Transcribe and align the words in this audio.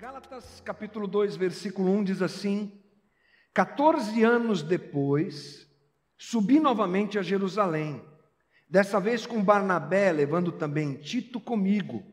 Gálatas 0.00 0.62
capítulo 0.64 1.08
2, 1.08 1.34
versículo 1.34 1.90
1 1.90 2.04
diz 2.04 2.22
assim: 2.22 2.70
14 3.52 4.22
anos 4.22 4.62
depois, 4.62 5.68
subi 6.16 6.60
novamente 6.60 7.18
a 7.18 7.22
Jerusalém, 7.22 8.00
dessa 8.70 9.00
vez 9.00 9.26
com 9.26 9.42
Barnabé, 9.42 10.12
levando 10.12 10.52
também 10.52 10.94
Tito 10.94 11.40
comigo. 11.40 12.04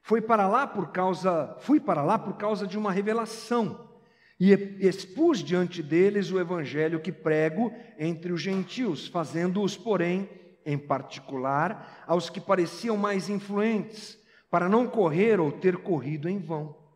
Foi 0.00 0.20
para 0.20 0.46
lá 0.46 0.64
por 0.64 0.92
causa, 0.92 1.56
fui 1.58 1.80
para 1.80 2.04
lá 2.04 2.16
por 2.16 2.36
causa 2.36 2.68
de 2.68 2.78
uma 2.78 2.92
revelação, 2.92 3.98
e 4.38 4.52
expus 4.78 5.42
diante 5.42 5.82
deles 5.82 6.30
o 6.30 6.38
evangelho 6.38 7.00
que 7.00 7.10
prego 7.10 7.72
entre 7.98 8.30
os 8.30 8.40
gentios, 8.40 9.08
fazendo-os, 9.08 9.76
porém, 9.76 10.30
em 10.64 10.78
particular, 10.78 12.04
aos 12.06 12.30
que 12.30 12.40
pareciam 12.40 12.96
mais 12.96 13.28
influentes, 13.28 14.16
para 14.48 14.68
não 14.68 14.86
correr 14.86 15.40
ou 15.40 15.50
ter 15.50 15.78
corrido 15.78 16.28
em 16.28 16.38
vão. 16.38 16.86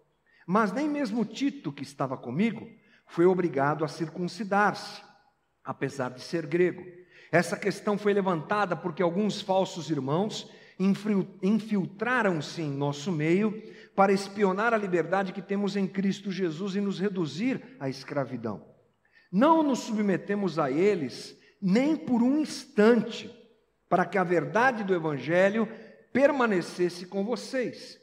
Mas 0.47 0.73
nem 0.73 0.89
mesmo 0.89 1.25
Tito, 1.25 1.73
que 1.73 1.83
estava 1.83 2.17
comigo, 2.17 2.67
foi 3.07 3.27
obrigado 3.27 3.85
a 3.85 3.89
circuncidar-se, 3.89 5.03
apesar 5.65 6.11
de 6.11 6.21
ser 6.21 6.47
grego. 6.47 6.83
Essa 7.31 7.57
questão 7.57 7.97
foi 7.97 8.13
levantada 8.13 8.77
porque 8.77 9.03
alguns 9.03 9.41
falsos 9.41 9.91
irmãos 9.91 10.51
infiltraram-se 11.43 12.63
em 12.63 12.71
nosso 12.71 13.13
meio 13.13 13.63
para 13.95 14.13
espionar 14.13 14.75
a 14.75 14.79
liberdade 14.79 15.33
que 15.33 15.43
temos 15.43 15.77
em 15.77 15.87
Cristo 15.87 16.33
Jesus 16.33 16.75
e 16.75 16.81
nos 16.81 16.99
reduzir 16.99 17.77
à 17.79 17.89
escravidão. 17.89 18.67
Não 19.31 19.63
nos 19.63 19.81
submetemos 19.81 20.59
a 20.59 20.71
eles 20.71 21.39
nem 21.61 21.97
por 21.97 22.23
um 22.23 22.39
instante, 22.39 23.31
para 23.89 24.05
que 24.05 24.19
a 24.19 24.25
verdade 24.25 24.83
do 24.83 24.95
Evangelho 24.95 25.69
permanecesse 26.13 27.07
com 27.07 27.25
vocês. 27.25 28.02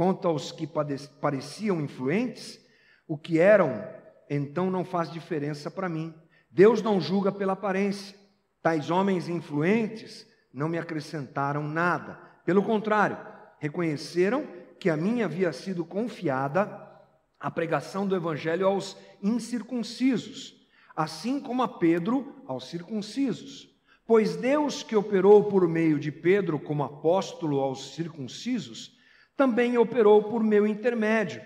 Quanto 0.00 0.26
aos 0.26 0.50
que 0.50 0.66
pareciam 0.66 1.78
influentes, 1.78 2.58
o 3.06 3.18
que 3.18 3.38
eram, 3.38 3.86
então 4.30 4.70
não 4.70 4.82
faz 4.82 5.12
diferença 5.12 5.70
para 5.70 5.90
mim. 5.90 6.14
Deus 6.50 6.80
não 6.80 6.98
julga 6.98 7.30
pela 7.30 7.52
aparência. 7.52 8.16
Tais 8.62 8.90
homens 8.90 9.28
influentes 9.28 10.26
não 10.54 10.70
me 10.70 10.78
acrescentaram 10.78 11.68
nada. 11.68 12.18
Pelo 12.46 12.62
contrário, 12.62 13.18
reconheceram 13.58 14.48
que 14.78 14.88
a 14.88 14.96
mim 14.96 15.20
havia 15.20 15.52
sido 15.52 15.84
confiada 15.84 16.80
a 17.38 17.50
pregação 17.50 18.06
do 18.06 18.16
evangelho 18.16 18.66
aos 18.66 18.96
incircuncisos, 19.22 20.66
assim 20.96 21.38
como 21.38 21.62
a 21.62 21.68
Pedro 21.68 22.42
aos 22.46 22.70
circuncisos. 22.70 23.68
Pois 24.06 24.34
Deus 24.34 24.82
que 24.82 24.96
operou 24.96 25.44
por 25.44 25.68
meio 25.68 25.98
de 25.98 26.10
Pedro 26.10 26.58
como 26.58 26.84
apóstolo 26.84 27.60
aos 27.60 27.94
circuncisos, 27.94 28.98
também 29.36 29.78
operou 29.78 30.24
por 30.24 30.42
meu 30.42 30.66
intermédio 30.66 31.42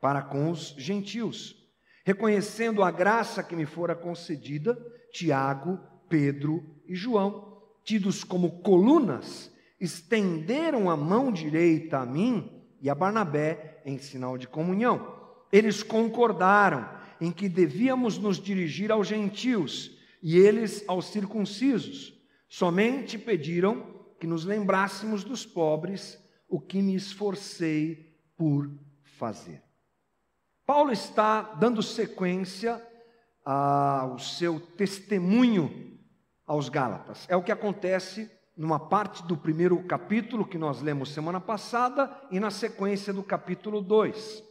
para 0.00 0.22
com 0.22 0.50
os 0.50 0.74
gentios. 0.78 1.56
Reconhecendo 2.04 2.82
a 2.82 2.90
graça 2.90 3.42
que 3.42 3.56
me 3.56 3.66
fora 3.66 3.94
concedida, 3.94 4.76
Tiago, 5.12 5.80
Pedro 6.08 6.64
e 6.86 6.94
João, 6.94 7.62
tidos 7.84 8.22
como 8.22 8.60
colunas, 8.62 9.52
estenderam 9.80 10.88
a 10.90 10.96
mão 10.96 11.32
direita 11.32 11.98
a 11.98 12.06
mim 12.06 12.64
e 12.80 12.88
a 12.88 12.94
Barnabé 12.94 13.82
em 13.84 13.98
sinal 13.98 14.38
de 14.38 14.46
comunhão. 14.46 15.14
Eles 15.52 15.82
concordaram 15.82 16.88
em 17.20 17.30
que 17.32 17.48
devíamos 17.48 18.18
nos 18.18 18.38
dirigir 18.38 18.92
aos 18.92 19.08
gentios 19.08 19.96
e 20.22 20.36
eles 20.36 20.84
aos 20.86 21.06
circuncisos. 21.06 22.14
Somente 22.48 23.18
pediram 23.18 23.94
que 24.20 24.26
nos 24.26 24.44
lembrássemos 24.44 25.24
dos 25.24 25.44
pobres, 25.44 26.18
o 26.48 26.60
que 26.60 26.80
me 26.82 26.94
esforcei 26.94 28.16
por 28.36 28.70
fazer. 29.02 29.62
Paulo 30.64 30.92
está 30.92 31.42
dando 31.42 31.82
sequência 31.82 32.82
ao 33.44 34.18
seu 34.18 34.58
testemunho 34.58 35.96
aos 36.46 36.68
Gálatas. 36.68 37.26
É 37.28 37.36
o 37.36 37.42
que 37.42 37.52
acontece 37.52 38.30
numa 38.56 38.80
parte 38.80 39.22
do 39.24 39.36
primeiro 39.36 39.82
capítulo 39.84 40.46
que 40.46 40.58
nós 40.58 40.80
lemos 40.80 41.12
semana 41.12 41.40
passada 41.40 42.10
e 42.30 42.40
na 42.40 42.50
sequência 42.50 43.12
do 43.12 43.22
capítulo 43.22 43.80
2. 43.80 44.42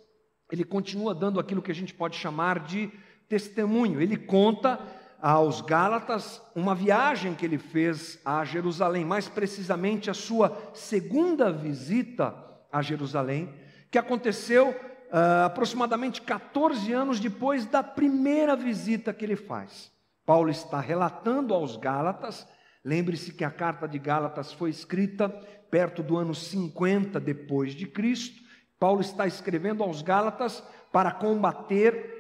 Ele 0.51 0.63
continua 0.63 1.13
dando 1.13 1.39
aquilo 1.39 1.61
que 1.61 1.72
a 1.72 1.75
gente 1.75 1.94
pode 1.94 2.16
chamar 2.16 2.59
de 2.59 2.91
testemunho. 3.28 4.00
Ele 4.00 4.16
conta 4.16 4.79
aos 5.25 5.59
Gálatas 5.59 6.40
uma 6.53 6.75
viagem 6.75 7.34
que 7.34 7.44
ele 7.44 7.58
fez 7.58 8.19
a 8.24 8.46
Jerusalém, 8.46 9.03
mais 9.03 9.28
precisamente 9.28 10.08
a 10.08 10.13
sua 10.13 10.56
segunda 10.72 11.52
visita 11.52 12.36
a 12.72 12.80
Jerusalém, 12.84 13.52
que 13.90 13.97
aconteceu 13.97 14.69
uh, 14.69 15.46
aproximadamente 15.47 16.22
14 16.22 16.94
anos 16.94 17.19
depois 17.19 17.66
da 17.66 17.81
primeira 17.81 18.56
visita 18.56 19.12
que 19.12 19.25
ele 19.25 19.35
faz. 19.35 19.91
Paulo 20.28 20.52
está 20.52 20.80
relatando 20.80 21.56
aos 21.56 21.75
Gálatas, 21.75 22.47
lembre-se 22.84 23.34
que 23.34 23.44
a 23.44 23.50
carta 23.50 23.88
de 23.88 23.97
Gálatas 23.97 24.53
foi 24.53 24.69
escrita 24.69 25.28
perto 25.72 26.03
do 26.03 26.18
ano 26.18 26.35
50 26.35 27.19
depois 27.19 27.74
de 27.74 27.88
Cristo. 27.88 28.44
Paulo 28.80 29.02
está 29.02 29.25
escrevendo 29.25 29.81
aos 29.81 30.03
Gálatas 30.03 30.64
para 30.91 31.12
combater 31.12 32.14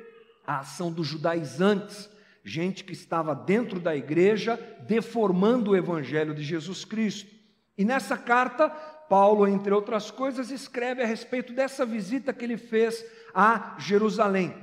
a 0.47 0.61
ação 0.61 0.91
dos 0.91 1.05
judaizantes, 1.05 2.09
gente 2.45 2.83
que 2.83 2.93
estava 2.93 3.33
dentro 3.33 3.79
da 3.79 3.95
igreja 3.95 4.55
deformando 4.87 5.71
o 5.71 5.75
evangelho 5.75 6.35
de 6.35 6.43
Jesus 6.43 6.85
Cristo. 6.85 7.33
E 7.75 7.83
nessa 7.83 8.15
carta, 8.15 8.69
Paulo, 8.69 9.47
entre 9.47 9.73
outras 9.73 10.11
coisas, 10.11 10.51
escreve 10.51 11.01
a 11.01 11.07
respeito 11.07 11.51
dessa 11.51 11.85
visita 11.85 12.31
que 12.31 12.45
ele 12.45 12.57
fez 12.57 13.03
a 13.33 13.75
Jerusalém. 13.79 14.53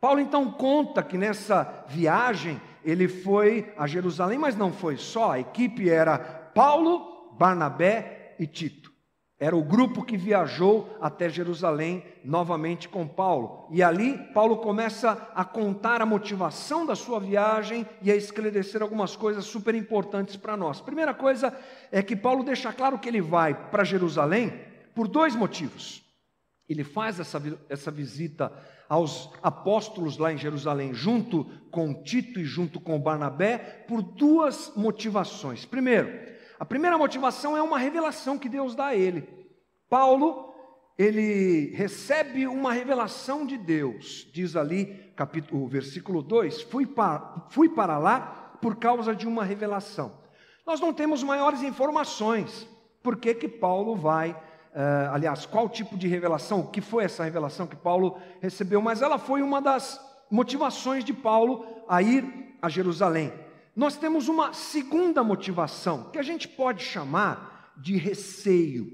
Paulo 0.00 0.20
então 0.20 0.50
conta 0.52 1.02
que 1.02 1.18
nessa 1.18 1.84
viagem 1.88 2.60
ele 2.84 3.08
foi 3.08 3.72
a 3.76 3.86
Jerusalém, 3.86 4.38
mas 4.38 4.54
não 4.54 4.72
foi 4.72 4.96
só, 4.96 5.32
a 5.32 5.40
equipe 5.40 5.90
era 5.90 6.18
Paulo, 6.18 7.34
Barnabé 7.36 8.36
e 8.38 8.46
Tito. 8.46 8.83
Era 9.44 9.54
o 9.54 9.62
grupo 9.62 10.02
que 10.02 10.16
viajou 10.16 10.96
até 11.02 11.28
Jerusalém 11.28 12.02
novamente 12.24 12.88
com 12.88 13.06
Paulo. 13.06 13.68
E 13.70 13.82
ali 13.82 14.16
Paulo 14.32 14.56
começa 14.56 15.30
a 15.34 15.44
contar 15.44 16.00
a 16.00 16.06
motivação 16.06 16.86
da 16.86 16.96
sua 16.96 17.20
viagem 17.20 17.86
e 18.00 18.10
a 18.10 18.16
esclarecer 18.16 18.80
algumas 18.80 19.14
coisas 19.14 19.44
super 19.44 19.74
importantes 19.74 20.34
para 20.34 20.56
nós. 20.56 20.80
Primeira 20.80 21.12
coisa 21.12 21.54
é 21.92 22.02
que 22.02 22.16
Paulo 22.16 22.42
deixa 22.42 22.72
claro 22.72 22.98
que 22.98 23.06
ele 23.06 23.20
vai 23.20 23.52
para 23.70 23.84
Jerusalém 23.84 24.50
por 24.94 25.06
dois 25.06 25.36
motivos. 25.36 26.02
Ele 26.66 26.82
faz 26.82 27.20
essa, 27.20 27.42
essa 27.68 27.90
visita 27.90 28.50
aos 28.88 29.30
apóstolos 29.42 30.16
lá 30.16 30.32
em 30.32 30.38
Jerusalém, 30.38 30.94
junto 30.94 31.44
com 31.70 32.02
Tito 32.02 32.40
e 32.40 32.46
junto 32.46 32.80
com 32.80 32.98
Barnabé, 32.98 33.58
por 33.86 34.00
duas 34.00 34.72
motivações. 34.74 35.66
Primeiro, 35.66 36.33
a 36.64 36.66
primeira 36.66 36.96
motivação 36.96 37.54
é 37.54 37.60
uma 37.60 37.78
revelação 37.78 38.38
que 38.38 38.48
Deus 38.48 38.74
dá 38.74 38.86
a 38.86 38.96
ele. 38.96 39.28
Paulo, 39.86 40.54
ele 40.96 41.74
recebe 41.74 42.46
uma 42.46 42.72
revelação 42.72 43.44
de 43.44 43.58
Deus, 43.58 44.26
diz 44.32 44.56
ali, 44.56 45.12
capítulo, 45.14 45.68
versículo 45.68 46.22
2: 46.22 46.62
fui 46.62 46.86
para, 46.86 47.48
fui 47.50 47.68
para 47.68 47.98
lá 47.98 48.56
por 48.62 48.76
causa 48.76 49.14
de 49.14 49.28
uma 49.28 49.44
revelação. 49.44 50.18
Nós 50.66 50.80
não 50.80 50.94
temos 50.94 51.22
maiores 51.22 51.62
informações. 51.62 52.66
Por 53.02 53.16
que, 53.16 53.34
que 53.34 53.46
Paulo 53.46 53.94
vai, 53.94 54.30
uh, 54.30 55.12
aliás, 55.12 55.44
qual 55.44 55.68
tipo 55.68 55.98
de 55.98 56.08
revelação, 56.08 56.60
o 56.60 56.68
que 56.68 56.80
foi 56.80 57.04
essa 57.04 57.24
revelação 57.24 57.66
que 57.66 57.76
Paulo 57.76 58.18
recebeu, 58.40 58.80
mas 58.80 59.02
ela 59.02 59.18
foi 59.18 59.42
uma 59.42 59.60
das 59.60 60.00
motivações 60.30 61.04
de 61.04 61.12
Paulo 61.12 61.84
a 61.86 62.00
ir 62.00 62.56
a 62.62 62.70
Jerusalém 62.70 63.43
nós 63.74 63.96
temos 63.96 64.28
uma 64.28 64.52
segunda 64.52 65.22
motivação, 65.24 66.10
que 66.10 66.18
a 66.18 66.22
gente 66.22 66.46
pode 66.46 66.82
chamar 66.82 67.72
de 67.76 67.96
receio, 67.96 68.86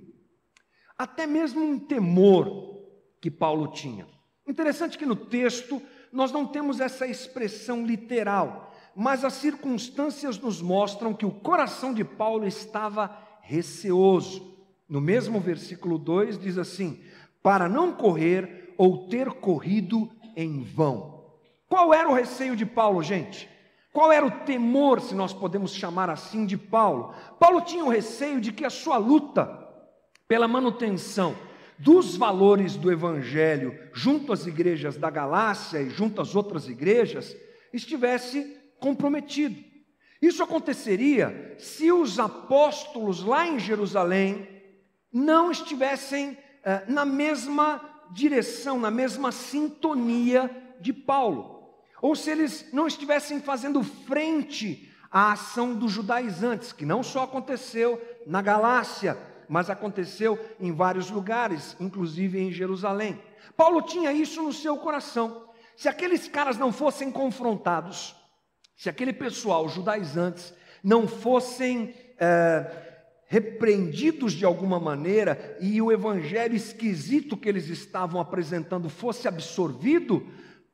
até 0.97 1.27
mesmo 1.27 1.63
um 1.63 1.79
temor 1.79 2.81
que 3.21 3.31
Paulo 3.31 3.69
tinha. 3.69 4.07
Interessante 4.47 4.97
que 4.97 5.07
no 5.07 5.17
texto 5.17 5.81
nós 6.13 6.33
não 6.33 6.47
temos 6.47 6.81
essa 6.81 7.07
expressão 7.07 7.87
literal, 7.87 8.75
mas 8.97 9.25
as 9.25 9.35
circunstâncias 9.35 10.39
nos 10.39 10.61
mostram 10.61 11.15
que 11.15 11.27
o 11.27 11.31
coração 11.31 11.95
de 11.95 12.05
Paulo 12.05 12.47
estava 12.47 13.17
receoso. 13.43 14.59
No 14.89 15.01
mesmo 15.01 15.39
versículo 15.39 15.99
2 15.99 16.39
diz 16.39 16.59
assim: 16.59 17.01
para 17.43 17.69
não 17.69 17.93
correr 17.93 18.75
ou 18.77 19.09
ter 19.09 19.31
corrido 19.31 20.11
em 20.35 20.63
vão. 20.63 21.21
Qual 21.69 21.95
era 21.95 22.09
o 22.09 22.15
receio 22.15 22.57
de 22.57 22.67
Paulo, 22.67 23.03
gente? 23.03 23.49
Qual 23.93 24.13
era 24.13 24.25
o 24.25 24.31
temor, 24.31 25.01
se 25.01 25.15
nós 25.15 25.33
podemos 25.33 25.75
chamar 25.75 26.09
assim, 26.11 26.47
de 26.47 26.57
Paulo? 26.57 27.15
Paulo 27.39 27.61
tinha 27.61 27.85
o 27.85 27.89
receio 27.89 28.41
de 28.41 28.53
que 28.53 28.65
a 28.65 28.71
sua 28.71 28.97
luta 28.97 29.69
pela 30.29 30.47
manutenção 30.47 31.35
dos 31.77 32.17
valores 32.17 32.77
do 32.77 32.93
Evangelho 32.93 33.77
junto 33.93 34.33
às 34.33 34.47
igrejas 34.47 34.97
da 34.97 35.11
Galácia 35.11 35.81
e 35.81 35.91
junto 35.91 36.21
às 36.21 36.37
outras 36.37 36.69
igrejas 36.69 37.35
estivesse 37.73 38.57
comprometido. 38.79 39.57
Isso 40.23 40.43
aconteceria 40.43 41.57
se 41.59 41.91
os 41.91 42.19
apóstolos 42.19 43.25
lá 43.25 43.47
em 43.47 43.59
Jerusalém 43.59 44.47
não 45.13 45.51
estivessem 45.51 46.37
eh, 46.63 46.85
na 46.87 47.05
mesma 47.05 47.81
direção, 48.13 48.79
na 48.79 48.91
mesma 48.91 49.33
sintonia 49.33 50.51
de 50.81 50.93
Paulo. 50.93 51.60
Ou 52.01 52.15
se 52.15 52.31
eles 52.31 52.67
não 52.73 52.87
estivessem 52.87 53.41
fazendo 53.41 53.83
frente 53.83 54.91
à 55.11 55.33
ação 55.33 55.75
dos 55.75 55.93
judaizantes, 55.93 56.73
que 56.73 56.87
não 56.87 57.03
só 57.03 57.25
aconteceu 57.25 58.01
na 58.27 58.41
Galácia, 58.41 59.19
mas 59.49 59.69
aconteceu 59.69 60.39
em 60.61 60.73
vários 60.73 61.11
lugares, 61.11 61.77
inclusive 61.81 62.39
em 62.39 62.53
Jerusalém. 62.53 63.21
Paulo 63.57 63.83
tinha 63.83 64.13
isso 64.13 64.43
no 64.43 64.53
seu 64.53 64.77
coração. 64.77 65.49
Se 65.77 65.89
aqueles 65.89 66.29
caras 66.29 66.57
não 66.57 66.73
fossem 66.73 67.11
confrontados, 67.11 68.15
se 68.77 68.89
aquele 68.89 69.13
pessoal, 69.13 69.69
judaizantes, 69.69 70.55
não 70.83 71.07
fossem 71.07 71.95
é, 72.19 72.91
repreendidos 73.27 74.33
de 74.33 74.45
alguma 74.45 74.81
maneira 74.81 75.57
e 75.61 75.81
o 75.81 75.93
evangelho 75.93 76.55
esquisito 76.55 77.37
que 77.37 77.49
eles 77.49 77.69
estavam 77.69 78.21
apresentando 78.21 78.89
fosse 78.89 79.29
absorvido, 79.29 80.27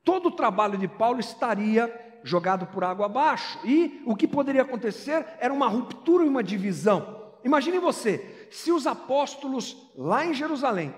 todo 0.06 0.28
o 0.28 0.30
trabalho 0.30 0.78
de 0.78 0.86
Paulo 0.86 1.18
estaria 1.18 1.92
jogado 2.22 2.64
por 2.66 2.84
água 2.84 3.06
abaixo. 3.06 3.58
E 3.64 4.00
o 4.06 4.14
que 4.14 4.28
poderia 4.28 4.62
acontecer 4.62 5.26
era 5.40 5.52
uma 5.52 5.66
ruptura 5.66 6.24
e 6.24 6.28
uma 6.28 6.44
divisão. 6.44 7.34
Imagine 7.44 7.80
você, 7.80 8.48
se 8.50 8.70
os 8.70 8.86
apóstolos 8.86 9.76
lá 9.96 10.24
em 10.24 10.32
Jerusalém 10.32 10.94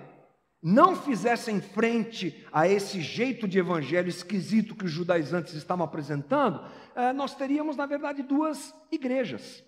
não 0.63 0.95
fizessem 0.95 1.61
frente 1.61 2.47
a 2.53 2.69
esse 2.69 3.01
jeito 3.01 3.49
de 3.49 3.59
evangelho 3.59 4.09
esquisito 4.09 4.75
que 4.75 4.85
os 4.85 4.91
judaizantes 4.91 5.55
estavam 5.55 5.87
apresentando, 5.87 6.61
eh, 6.95 7.13
nós 7.13 7.35
teríamos, 7.35 7.77
na 7.77 7.87
verdade, 7.87 8.23
duas 8.23 8.75
igrejas. 8.91 9.65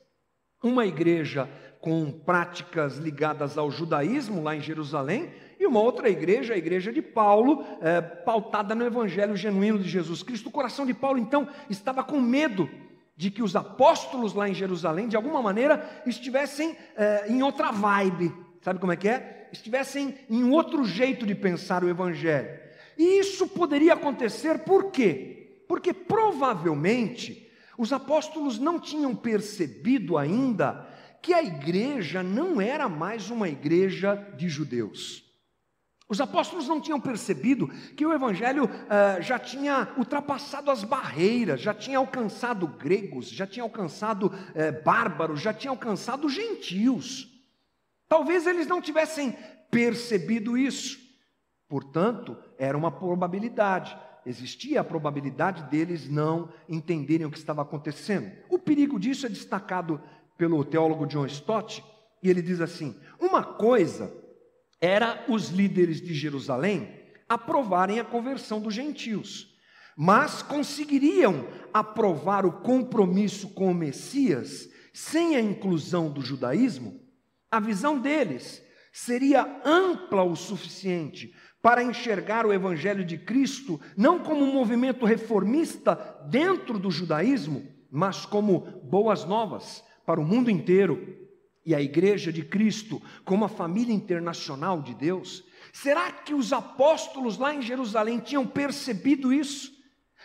Uma 0.62 0.84
igreja 0.84 1.48
com 1.80 2.10
práticas 2.10 2.98
ligadas 2.98 3.56
ao 3.56 3.70
judaísmo 3.70 4.42
lá 4.42 4.54
em 4.54 4.60
Jerusalém, 4.60 5.32
e 5.60 5.66
uma 5.66 5.78
outra 5.78 6.08
igreja, 6.08 6.54
a 6.54 6.56
igreja 6.56 6.90
de 6.90 7.02
Paulo, 7.02 7.62
é, 7.82 8.00
pautada 8.00 8.74
no 8.74 8.86
evangelho 8.86 9.36
genuíno 9.36 9.78
de 9.78 9.90
Jesus 9.90 10.22
Cristo. 10.22 10.48
O 10.48 10.50
coração 10.50 10.86
de 10.86 10.94
Paulo, 10.94 11.18
então, 11.18 11.46
estava 11.68 12.02
com 12.02 12.18
medo 12.18 12.66
de 13.14 13.30
que 13.30 13.42
os 13.42 13.54
apóstolos 13.54 14.32
lá 14.32 14.48
em 14.48 14.54
Jerusalém, 14.54 15.06
de 15.06 15.16
alguma 15.16 15.42
maneira, 15.42 16.02
estivessem 16.06 16.74
é, 16.96 17.26
em 17.28 17.42
outra 17.42 17.70
vibe, 17.70 18.32
sabe 18.62 18.80
como 18.80 18.92
é 18.92 18.96
que 18.96 19.06
é? 19.06 19.50
Estivessem 19.52 20.14
em 20.30 20.44
outro 20.50 20.82
jeito 20.82 21.26
de 21.26 21.34
pensar 21.34 21.84
o 21.84 21.90
Evangelho. 21.90 22.58
E 22.96 23.18
isso 23.18 23.46
poderia 23.46 23.92
acontecer 23.92 24.60
por 24.60 24.90
quê? 24.90 25.62
Porque 25.68 25.92
provavelmente 25.92 27.50
os 27.76 27.92
apóstolos 27.92 28.58
não 28.58 28.80
tinham 28.80 29.14
percebido 29.14 30.16
ainda 30.16 30.88
que 31.20 31.34
a 31.34 31.42
igreja 31.42 32.22
não 32.22 32.62
era 32.62 32.88
mais 32.88 33.28
uma 33.28 33.48
igreja 33.48 34.14
de 34.38 34.48
judeus. 34.48 35.29
Os 36.10 36.20
apóstolos 36.20 36.66
não 36.66 36.80
tinham 36.80 37.00
percebido 37.00 37.68
que 37.96 38.04
o 38.04 38.12
evangelho 38.12 38.64
uh, 38.64 39.22
já 39.22 39.38
tinha 39.38 39.94
ultrapassado 39.96 40.68
as 40.68 40.82
barreiras, 40.82 41.60
já 41.60 41.72
tinha 41.72 41.98
alcançado 41.98 42.66
gregos, 42.66 43.30
já 43.30 43.46
tinha 43.46 43.62
alcançado 43.62 44.26
uh, 44.26 44.84
bárbaros, 44.84 45.40
já 45.40 45.54
tinha 45.54 45.70
alcançado 45.70 46.28
gentios. 46.28 47.28
Talvez 48.08 48.44
eles 48.44 48.66
não 48.66 48.82
tivessem 48.82 49.36
percebido 49.70 50.58
isso. 50.58 50.98
Portanto, 51.68 52.36
era 52.58 52.76
uma 52.76 52.90
probabilidade. 52.90 53.96
Existia 54.26 54.80
a 54.80 54.84
probabilidade 54.84 55.62
deles 55.70 56.08
não 56.08 56.48
entenderem 56.68 57.24
o 57.24 57.30
que 57.30 57.38
estava 57.38 57.62
acontecendo. 57.62 58.32
O 58.48 58.58
perigo 58.58 58.98
disso 58.98 59.26
é 59.26 59.28
destacado 59.28 60.02
pelo 60.36 60.64
teólogo 60.64 61.06
John 61.06 61.26
Stott, 61.26 61.84
e 62.20 62.28
ele 62.28 62.42
diz 62.42 62.60
assim: 62.60 62.96
uma 63.20 63.44
coisa 63.44 64.12
era 64.80 65.24
os 65.28 65.48
líderes 65.48 66.00
de 66.00 66.14
Jerusalém 66.14 66.88
aprovarem 67.28 68.00
a 68.00 68.04
conversão 68.04 68.60
dos 68.60 68.74
gentios, 68.74 69.54
mas 69.96 70.42
conseguiriam 70.42 71.46
aprovar 71.72 72.46
o 72.46 72.60
compromisso 72.60 73.50
com 73.50 73.70
o 73.70 73.74
Messias 73.74 74.68
sem 74.92 75.36
a 75.36 75.40
inclusão 75.40 76.10
do 76.10 76.22
judaísmo? 76.22 77.00
A 77.50 77.60
visão 77.60 77.98
deles 77.98 78.64
seria 78.92 79.60
ampla 79.64 80.22
o 80.22 80.34
suficiente 80.34 81.34
para 81.62 81.82
enxergar 81.82 82.46
o 82.46 82.52
Evangelho 82.52 83.04
de 83.04 83.18
Cristo 83.18 83.80
não 83.96 84.20
como 84.20 84.42
um 84.42 84.52
movimento 84.52 85.04
reformista 85.04 85.94
dentro 86.28 86.78
do 86.78 86.90
judaísmo, 86.90 87.68
mas 87.90 88.24
como 88.24 88.60
boas 88.82 89.24
novas 89.24 89.84
para 90.06 90.20
o 90.20 90.24
mundo 90.24 90.50
inteiro 90.50 91.19
e 91.64 91.74
a 91.74 91.80
igreja 91.80 92.32
de 92.32 92.42
Cristo 92.42 93.00
como 93.24 93.44
a 93.44 93.48
família 93.48 93.94
internacional 93.94 94.80
de 94.80 94.94
Deus? 94.94 95.44
Será 95.72 96.10
que 96.10 96.34
os 96.34 96.52
apóstolos 96.52 97.38
lá 97.38 97.54
em 97.54 97.62
Jerusalém 97.62 98.18
tinham 98.18 98.46
percebido 98.46 99.32
isso? 99.32 99.72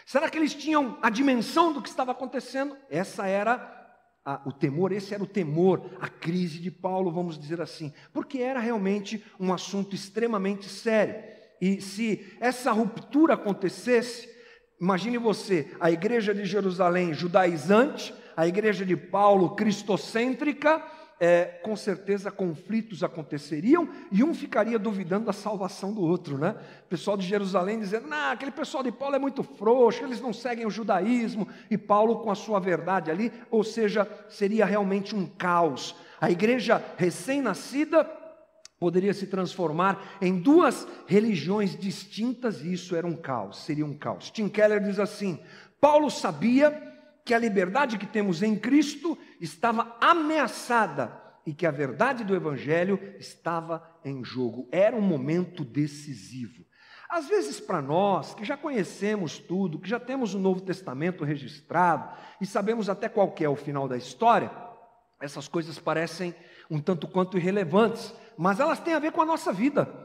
Será 0.05 0.29
que 0.29 0.37
eles 0.37 0.53
tinham 0.53 0.97
a 1.01 1.09
dimensão 1.09 1.73
do 1.73 1.81
que 1.81 1.89
estava 1.89 2.11
acontecendo? 2.11 2.77
Essa 2.89 3.27
era 3.27 3.75
a, 4.25 4.41
o 4.45 4.51
temor, 4.51 4.91
esse 4.91 5.13
era 5.13 5.23
o 5.23 5.27
temor, 5.27 5.97
a 6.01 6.07
crise 6.07 6.59
de 6.59 6.71
Paulo, 6.71 7.11
vamos 7.11 7.37
dizer 7.37 7.61
assim, 7.61 7.93
porque 8.11 8.39
era 8.39 8.59
realmente 8.59 9.23
um 9.39 9.53
assunto 9.53 9.93
extremamente 9.93 10.67
sério. 10.67 11.15
E 11.61 11.79
se 11.79 12.35
essa 12.39 12.71
ruptura 12.71 13.35
acontecesse, 13.35 14.27
imagine 14.81 15.17
você, 15.17 15.71
a 15.79 15.91
igreja 15.91 16.33
de 16.33 16.43
Jerusalém 16.45 17.13
judaizante, 17.13 18.13
a 18.35 18.47
igreja 18.47 18.85
de 18.85 18.97
Paulo 18.97 19.55
cristocêntrica, 19.55 20.83
é, 21.19 21.45
com 21.63 21.75
certeza 21.75 22.29
conflitos 22.29 23.03
aconteceriam 23.03 23.87
e 24.11 24.23
um 24.23 24.33
ficaria 24.33 24.77
duvidando 24.77 25.25
da 25.25 25.33
salvação 25.33 25.93
do 25.93 26.01
outro, 26.01 26.37
né? 26.37 26.55
O 26.85 26.89
pessoal 26.89 27.15
de 27.15 27.25
Jerusalém 27.25 27.79
dizendo, 27.79 28.07
não, 28.07 28.31
aquele 28.31 28.51
pessoal 28.51 28.83
de 28.83 28.91
Paulo 28.91 29.15
é 29.15 29.19
muito 29.19 29.43
frouxo, 29.43 30.03
eles 30.03 30.19
não 30.19 30.33
seguem 30.33 30.65
o 30.65 30.71
judaísmo, 30.71 31.47
e 31.69 31.77
Paulo 31.77 32.19
com 32.19 32.31
a 32.31 32.35
sua 32.35 32.59
verdade 32.59 33.09
ali, 33.09 33.31
ou 33.49 33.63
seja, 33.63 34.07
seria 34.27 34.65
realmente 34.65 35.15
um 35.15 35.25
caos. 35.25 35.95
A 36.19 36.29
igreja 36.29 36.83
recém-nascida 36.97 38.03
poderia 38.79 39.13
se 39.13 39.27
transformar 39.27 40.17
em 40.21 40.37
duas 40.37 40.87
religiões 41.07 41.77
distintas 41.77 42.61
e 42.61 42.73
isso 42.73 42.95
era 42.95 43.07
um 43.07 43.15
caos, 43.15 43.63
seria 43.63 43.85
um 43.85 43.97
caos. 43.97 44.29
Tim 44.29 44.49
Keller 44.49 44.81
diz 44.81 44.99
assim: 44.99 45.39
Paulo 45.79 46.09
sabia 46.09 46.84
que 47.25 47.33
a 47.33 47.39
liberdade 47.39 47.97
que 47.97 48.05
temos 48.05 48.43
em 48.43 48.55
Cristo 48.55 49.17
estava 49.41 49.97
ameaçada 49.99 51.19
e 51.43 51.53
que 51.53 51.65
a 51.65 51.71
verdade 51.71 52.23
do 52.23 52.35
Evangelho 52.35 52.99
estava 53.19 53.83
em 54.05 54.23
jogo. 54.23 54.69
Era 54.71 54.95
um 54.95 55.01
momento 55.01 55.65
decisivo. 55.65 56.63
Às 57.09 57.27
vezes, 57.27 57.59
para 57.59 57.81
nós, 57.81 58.35
que 58.35 58.45
já 58.45 58.55
conhecemos 58.55 59.39
tudo, 59.39 59.79
que 59.79 59.89
já 59.89 59.99
temos 59.99 60.35
o 60.35 60.39
Novo 60.39 60.61
Testamento 60.61 61.23
registrado 61.23 62.15
e 62.39 62.45
sabemos 62.45 62.89
até 62.89 63.09
qual 63.09 63.33
é 63.39 63.49
o 63.49 63.55
final 63.55 63.87
da 63.87 63.97
história, 63.97 64.51
essas 65.19 65.47
coisas 65.47 65.79
parecem 65.79 66.35
um 66.69 66.79
tanto 66.79 67.07
quanto 67.07 67.37
irrelevantes, 67.37 68.13
mas 68.37 68.59
elas 68.59 68.79
têm 68.79 68.93
a 68.93 68.99
ver 68.99 69.11
com 69.11 69.21
a 69.21 69.25
nossa 69.25 69.51
vida 69.51 70.04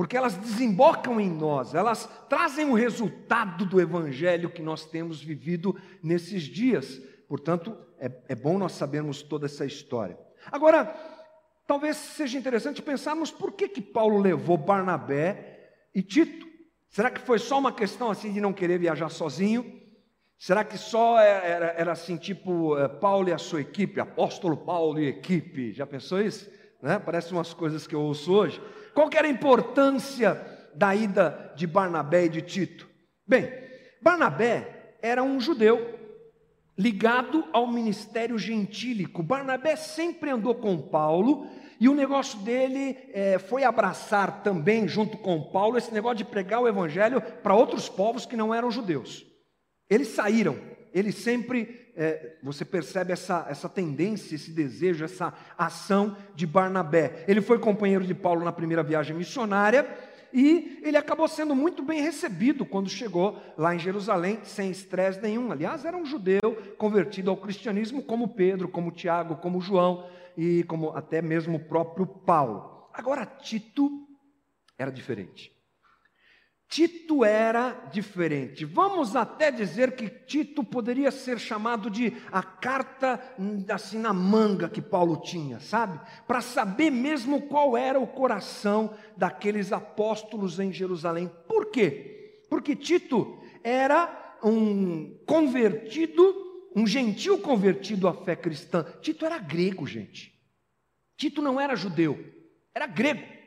porque 0.00 0.16
elas 0.16 0.34
desembocam 0.34 1.20
em 1.20 1.28
nós, 1.28 1.74
elas 1.74 2.08
trazem 2.26 2.64
o 2.64 2.72
resultado 2.72 3.66
do 3.66 3.78
evangelho 3.78 4.48
que 4.48 4.62
nós 4.62 4.86
temos 4.86 5.22
vivido 5.22 5.78
nesses 6.02 6.44
dias. 6.44 6.98
Portanto, 7.28 7.76
é, 7.98 8.10
é 8.28 8.34
bom 8.34 8.56
nós 8.56 8.72
sabermos 8.72 9.20
toda 9.20 9.44
essa 9.44 9.66
história. 9.66 10.18
Agora, 10.50 10.86
talvez 11.66 11.98
seja 11.98 12.38
interessante 12.38 12.80
pensarmos 12.80 13.30
por 13.30 13.52
que, 13.52 13.68
que 13.68 13.82
Paulo 13.82 14.18
levou 14.18 14.56
Barnabé 14.56 15.70
e 15.94 16.00
Tito. 16.00 16.46
Será 16.88 17.10
que 17.10 17.20
foi 17.20 17.38
só 17.38 17.58
uma 17.58 17.70
questão 17.70 18.10
assim 18.10 18.32
de 18.32 18.40
não 18.40 18.54
querer 18.54 18.78
viajar 18.78 19.10
sozinho? 19.10 19.82
Será 20.38 20.64
que 20.64 20.78
só 20.78 21.20
era, 21.20 21.74
era 21.76 21.92
assim, 21.92 22.16
tipo 22.16 22.74
eh, 22.78 22.88
Paulo 22.88 23.28
e 23.28 23.34
a 23.34 23.38
sua 23.38 23.60
equipe, 23.60 24.00
apóstolo 24.00 24.56
Paulo 24.56 24.98
e 24.98 25.08
equipe? 25.08 25.74
Já 25.74 25.86
pensou 25.86 26.22
isso? 26.22 26.50
Né? 26.80 26.98
Parece 26.98 27.34
umas 27.34 27.52
coisas 27.52 27.86
que 27.86 27.94
eu 27.94 28.00
ouço 28.00 28.32
hoje. 28.32 28.62
Qual 28.94 29.08
era 29.12 29.26
a 29.26 29.30
importância 29.30 30.40
da 30.74 30.94
ida 30.94 31.52
de 31.56 31.66
Barnabé 31.66 32.26
e 32.26 32.28
de 32.28 32.42
Tito? 32.42 32.88
Bem, 33.26 33.52
Barnabé 34.02 34.96
era 35.02 35.22
um 35.22 35.40
judeu 35.40 35.98
ligado 36.76 37.44
ao 37.52 37.66
ministério 37.66 38.38
gentílico. 38.38 39.22
Barnabé 39.22 39.76
sempre 39.76 40.30
andou 40.30 40.54
com 40.54 40.80
Paulo 40.80 41.46
e 41.78 41.88
o 41.88 41.94
negócio 41.94 42.38
dele 42.40 42.96
é, 43.12 43.38
foi 43.38 43.64
abraçar 43.64 44.42
também, 44.42 44.86
junto 44.88 45.16
com 45.18 45.50
Paulo, 45.50 45.76
esse 45.76 45.92
negócio 45.92 46.18
de 46.18 46.24
pregar 46.24 46.60
o 46.60 46.68
evangelho 46.68 47.20
para 47.42 47.54
outros 47.54 47.88
povos 47.88 48.26
que 48.26 48.36
não 48.36 48.54
eram 48.54 48.70
judeus. 48.70 49.26
Eles 49.88 50.08
saíram, 50.08 50.58
eles 50.92 51.16
sempre 51.16 51.79
é, 51.96 52.36
você 52.42 52.64
percebe 52.64 53.12
essa, 53.12 53.46
essa 53.48 53.68
tendência, 53.68 54.34
esse 54.34 54.50
desejo, 54.50 55.04
essa 55.04 55.32
ação 55.56 56.16
de 56.34 56.46
Barnabé. 56.46 57.24
Ele 57.26 57.40
foi 57.40 57.58
companheiro 57.58 58.04
de 58.04 58.14
Paulo 58.14 58.44
na 58.44 58.52
primeira 58.52 58.82
viagem 58.82 59.16
missionária 59.16 59.86
e 60.32 60.80
ele 60.82 60.96
acabou 60.96 61.26
sendo 61.26 61.54
muito 61.54 61.82
bem 61.82 62.00
recebido 62.00 62.64
quando 62.64 62.88
chegou 62.88 63.40
lá 63.56 63.74
em 63.74 63.78
Jerusalém, 63.78 64.38
sem 64.44 64.70
estresse 64.70 65.20
nenhum. 65.20 65.50
Aliás, 65.50 65.84
era 65.84 65.96
um 65.96 66.06
judeu 66.06 66.40
convertido 66.78 67.30
ao 67.30 67.36
cristianismo, 67.36 68.02
como 68.02 68.34
Pedro, 68.34 68.68
como 68.68 68.92
Tiago, 68.92 69.36
como 69.36 69.60
João 69.60 70.08
e 70.36 70.62
como 70.64 70.90
até 70.90 71.20
mesmo 71.20 71.56
o 71.56 71.64
próprio 71.64 72.06
Paulo. 72.06 72.88
Agora, 72.94 73.26
Tito 73.26 73.90
era 74.78 74.90
diferente. 74.90 75.52
Tito 76.70 77.24
era 77.24 77.88
diferente. 77.92 78.64
Vamos 78.64 79.16
até 79.16 79.50
dizer 79.50 79.96
que 79.96 80.08
Tito 80.08 80.62
poderia 80.62 81.10
ser 81.10 81.40
chamado 81.40 81.90
de 81.90 82.16
a 82.30 82.44
carta 82.44 83.20
assim 83.68 83.98
na 83.98 84.12
manga 84.12 84.68
que 84.68 84.80
Paulo 84.80 85.16
tinha, 85.16 85.58
sabe? 85.58 86.00
Para 86.28 86.40
saber 86.40 86.90
mesmo 86.90 87.42
qual 87.42 87.76
era 87.76 87.98
o 87.98 88.06
coração 88.06 88.94
daqueles 89.16 89.72
apóstolos 89.72 90.60
em 90.60 90.72
Jerusalém. 90.72 91.28
Por 91.48 91.72
quê? 91.72 92.44
Porque 92.48 92.76
Tito 92.76 93.36
era 93.64 94.38
um 94.40 95.18
convertido, 95.26 96.70
um 96.76 96.86
gentil 96.86 97.40
convertido 97.40 98.06
à 98.06 98.14
fé 98.14 98.36
cristã. 98.36 98.86
Tito 99.02 99.26
era 99.26 99.38
grego, 99.38 99.88
gente. 99.88 100.32
Tito 101.16 101.42
não 101.42 101.60
era 101.60 101.74
judeu, 101.74 102.16
era 102.72 102.86
grego 102.86 103.39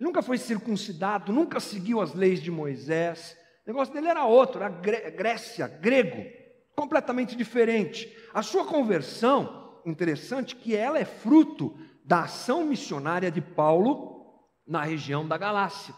nunca 0.00 0.22
foi 0.22 0.38
circuncidado, 0.38 1.32
nunca 1.32 1.60
seguiu 1.60 2.00
as 2.00 2.14
leis 2.14 2.42
de 2.42 2.50
Moisés. 2.50 3.36
O 3.64 3.70
negócio 3.70 3.92
dele 3.92 4.08
era 4.08 4.24
outro, 4.24 4.62
era 4.62 4.70
Grécia, 4.70 5.68
grego, 5.68 6.24
completamente 6.74 7.36
diferente. 7.36 8.10
A 8.32 8.42
sua 8.42 8.64
conversão, 8.64 9.80
interessante 9.84 10.56
que 10.56 10.74
ela 10.74 10.98
é 10.98 11.04
fruto 11.04 11.78
da 12.04 12.22
ação 12.22 12.64
missionária 12.64 13.30
de 13.30 13.40
Paulo 13.40 14.40
na 14.66 14.82
região 14.82 15.26
da 15.28 15.36
Galácia. 15.36 15.94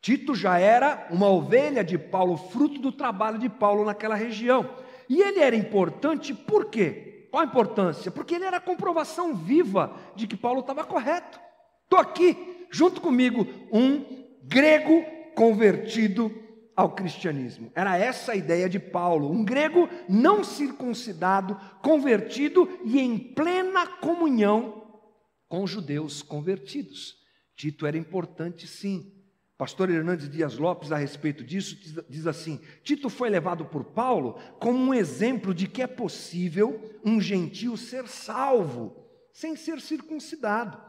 Tito 0.00 0.34
já 0.34 0.58
era 0.58 1.08
uma 1.10 1.28
ovelha 1.28 1.82
de 1.82 1.98
Paulo, 1.98 2.36
fruto 2.36 2.80
do 2.80 2.92
trabalho 2.92 3.38
de 3.38 3.48
Paulo 3.48 3.84
naquela 3.84 4.14
região. 4.14 4.76
E 5.08 5.20
ele 5.20 5.40
era 5.40 5.56
importante 5.56 6.34
por 6.34 6.66
quê? 6.66 7.28
Qual 7.30 7.42
a 7.42 7.46
importância? 7.46 8.10
Porque 8.10 8.34
ele 8.34 8.44
era 8.44 8.58
a 8.58 8.60
comprovação 8.60 9.34
viva 9.34 9.96
de 10.14 10.26
que 10.26 10.36
Paulo 10.36 10.60
estava 10.60 10.84
correto. 10.84 11.40
Estou 11.84 11.98
aqui, 11.98 12.57
junto 12.70 13.00
comigo, 13.00 13.46
um 13.72 14.04
grego 14.42 15.04
convertido 15.34 16.32
ao 16.74 16.94
cristianismo. 16.94 17.72
Era 17.74 17.98
essa 17.98 18.32
a 18.32 18.36
ideia 18.36 18.68
de 18.68 18.78
Paulo, 18.78 19.30
um 19.30 19.44
grego 19.44 19.88
não 20.08 20.44
circuncidado, 20.44 21.58
convertido 21.82 22.68
e 22.84 23.00
em 23.00 23.18
plena 23.18 23.86
comunhão 23.86 25.00
com 25.48 25.66
judeus 25.66 26.22
convertidos. 26.22 27.16
Tito 27.56 27.86
era 27.86 27.98
importante 27.98 28.66
sim. 28.66 29.12
Pastor 29.56 29.90
Hernandes 29.90 30.30
Dias 30.30 30.56
Lopes, 30.56 30.92
a 30.92 30.96
respeito 30.96 31.42
disso, 31.42 31.76
diz 32.08 32.28
assim: 32.28 32.60
Tito 32.84 33.10
foi 33.10 33.28
levado 33.28 33.64
por 33.64 33.82
Paulo 33.82 34.38
como 34.60 34.78
um 34.78 34.94
exemplo 34.94 35.52
de 35.52 35.66
que 35.66 35.82
é 35.82 35.86
possível 35.88 36.80
um 37.04 37.20
gentio 37.20 37.76
ser 37.76 38.06
salvo 38.06 39.04
sem 39.32 39.56
ser 39.56 39.80
circuncidado. 39.80 40.87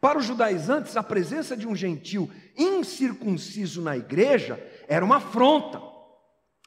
Para 0.00 0.18
os 0.18 0.24
judaizantes, 0.24 0.96
a 0.96 1.02
presença 1.02 1.54
de 1.54 1.68
um 1.68 1.76
gentil 1.76 2.30
incircunciso 2.56 3.82
na 3.82 3.96
igreja 3.96 4.58
era 4.88 5.04
uma 5.04 5.16
afronta, 5.16 5.80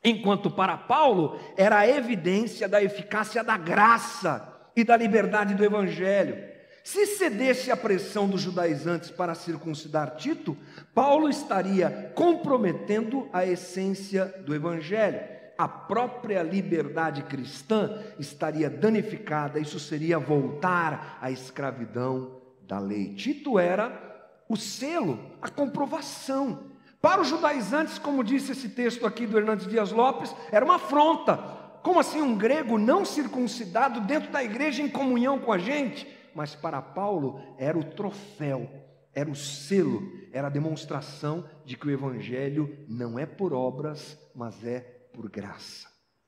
enquanto 0.03 0.51
para 0.51 0.77
Paulo 0.77 1.39
era 1.57 1.79
a 1.79 1.87
evidência 1.87 2.69
da 2.69 2.83
eficácia 2.83 3.43
da 3.43 3.57
graça 3.57 4.69
e 4.75 4.83
da 4.83 4.95
liberdade 4.95 5.55
do 5.55 5.65
evangelho. 5.65 6.53
Se 6.83 7.07
cedesse 7.07 7.71
à 7.71 7.77
pressão 7.77 8.27
dos 8.27 8.41
judaizantes 8.41 9.09
para 9.09 9.33
circuncidar 9.33 10.15
Tito, 10.17 10.55
Paulo 10.93 11.27
estaria 11.27 12.11
comprometendo 12.13 13.27
a 13.33 13.45
essência 13.45 14.25
do 14.45 14.53
evangelho. 14.53 15.21
A 15.57 15.67
própria 15.67 16.43
liberdade 16.43 17.23
cristã 17.23 17.99
estaria 18.19 18.69
danificada, 18.69 19.59
isso 19.59 19.79
seria 19.79 20.19
voltar 20.19 21.17
à 21.21 21.31
escravidão 21.31 22.42
da 22.67 22.79
lei. 22.79 23.15
Tito 23.15 23.59
era 23.59 24.11
o 24.47 24.55
selo, 24.55 25.19
a 25.41 25.49
comprovação. 25.49 26.71
Para 27.01 27.21
os 27.21 27.27
judaizantes, 27.27 27.97
como 27.97 28.23
disse 28.23 28.53
esse 28.53 28.69
texto 28.69 29.05
aqui 29.05 29.25
do 29.25 29.37
Hernandes 29.37 29.67
Dias 29.67 29.91
Lopes, 29.91 30.33
era 30.51 30.63
uma 30.63 30.75
afronta. 30.75 31.37
Como 31.81 31.99
assim 31.99 32.21
um 32.21 32.37
grego 32.37 32.77
não 32.77 33.03
circuncidado 33.03 33.99
dentro 34.01 34.31
da 34.31 34.41
igreja 34.43 34.81
em 34.81 34.87
comunhão 34.87 35.37
com 35.37 35.51
a 35.51 35.57
gente? 35.57 36.07
Mas 36.33 36.55
para 36.55 36.81
Paulo 36.81 37.41
era 37.57 37.77
o 37.77 37.83
troféu, 37.83 38.69
era 39.13 39.29
o 39.29 39.35
selo, 39.35 40.01
era 40.31 40.47
a 40.47 40.49
demonstração 40.49 41.45
de 41.65 41.75
que 41.75 41.87
o 41.87 41.91
evangelho 41.91 42.85
não 42.87 43.19
é 43.19 43.25
por 43.25 43.53
obras, 43.53 44.17
mas 44.33 44.65
é 44.65 44.79
por 45.13 45.29
graça. 45.29 45.87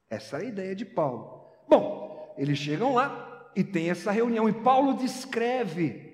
Essa 0.10 0.38
é 0.38 0.42
a 0.42 0.44
ideia 0.44 0.75
de 0.75 0.86
Paulo. 0.86 1.46
Bom, 1.68 2.36
eles 2.38 2.58
chegam 2.58 2.94
lá 2.94 3.50
e 3.56 3.63
tem 3.63 3.89
essa 3.89 4.12
reunião, 4.12 4.50
e 4.50 4.54
Paulo 4.54 4.96
descreve 4.96 6.05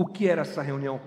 o 0.00 0.06
que 0.06 0.26
era 0.26 0.40
essa 0.40 0.62
reunião, 0.62 0.98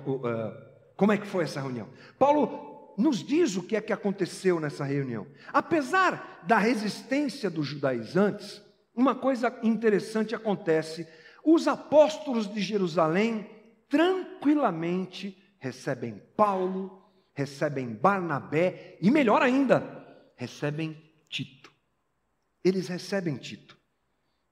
como 0.95 1.12
é 1.12 1.17
que 1.17 1.25
foi 1.25 1.45
essa 1.45 1.59
reunião. 1.59 1.89
Paulo 2.19 2.93
nos 2.95 3.23
diz 3.23 3.57
o 3.57 3.63
que 3.63 3.75
é 3.75 3.81
que 3.81 3.91
aconteceu 3.91 4.59
nessa 4.59 4.83
reunião. 4.83 5.25
Apesar 5.51 6.43
da 6.45 6.59
resistência 6.59 7.50
dos 7.50 7.65
judaizantes, 7.65 8.62
uma 8.93 9.15
coisa 9.15 9.51
interessante 9.63 10.35
acontece. 10.35 11.07
Os 11.43 11.67
apóstolos 11.67 12.53
de 12.53 12.62
Jerusalém 12.62 13.50
tranquilamente 13.89 15.35
recebem 15.57 16.21
Paulo, 16.38 17.03
recebem 17.33 17.95
Barnabé 17.95 19.00
e, 19.01 19.09
melhor 19.09 19.41
ainda, 19.41 20.05
recebem 20.35 20.95
Tito. 21.27 21.71
Eles 22.63 22.89
recebem 22.89 23.38
Tito. 23.38 23.75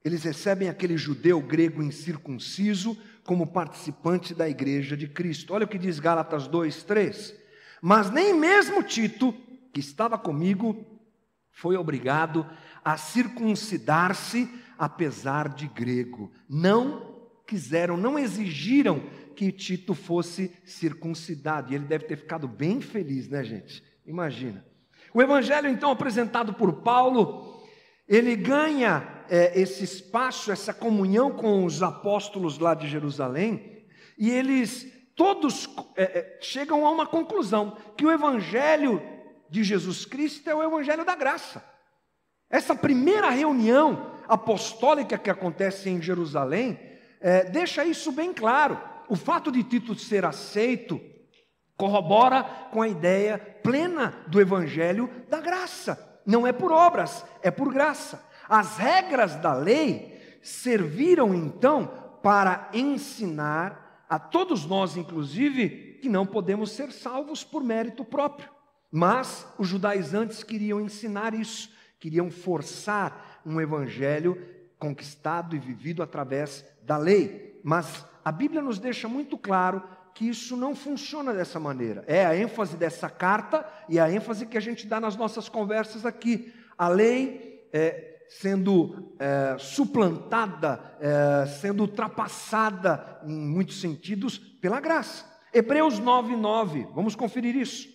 Eles 0.04 0.24
recebem 0.24 0.68
aquele 0.68 0.98
judeu 0.98 1.40
grego 1.40 1.84
incircunciso 1.84 2.98
como 3.26 3.48
participante 3.48 4.34
da 4.34 4.50
igreja 4.50 4.98
de 4.98 5.08
Cristo. 5.08 5.54
Olha 5.54 5.66
o 5.66 5.68
que 5.68 5.78
diz 5.78 6.00
Gálatas 6.00 6.48
2, 6.48 6.84
3. 6.84 7.36
Mas 7.82 8.10
nem 8.10 8.34
mesmo 8.34 8.84
Tito, 8.84 9.34
que 9.74 9.80
estava 9.80 10.18
comigo, 10.18 10.86
foi 11.52 11.76
obrigado 11.76 12.46
a 12.84 12.98
circuncidar-se, 12.98 14.50
apesar 14.78 15.50
de 15.50 15.68
grego. 15.68 16.32
Não 16.50 17.30
quiseram, 17.48 17.98
não 17.98 18.18
exigiram 18.18 19.04
que 19.36 19.52
Tito 19.52 19.94
fosse 19.94 20.56
circuncidado. 20.66 21.72
E 21.72 21.76
ele 21.76 21.86
deve 21.86 22.06
ter 22.06 22.18
ficado 22.18 22.48
bem 22.48 22.82
feliz, 22.82 23.28
né, 23.28 23.44
gente? 23.44 23.84
Imagina. 24.06 24.66
O 25.14 25.22
evangelho, 25.22 25.68
então, 25.68 25.92
apresentado 25.92 26.54
por 26.54 26.82
Paulo, 26.82 27.62
ele 28.08 28.36
ganha 28.36 29.21
é, 29.32 29.58
esse 29.58 29.86
espaço, 29.86 30.52
essa 30.52 30.74
comunhão 30.74 31.32
com 31.32 31.64
os 31.64 31.82
apóstolos 31.82 32.60
lá 32.60 32.74
de 32.74 32.86
Jerusalém, 32.86 33.86
e 34.18 34.30
eles 34.30 34.86
todos 35.16 35.70
é, 35.96 36.04
é, 36.04 36.40
chegam 36.42 36.86
a 36.86 36.92
uma 36.92 37.08
conclusão: 37.08 37.78
que 37.96 38.06
o 38.06 38.12
Evangelho 38.12 39.02
de 39.50 39.64
Jesus 39.64 40.04
Cristo 40.04 40.50
é 40.50 40.54
o 40.54 40.62
Evangelho 40.62 41.06
da 41.06 41.16
graça. 41.16 41.64
Essa 42.50 42.76
primeira 42.76 43.30
reunião 43.30 44.12
apostólica 44.28 45.18
que 45.18 45.30
acontece 45.30 45.90
em 45.90 46.02
Jerusalém 46.02 46.78
é, 47.22 47.46
deixa 47.46 47.86
isso 47.86 48.12
bem 48.12 48.34
claro. 48.34 48.78
O 49.08 49.16
fato 49.16 49.50
de 49.50 49.64
Tito 49.64 49.96
ser 49.96 50.26
aceito 50.26 51.00
corrobora 51.78 52.44
com 52.70 52.82
a 52.82 52.88
ideia 52.88 53.38
plena 53.64 54.26
do 54.28 54.42
Evangelho 54.42 55.10
da 55.30 55.40
graça. 55.40 56.22
Não 56.26 56.46
é 56.46 56.52
por 56.52 56.74
obras, 56.74 57.26
é 57.42 57.50
por 57.50 57.74
graça. 57.74 58.30
As 58.52 58.76
regras 58.76 59.38
da 59.38 59.54
lei 59.54 60.38
serviram 60.42 61.34
então 61.34 62.20
para 62.22 62.70
ensinar 62.74 64.06
a 64.10 64.20
todos 64.20 64.66
nós, 64.66 64.98
inclusive, 64.98 65.98
que 66.02 66.10
não 66.10 66.26
podemos 66.26 66.72
ser 66.72 66.92
salvos 66.92 67.46
por 67.46 67.64
mérito 67.64 68.04
próprio. 68.04 68.50
Mas 68.92 69.48
os 69.58 69.70
judaizantes 69.70 70.44
queriam 70.44 70.82
ensinar 70.82 71.34
isso, 71.34 71.72
queriam 71.98 72.30
forçar 72.30 73.42
um 73.46 73.62
evangelho 73.62 74.46
conquistado 74.78 75.56
e 75.56 75.60
vivido 75.60 76.04
através 76.04 76.66
da 76.84 76.98
lei. 76.98 77.58
Mas 77.64 78.06
a 78.22 78.34
Bíblia 78.34 78.62
nos 78.62 78.80
deixa 78.80 79.08
muito 79.08 79.38
claro 79.38 79.82
que 80.14 80.28
isso 80.28 80.58
não 80.58 80.76
funciona 80.76 81.34
dessa 81.34 81.58
maneira. 81.58 82.04
É 82.06 82.26
a 82.26 82.36
ênfase 82.36 82.76
dessa 82.76 83.10
carta 83.10 83.66
e 83.88 83.98
a 83.98 84.12
ênfase 84.12 84.46
que 84.46 84.58
a 84.58 84.62
gente 84.62 84.88
dá 84.88 85.00
nas 85.00 85.16
nossas 85.16 85.48
conversas 85.48 86.06
aqui. 86.06 86.54
A 86.78 86.90
lei 86.90 87.70
é, 87.72 88.11
sendo 88.40 89.14
é, 89.20 89.58
suplantada, 89.60 90.80
é, 91.00 91.46
sendo 91.48 91.82
ultrapassada 91.82 93.20
em 93.26 93.34
muitos 93.34 93.82
sentidos 93.82 94.38
pela 94.38 94.80
graça. 94.80 95.26
Hebreus 95.54 96.00
9, 96.00 96.38
9, 96.38 96.88
vamos 96.96 97.14
conferir 97.14 97.56
isso. 97.58 97.90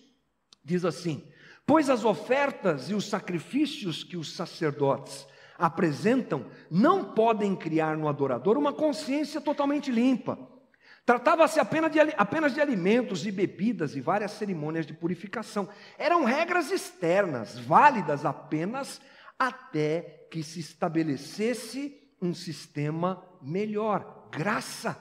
Diz 0.63 0.85
assim: 0.85 1.27
Pois 1.65 1.89
as 1.89 2.05
ofertas 2.05 2.89
e 2.89 2.93
os 2.93 3.09
sacrifícios 3.09 4.03
que 4.03 4.15
os 4.15 4.35
sacerdotes 4.35 5.25
apresentam 5.57 6.45
não 6.69 7.15
podem 7.15 7.55
criar 7.55 7.97
no 7.97 8.07
adorador 8.07 8.57
uma 8.57 8.71
consciência 8.71 9.41
totalmente 9.41 9.91
limpa. 9.91 10.37
Tratava-se 11.03 11.59
apenas 11.59 11.91
de, 11.91 11.99
apenas 12.15 12.53
de 12.53 12.61
alimentos 12.61 13.25
e 13.25 13.31
bebidas 13.31 13.95
e 13.95 14.01
várias 14.01 14.31
cerimônias 14.31 14.85
de 14.85 14.93
purificação. 14.93 15.67
Eram 15.97 16.25
regras 16.25 16.69
externas, 16.69 17.57
válidas 17.57 18.23
apenas 18.23 19.01
até 19.37 20.27
que 20.31 20.43
se 20.43 20.59
estabelecesse 20.59 21.95
um 22.21 22.33
sistema 22.33 23.23
melhor. 23.41 24.29
Graça. 24.31 24.97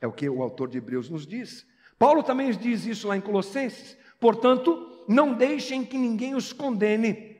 É 0.00 0.06
o 0.06 0.12
que 0.12 0.28
o 0.28 0.42
autor 0.42 0.68
de 0.68 0.78
Hebreus 0.78 1.08
nos 1.08 1.26
diz. 1.26 1.66
Paulo 1.98 2.22
também 2.22 2.50
diz 2.52 2.86
isso 2.86 3.08
lá 3.08 3.16
em 3.16 3.20
Colossenses. 3.20 3.96
Portanto, 4.20 5.04
não 5.08 5.34
deixem 5.34 5.84
que 5.84 5.98
ninguém 5.98 6.34
os 6.34 6.52
condene 6.52 7.36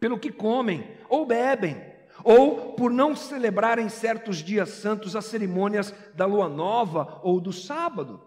pelo 0.00 0.18
que 0.18 0.30
comem 0.30 0.96
ou 1.08 1.26
bebem, 1.26 1.82
ou 2.24 2.74
por 2.74 2.90
não 2.90 3.14
celebrarem 3.14 3.88
certos 3.88 4.38
dias 4.38 4.70
santos 4.70 5.16
as 5.16 5.26
cerimônias 5.26 5.94
da 6.14 6.26
lua 6.26 6.48
nova 6.48 7.20
ou 7.22 7.40
do 7.40 7.52
sábado. 7.52 8.22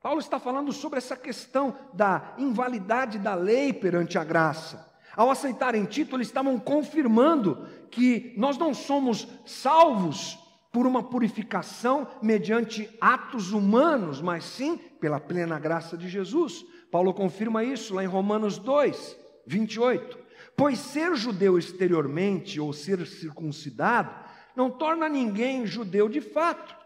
Paulo 0.00 0.20
está 0.20 0.38
falando 0.38 0.72
sobre 0.72 0.98
essa 0.98 1.16
questão 1.16 1.76
da 1.92 2.34
invalidade 2.38 3.18
da 3.18 3.34
lei 3.34 3.72
perante 3.72 4.16
a 4.18 4.24
graça. 4.24 4.95
Ao 5.16 5.30
aceitarem 5.30 5.86
Tito, 5.86 6.14
eles 6.14 6.28
estavam 6.28 6.58
confirmando 6.58 7.66
que 7.90 8.34
nós 8.36 8.58
não 8.58 8.74
somos 8.74 9.26
salvos 9.46 10.38
por 10.70 10.86
uma 10.86 11.02
purificação 11.02 12.06
mediante 12.20 12.88
atos 13.00 13.52
humanos, 13.52 14.20
mas 14.20 14.44
sim 14.44 14.76
pela 15.00 15.18
plena 15.18 15.58
graça 15.58 15.96
de 15.96 16.06
Jesus. 16.06 16.64
Paulo 16.90 17.14
confirma 17.14 17.64
isso 17.64 17.94
lá 17.94 18.04
em 18.04 18.06
Romanos 18.06 18.58
2, 18.58 19.16
28. 19.46 20.18
Pois 20.54 20.78
ser 20.78 21.16
judeu 21.16 21.58
exteriormente 21.58 22.60
ou 22.60 22.74
ser 22.74 23.06
circuncidado 23.06 24.10
não 24.54 24.70
torna 24.70 25.08
ninguém 25.08 25.66
judeu 25.66 26.10
de 26.10 26.20
fato. 26.20 26.76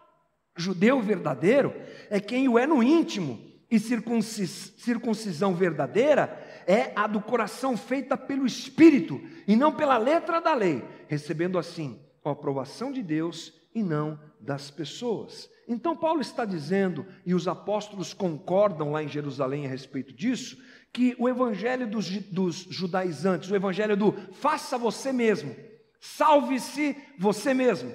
Judeu 0.57 1.01
verdadeiro 1.01 1.75
é 2.09 2.21
quem 2.21 2.49
o 2.49 2.59
é 2.59 2.67
no 2.67 2.83
íntimo, 2.83 3.51
e 3.71 3.79
circuncis, 3.79 4.75
circuncisão 4.79 5.55
verdadeira 5.55 6.45
é 6.71 6.93
a 6.95 7.09
do 7.09 7.21
coração 7.21 7.77
feita 7.77 8.17
pelo 8.17 8.47
Espírito 8.47 9.21
e 9.49 9.57
não 9.57 9.73
pela 9.73 9.99
letra 9.99 10.41
da 10.41 10.55
lei, 10.55 10.85
recebendo 11.09 11.59
assim 11.59 11.99
a 12.25 12.31
aprovação 12.31 12.93
de 12.93 13.03
Deus 13.03 13.53
e 13.75 13.83
não 13.83 14.21
das 14.39 14.71
pessoas. 14.71 15.51
Então, 15.67 15.97
Paulo 15.97 16.21
está 16.21 16.45
dizendo, 16.45 17.05
e 17.27 17.35
os 17.35 17.49
apóstolos 17.49 18.15
concordam 18.15 18.93
lá 18.93 19.03
em 19.03 19.09
Jerusalém 19.09 19.67
a 19.67 19.69
respeito 19.69 20.13
disso, 20.13 20.59
que 20.93 21.17
o 21.19 21.29
evangelho 21.29 21.89
dos, 21.89 22.09
dos 22.09 22.59
judaizantes, 22.71 23.51
o 23.51 23.57
evangelho 23.57 23.97
do 23.97 24.13
faça 24.33 24.79
você 24.79 25.13
mesmo, 25.13 25.57
salve-se 26.01 26.97
você 27.19 27.53
mesmo, 27.53 27.93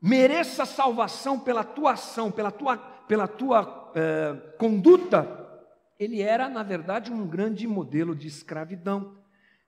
mereça 0.00 0.66
salvação 0.66 1.38
pela 1.38 1.62
tua 1.62 1.92
ação, 1.92 2.32
pela 2.32 2.50
tua, 2.50 2.76
pela 2.76 3.28
tua 3.28 3.92
eh, 3.94 4.34
conduta, 4.58 5.41
ele 6.02 6.20
era, 6.20 6.48
na 6.48 6.62
verdade, 6.62 7.12
um 7.12 7.26
grande 7.26 7.66
modelo 7.66 8.14
de 8.14 8.26
escravidão. 8.26 9.16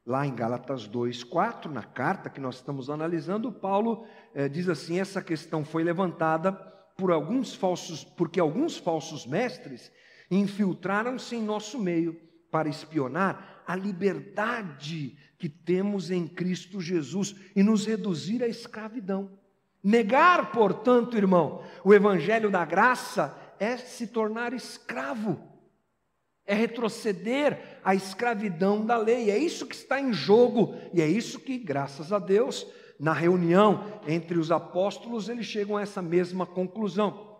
Lá 0.04 0.26
em 0.26 0.34
Gálatas 0.34 0.88
2,4, 0.88 1.70
na 1.70 1.82
carta 1.82 2.28
que 2.28 2.40
nós 2.40 2.56
estamos 2.56 2.90
analisando, 2.90 3.50
Paulo 3.50 4.06
eh, 4.34 4.48
diz 4.48 4.68
assim: 4.68 5.00
essa 5.00 5.22
questão 5.22 5.64
foi 5.64 5.82
levantada 5.82 6.52
por 6.96 7.10
alguns 7.10 7.54
falsos, 7.54 8.04
porque 8.04 8.38
alguns 8.38 8.76
falsos 8.76 9.26
mestres 9.26 9.90
infiltraram-se 10.30 11.36
em 11.36 11.42
nosso 11.42 11.78
meio 11.78 12.20
para 12.50 12.68
espionar 12.68 13.62
a 13.66 13.74
liberdade 13.74 15.16
que 15.38 15.48
temos 15.48 16.10
em 16.10 16.26
Cristo 16.26 16.80
Jesus 16.80 17.34
e 17.56 17.62
nos 17.62 17.86
reduzir 17.86 18.42
à 18.42 18.48
escravidão. 18.48 19.30
Negar, 19.82 20.52
portanto, 20.52 21.16
irmão, 21.16 21.62
o 21.84 21.92
evangelho 21.92 22.50
da 22.50 22.64
graça 22.64 23.36
é 23.58 23.76
se 23.76 24.06
tornar 24.06 24.52
escravo, 24.52 25.53
é 26.46 26.54
retroceder 26.54 27.80
à 27.84 27.94
escravidão 27.94 28.84
da 28.84 28.96
lei. 28.96 29.30
É 29.30 29.38
isso 29.38 29.66
que 29.66 29.74
está 29.74 30.00
em 30.00 30.12
jogo 30.12 30.74
e 30.92 31.00
é 31.00 31.06
isso 31.06 31.40
que, 31.40 31.58
graças 31.58 32.12
a 32.12 32.18
Deus, 32.18 32.66
na 32.98 33.12
reunião 33.12 34.00
entre 34.06 34.38
os 34.38 34.50
apóstolos, 34.50 35.28
eles 35.28 35.46
chegam 35.46 35.76
a 35.76 35.82
essa 35.82 36.02
mesma 36.02 36.46
conclusão. 36.46 37.34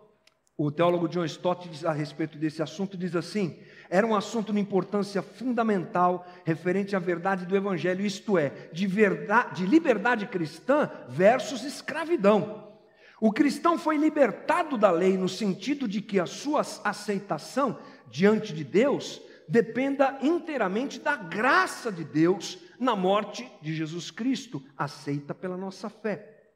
O 0.57 0.71
teólogo 0.71 1.09
John 1.09 1.25
Stott 1.25 1.67
diz 1.67 1.83
a 1.83 1.91
respeito 1.91 2.37
desse 2.37 2.63
assunto 2.63 2.97
diz 2.97 3.13
assim: 3.15 3.59
era 3.89 4.07
um 4.07 4.15
assunto 4.15 4.53
de 4.53 4.59
importância 4.59 5.21
fundamental 5.21 6.25
referente 6.45 6.95
à 6.95 6.99
verdade 6.99 7.45
do 7.45 7.57
Evangelho, 7.57 8.05
isto 8.05 8.37
é, 8.37 8.69
de, 8.71 8.87
verdade, 8.87 9.57
de 9.57 9.69
liberdade 9.69 10.25
cristã 10.27 10.89
versus 11.09 11.63
escravidão. 11.63 12.74
O 13.19 13.31
cristão 13.31 13.77
foi 13.77 13.97
libertado 13.97 14.77
da 14.77 14.91
lei 14.91 15.17
no 15.17 15.29
sentido 15.29 15.87
de 15.87 16.01
que 16.01 16.19
a 16.19 16.25
sua 16.25 16.61
aceitação 16.83 17.79
diante 18.09 18.53
de 18.53 18.63
Deus 18.63 19.21
dependa 19.47 20.17
inteiramente 20.21 20.99
da 20.99 21.15
graça 21.15 21.91
de 21.91 22.03
Deus 22.03 22.57
na 22.79 22.95
morte 22.95 23.49
de 23.61 23.73
Jesus 23.73 24.11
Cristo, 24.11 24.61
aceita 24.77 25.33
pela 25.33 25.55
nossa 25.55 25.89
fé. 25.89 26.51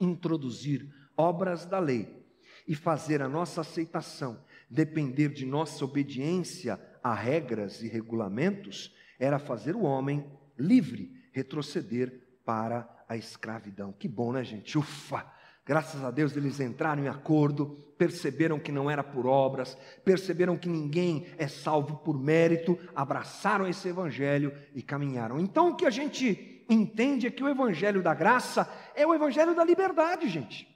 Introduzir 0.00 0.88
obras 1.16 1.66
da 1.66 1.78
lei 1.78 2.24
e 2.66 2.74
fazer 2.74 3.20
a 3.22 3.28
nossa 3.28 3.62
aceitação 3.62 4.42
depender 4.70 5.28
de 5.28 5.46
nossa 5.46 5.84
obediência 5.84 6.80
a 7.02 7.14
regras 7.14 7.82
e 7.82 7.88
regulamentos, 7.88 8.94
era 9.18 9.38
fazer 9.38 9.76
o 9.76 9.82
homem 9.82 10.26
livre 10.58 11.12
retroceder 11.32 12.40
para 12.44 12.88
a 13.08 13.16
escravidão. 13.16 13.92
Que 13.92 14.08
bom, 14.08 14.32
né, 14.32 14.42
gente? 14.42 14.76
Ufa! 14.78 15.30
Graças 15.66 16.04
a 16.04 16.10
Deus 16.10 16.36
eles 16.36 16.60
entraram 16.60 17.04
em 17.04 17.08
acordo, 17.08 17.76
perceberam 17.96 18.58
que 18.58 18.70
não 18.70 18.90
era 18.90 19.02
por 19.02 19.26
obras, 19.26 19.78
perceberam 20.04 20.58
que 20.58 20.68
ninguém 20.68 21.26
é 21.38 21.48
salvo 21.48 21.96
por 21.96 22.18
mérito, 22.20 22.78
abraçaram 22.94 23.66
esse 23.66 23.88
evangelho 23.88 24.52
e 24.74 24.82
caminharam. 24.82 25.38
Então 25.38 25.70
o 25.70 25.76
que 25.76 25.86
a 25.86 25.90
gente 25.90 26.64
entende 26.68 27.26
é 27.26 27.30
que 27.30 27.42
o 27.42 27.48
evangelho 27.48 28.02
da 28.02 28.12
graça 28.12 28.70
é 28.94 29.06
o 29.06 29.14
evangelho 29.14 29.54
da 29.54 29.64
liberdade, 29.64 30.28
gente. 30.28 30.68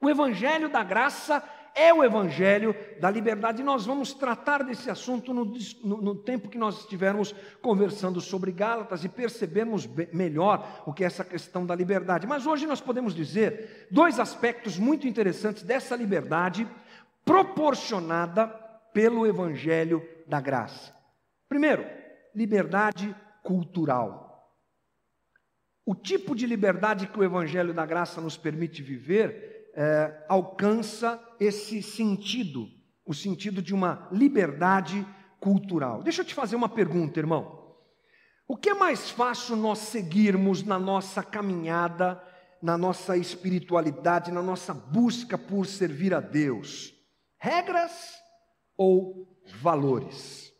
O 0.00 0.08
evangelho 0.08 0.68
da 0.68 0.84
graça 0.84 1.42
é 1.74 1.92
o 1.92 2.02
Evangelho 2.04 2.74
da 3.00 3.10
liberdade. 3.10 3.62
E 3.62 3.64
nós 3.64 3.86
vamos 3.86 4.12
tratar 4.12 4.62
desse 4.62 4.90
assunto 4.90 5.32
no, 5.32 5.44
no, 5.84 6.02
no 6.02 6.14
tempo 6.14 6.48
que 6.48 6.58
nós 6.58 6.80
estivermos 6.80 7.34
conversando 7.62 8.20
sobre 8.20 8.52
Gálatas 8.52 9.04
e 9.04 9.08
percebermos 9.08 9.88
melhor 10.12 10.82
o 10.86 10.92
que 10.92 11.04
é 11.04 11.06
essa 11.06 11.24
questão 11.24 11.64
da 11.64 11.74
liberdade. 11.74 12.26
Mas 12.26 12.46
hoje 12.46 12.66
nós 12.66 12.80
podemos 12.80 13.14
dizer 13.14 13.88
dois 13.90 14.18
aspectos 14.18 14.78
muito 14.78 15.06
interessantes 15.06 15.62
dessa 15.62 15.96
liberdade 15.96 16.66
proporcionada 17.24 18.46
pelo 18.92 19.26
Evangelho 19.26 20.06
da 20.26 20.40
graça. 20.40 20.94
Primeiro, 21.48 21.84
liberdade 22.34 23.14
cultural. 23.42 24.30
O 25.84 25.94
tipo 25.94 26.36
de 26.36 26.46
liberdade 26.46 27.06
que 27.08 27.18
o 27.18 27.24
Evangelho 27.24 27.74
da 27.74 27.84
graça 27.84 28.20
nos 28.20 28.36
permite 28.36 28.82
viver 28.82 29.49
é, 29.74 30.24
alcança 30.28 31.22
esse 31.38 31.82
sentido, 31.82 32.68
o 33.04 33.14
sentido 33.14 33.62
de 33.62 33.74
uma 33.74 34.08
liberdade 34.12 35.06
cultural. 35.40 36.02
Deixa 36.02 36.22
eu 36.22 36.24
te 36.24 36.34
fazer 36.34 36.56
uma 36.56 36.68
pergunta, 36.68 37.18
irmão. 37.18 37.60
O 38.46 38.56
que 38.56 38.70
é 38.70 38.74
mais 38.74 39.10
fácil 39.10 39.56
nós 39.56 39.78
seguirmos 39.78 40.62
na 40.64 40.78
nossa 40.78 41.22
caminhada, 41.22 42.20
na 42.60 42.76
nossa 42.76 43.16
espiritualidade, 43.16 44.32
na 44.32 44.42
nossa 44.42 44.74
busca 44.74 45.38
por 45.38 45.66
servir 45.66 46.12
a 46.12 46.20
Deus? 46.20 46.92
Regras 47.38 47.92
ou 48.76 49.40
valores? 49.60 50.52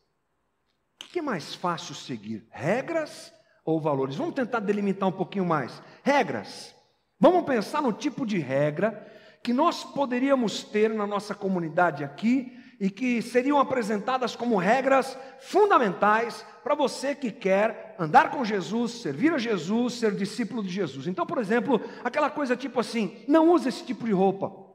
O 1.02 1.06
que 1.08 1.18
é 1.18 1.22
mais 1.22 1.54
fácil 1.54 1.94
seguir? 1.94 2.46
Regras 2.50 3.32
ou 3.64 3.80
valores? 3.80 4.14
Vamos 4.14 4.36
tentar 4.36 4.60
delimitar 4.60 5.08
um 5.08 5.12
pouquinho 5.12 5.44
mais. 5.44 5.82
Regras. 6.04 6.74
Vamos 7.20 7.44
pensar 7.44 7.82
no 7.82 7.92
tipo 7.92 8.24
de 8.24 8.38
regra 8.38 9.06
que 9.42 9.52
nós 9.52 9.84
poderíamos 9.84 10.64
ter 10.64 10.88
na 10.88 11.06
nossa 11.06 11.34
comunidade 11.34 12.02
aqui 12.02 12.58
e 12.80 12.88
que 12.88 13.20
seriam 13.20 13.58
apresentadas 13.58 14.34
como 14.34 14.56
regras 14.56 15.16
fundamentais 15.38 16.46
para 16.64 16.74
você 16.74 17.14
que 17.14 17.30
quer 17.30 17.94
andar 17.98 18.30
com 18.30 18.42
Jesus, 18.42 19.02
servir 19.02 19.34
a 19.34 19.38
Jesus, 19.38 19.94
ser 19.94 20.14
discípulo 20.14 20.62
de 20.62 20.70
Jesus. 20.70 21.06
Então, 21.06 21.26
por 21.26 21.36
exemplo, 21.36 21.78
aquela 22.02 22.30
coisa 22.30 22.56
tipo 22.56 22.80
assim: 22.80 23.22
não 23.28 23.50
use 23.50 23.68
esse 23.68 23.84
tipo 23.84 24.06
de 24.06 24.12
roupa. 24.12 24.70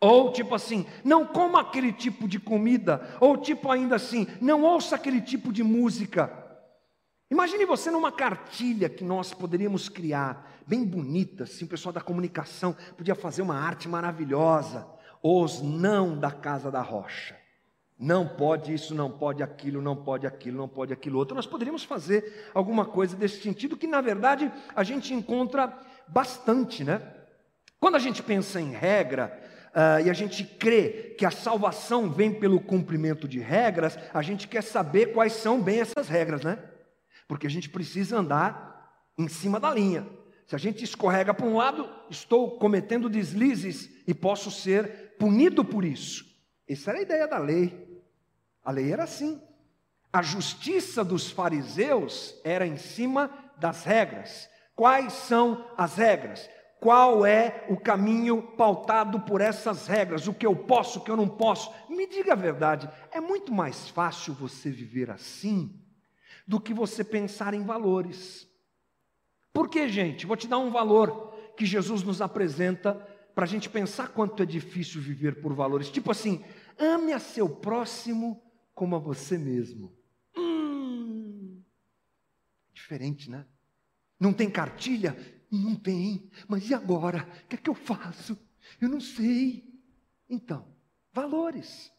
Ou 0.00 0.32
tipo 0.32 0.54
assim, 0.54 0.86
não 1.04 1.26
coma 1.26 1.60
aquele 1.60 1.92
tipo 1.92 2.26
de 2.26 2.40
comida. 2.40 3.06
Ou 3.20 3.36
tipo 3.36 3.70
ainda 3.70 3.96
assim, 3.96 4.26
não 4.40 4.62
ouça 4.62 4.96
aquele 4.96 5.20
tipo 5.20 5.52
de 5.52 5.62
música. 5.62 6.40
Imagine 7.30 7.64
você 7.64 7.90
numa 7.90 8.10
cartilha 8.10 8.88
que 8.88 9.04
nós 9.04 9.32
poderíamos 9.32 9.88
criar, 9.88 10.59
bem 10.70 10.84
bonita, 10.84 11.42
assim, 11.42 11.64
o 11.64 11.68
pessoal 11.68 11.92
da 11.92 12.00
comunicação 12.00 12.76
podia 12.96 13.16
fazer 13.16 13.42
uma 13.42 13.56
arte 13.56 13.88
maravilhosa. 13.88 14.86
Os 15.20 15.60
não 15.60 16.16
da 16.16 16.30
casa 16.30 16.70
da 16.70 16.80
rocha. 16.80 17.36
Não 17.98 18.26
pode 18.26 18.72
isso, 18.72 18.94
não 18.94 19.10
pode 19.10 19.42
aquilo, 19.42 19.82
não 19.82 19.96
pode 19.96 20.26
aquilo, 20.26 20.56
não 20.56 20.68
pode 20.68 20.92
aquilo 20.92 21.18
outro. 21.18 21.34
Nós 21.34 21.46
poderíamos 21.46 21.82
fazer 21.82 22.50
alguma 22.54 22.86
coisa 22.86 23.16
desse 23.16 23.42
sentido 23.42 23.76
que, 23.76 23.88
na 23.88 24.00
verdade, 24.00 24.50
a 24.74 24.84
gente 24.84 25.12
encontra 25.12 25.76
bastante, 26.06 26.84
né? 26.84 27.02
Quando 27.80 27.96
a 27.96 27.98
gente 27.98 28.22
pensa 28.22 28.60
em 28.60 28.70
regra, 28.70 29.46
Uh, 29.70 30.04
e 30.04 30.10
a 30.10 30.12
gente 30.12 30.42
crê 30.42 31.14
que 31.16 31.24
a 31.24 31.30
salvação 31.30 32.10
vem 32.10 32.34
pelo 32.34 32.58
cumprimento 32.58 33.28
de 33.28 33.38
regras, 33.38 33.96
a 34.12 34.20
gente 34.20 34.48
quer 34.48 34.64
saber 34.64 35.12
quais 35.12 35.32
são 35.32 35.62
bem 35.62 35.78
essas 35.78 36.08
regras, 36.08 36.42
né? 36.42 36.58
porque 37.30 37.46
a 37.46 37.50
gente 37.50 37.68
precisa 37.68 38.18
andar 38.18 38.92
em 39.16 39.28
cima 39.28 39.60
da 39.60 39.72
linha. 39.72 40.04
Se 40.50 40.56
a 40.56 40.58
gente 40.58 40.82
escorrega 40.82 41.32
para 41.32 41.46
um 41.46 41.58
lado, 41.58 41.88
estou 42.10 42.58
cometendo 42.58 43.08
deslizes 43.08 43.88
e 44.04 44.12
posso 44.12 44.50
ser 44.50 45.14
punido 45.16 45.64
por 45.64 45.84
isso. 45.84 46.24
Essa 46.68 46.90
era 46.90 46.98
a 46.98 47.02
ideia 47.02 47.28
da 47.28 47.38
lei. 47.38 48.02
A 48.64 48.72
lei 48.72 48.92
era 48.92 49.04
assim. 49.04 49.40
A 50.12 50.22
justiça 50.22 51.04
dos 51.04 51.30
fariseus 51.30 52.34
era 52.42 52.66
em 52.66 52.76
cima 52.76 53.30
das 53.58 53.84
regras. 53.84 54.50
Quais 54.74 55.12
são 55.12 55.70
as 55.76 55.94
regras? 55.94 56.50
Qual 56.80 57.24
é 57.24 57.64
o 57.68 57.76
caminho 57.76 58.42
pautado 58.42 59.20
por 59.20 59.40
essas 59.40 59.86
regras? 59.86 60.26
O 60.26 60.34
que 60.34 60.44
eu 60.44 60.56
posso, 60.56 60.98
o 60.98 61.04
que 61.04 61.12
eu 61.12 61.16
não 61.16 61.28
posso? 61.28 61.72
Me 61.88 62.08
diga 62.08 62.32
a 62.32 62.36
verdade, 62.36 62.90
é 63.12 63.20
muito 63.20 63.54
mais 63.54 63.88
fácil 63.88 64.34
você 64.34 64.68
viver 64.68 65.12
assim 65.12 65.80
do 66.44 66.60
que 66.60 66.74
você 66.74 67.04
pensar 67.04 67.54
em 67.54 67.62
valores. 67.62 68.49
Por 69.52 69.68
que, 69.68 69.88
gente? 69.88 70.26
Vou 70.26 70.36
te 70.36 70.46
dar 70.46 70.58
um 70.58 70.70
valor 70.70 71.34
que 71.56 71.66
Jesus 71.66 72.02
nos 72.02 72.20
apresenta 72.20 72.94
para 73.34 73.44
a 73.44 73.48
gente 73.48 73.68
pensar 73.68 74.08
quanto 74.08 74.42
é 74.42 74.46
difícil 74.46 75.00
viver 75.00 75.40
por 75.40 75.54
valores. 75.54 75.90
Tipo 75.90 76.10
assim, 76.10 76.44
ame 76.78 77.12
a 77.12 77.18
seu 77.18 77.48
próximo 77.48 78.42
como 78.74 78.96
a 78.96 78.98
você 78.98 79.36
mesmo. 79.36 79.96
Hum, 80.36 81.62
diferente, 82.72 83.30
né? 83.30 83.46
Não 84.18 84.32
tem 84.32 84.50
cartilha? 84.50 85.16
Não 85.50 85.74
tem. 85.74 86.30
Mas 86.46 86.68
e 86.68 86.74
agora? 86.74 87.28
O 87.44 87.48
que 87.48 87.56
é 87.56 87.58
que 87.58 87.70
eu 87.70 87.74
faço? 87.74 88.38
Eu 88.80 88.88
não 88.88 89.00
sei. 89.00 89.64
Então, 90.28 90.66
valores. 91.12 91.92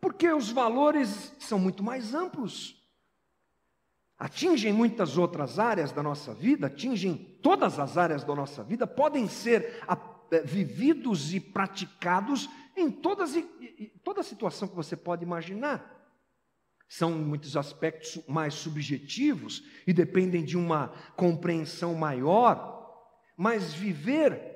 Porque 0.00 0.30
os 0.30 0.50
valores 0.50 1.34
são 1.38 1.58
muito 1.58 1.82
mais 1.82 2.14
amplos. 2.14 2.79
Atingem 4.20 4.70
muitas 4.70 5.16
outras 5.16 5.58
áreas 5.58 5.92
da 5.92 6.02
nossa 6.02 6.34
vida, 6.34 6.66
atingem 6.66 7.38
todas 7.42 7.78
as 7.78 7.96
áreas 7.96 8.22
da 8.22 8.34
nossa 8.34 8.62
vida, 8.62 8.86
podem 8.86 9.26
ser 9.26 9.82
eh, 10.30 10.42
vividos 10.42 11.32
e 11.32 11.40
praticados 11.40 12.46
em 12.76 12.90
todas, 12.90 13.32
toda 14.04 14.22
situação 14.22 14.68
que 14.68 14.76
você 14.76 14.94
pode 14.94 15.24
imaginar. 15.24 15.98
São 16.86 17.12
muitos 17.12 17.56
aspectos 17.56 18.22
mais 18.28 18.52
subjetivos 18.52 19.64
e 19.86 19.92
dependem 19.94 20.44
de 20.44 20.58
uma 20.58 20.88
compreensão 21.16 21.94
maior, 21.94 23.08
mas 23.38 23.72
viver 23.72 24.49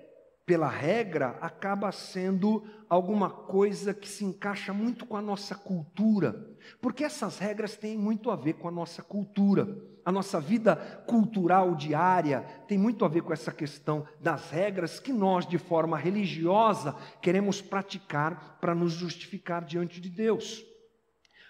pela 0.46 0.68
regra 0.68 1.38
acaba 1.40 1.90
sendo 1.90 2.62
alguma 2.88 3.30
coisa 3.30 3.94
que 3.94 4.08
se 4.08 4.24
encaixa 4.24 4.72
muito 4.72 5.06
com 5.06 5.16
a 5.16 5.22
nossa 5.22 5.54
cultura, 5.54 6.34
porque 6.80 7.02
essas 7.02 7.38
regras 7.38 7.76
têm 7.76 7.96
muito 7.96 8.30
a 8.30 8.36
ver 8.36 8.54
com 8.54 8.68
a 8.68 8.70
nossa 8.70 9.02
cultura. 9.02 9.66
A 10.04 10.12
nossa 10.12 10.38
vida 10.38 10.76
cultural 11.06 11.74
diária 11.74 12.42
tem 12.68 12.76
muito 12.76 13.06
a 13.06 13.08
ver 13.08 13.22
com 13.22 13.32
essa 13.32 13.50
questão 13.50 14.06
das 14.20 14.50
regras 14.50 15.00
que 15.00 15.12
nós, 15.12 15.46
de 15.46 15.56
forma 15.56 15.96
religiosa, 15.96 16.94
queremos 17.22 17.62
praticar 17.62 18.58
para 18.60 18.74
nos 18.74 18.92
justificar 18.92 19.64
diante 19.64 20.02
de 20.02 20.10
Deus. 20.10 20.62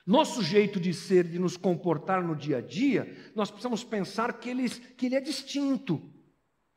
Nosso 0.06 0.40
jeito 0.40 0.78
de 0.78 0.94
ser, 0.94 1.24
de 1.24 1.38
nos 1.38 1.56
comportar 1.56 2.22
no 2.22 2.36
dia 2.36 2.58
a 2.58 2.60
dia, 2.60 3.32
nós 3.34 3.50
precisamos 3.50 3.82
pensar 3.82 4.34
que 4.34 4.50
ele, 4.50 4.68
que 4.68 5.06
ele 5.06 5.16
é 5.16 5.20
distinto. 5.20 6.13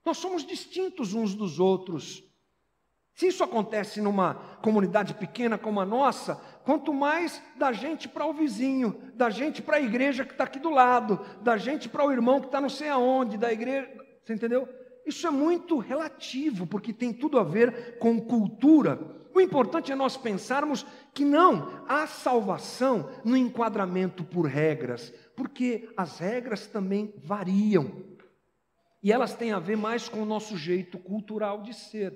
Nós 0.08 0.20
somos 0.20 0.46
distintos 0.46 1.14
uns 1.14 1.36
dos 1.36 1.60
outros. 1.60 2.24
Se 3.14 3.28
isso 3.28 3.44
acontece 3.44 4.00
numa 4.00 4.36
comunidade 4.62 5.14
pequena 5.14 5.58
como 5.58 5.82
a 5.82 5.86
nossa, 5.86 6.36
quanto 6.64 6.94
mais 6.94 7.44
da 7.58 7.74
gente 7.74 8.08
para 8.08 8.26
o 8.26 8.32
vizinho, 8.32 8.98
da 9.16 9.30
gente 9.30 9.62
para 9.62 9.76
a 9.76 9.82
igreja 9.82 10.24
que 10.24 10.32
está 10.32 10.46
aqui 10.46 10.60
do 10.60 10.70
lado, 10.70 11.20
da 11.42 11.58
gente 11.58 11.90
para 11.90 12.06
o 12.06 12.12
irmão 12.14 12.40
que 12.40 12.46
está 12.46 12.62
não 12.62 12.70
sei 12.70 12.88
aonde, 12.88 13.38
da 13.38 13.52
igreja. 13.52 13.90
Você 14.24 14.34
entendeu? 14.34 14.70
Isso 15.06 15.28
é 15.28 15.30
muito 15.30 15.78
relativo, 15.78 16.66
porque 16.66 16.94
tem 16.94 17.12
tudo 17.12 17.38
a 17.38 17.44
ver 17.44 18.00
com 18.00 18.22
cultura. 18.22 18.98
O 19.36 19.42
importante 19.42 19.92
é 19.92 19.96
nós 19.96 20.16
pensarmos 20.16 20.86
que 21.14 21.26
não 21.26 21.84
há 21.86 22.08
salvação 22.08 23.10
no 23.26 23.36
enquadramento 23.36 24.24
por 24.24 24.46
regras, 24.46 25.14
porque 25.36 25.90
as 25.98 26.18
regras 26.18 26.66
também 26.66 27.14
variam. 27.18 28.16
E 29.02 29.12
elas 29.12 29.34
têm 29.34 29.52
a 29.52 29.60
ver 29.60 29.78
mais 29.78 30.10
com 30.10 30.22
o 30.22 30.26
nosso 30.26 30.58
jeito 30.58 30.98
cultural 30.98 31.62
de 31.62 31.74
ser. 31.74 32.14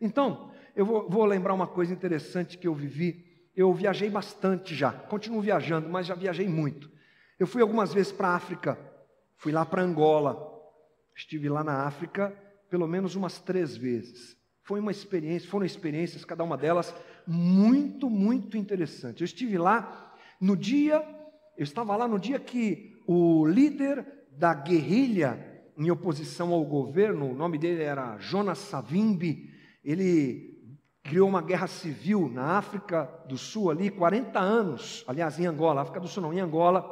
Então, 0.00 0.50
eu 0.74 0.84
vou, 0.84 1.08
vou 1.08 1.24
lembrar 1.24 1.54
uma 1.54 1.66
coisa 1.66 1.92
interessante 1.92 2.58
que 2.58 2.66
eu 2.66 2.74
vivi. 2.74 3.24
Eu 3.54 3.72
viajei 3.74 4.08
bastante 4.08 4.74
já, 4.74 4.90
continuo 4.90 5.40
viajando, 5.40 5.88
mas 5.88 6.06
já 6.06 6.14
viajei 6.14 6.48
muito. 6.48 6.90
Eu 7.38 7.46
fui 7.46 7.60
algumas 7.60 7.92
vezes 7.92 8.10
para 8.10 8.28
a 8.28 8.34
África, 8.34 8.78
fui 9.36 9.52
lá 9.52 9.66
para 9.66 9.82
Angola, 9.82 10.50
estive 11.14 11.48
lá 11.48 11.62
na 11.62 11.84
África 11.84 12.34
pelo 12.70 12.88
menos 12.88 13.14
umas 13.14 13.38
três 13.38 13.76
vezes. 13.76 14.34
Foi 14.62 14.80
uma 14.80 14.90
experiência, 14.90 15.50
foram 15.50 15.66
experiências, 15.66 16.24
cada 16.24 16.42
uma 16.42 16.56
delas, 16.56 16.94
muito, 17.26 18.08
muito 18.08 18.56
interessante. 18.56 19.20
Eu 19.20 19.26
estive 19.26 19.58
lá 19.58 20.14
no 20.40 20.56
dia, 20.56 21.04
eu 21.58 21.62
estava 21.62 21.94
lá 21.94 22.08
no 22.08 22.18
dia 22.18 22.38
que 22.38 22.96
o 23.06 23.46
líder 23.46 24.06
da 24.30 24.54
guerrilha 24.54 25.51
em 25.76 25.90
oposição 25.90 26.52
ao 26.52 26.64
governo, 26.64 27.30
o 27.30 27.34
nome 27.34 27.58
dele 27.58 27.82
era 27.82 28.18
Jonas 28.18 28.58
Savimbi, 28.58 29.50
ele 29.84 30.52
criou 31.02 31.28
uma 31.28 31.42
guerra 31.42 31.66
civil 31.66 32.28
na 32.28 32.58
África 32.58 33.04
do 33.28 33.36
Sul 33.36 33.70
ali, 33.70 33.90
40 33.90 34.38
anos, 34.38 35.04
aliás, 35.06 35.38
em 35.38 35.46
Angola, 35.46 35.82
África 35.82 36.00
do 36.00 36.08
Sul 36.08 36.22
não, 36.22 36.32
em 36.32 36.40
Angola, 36.40 36.84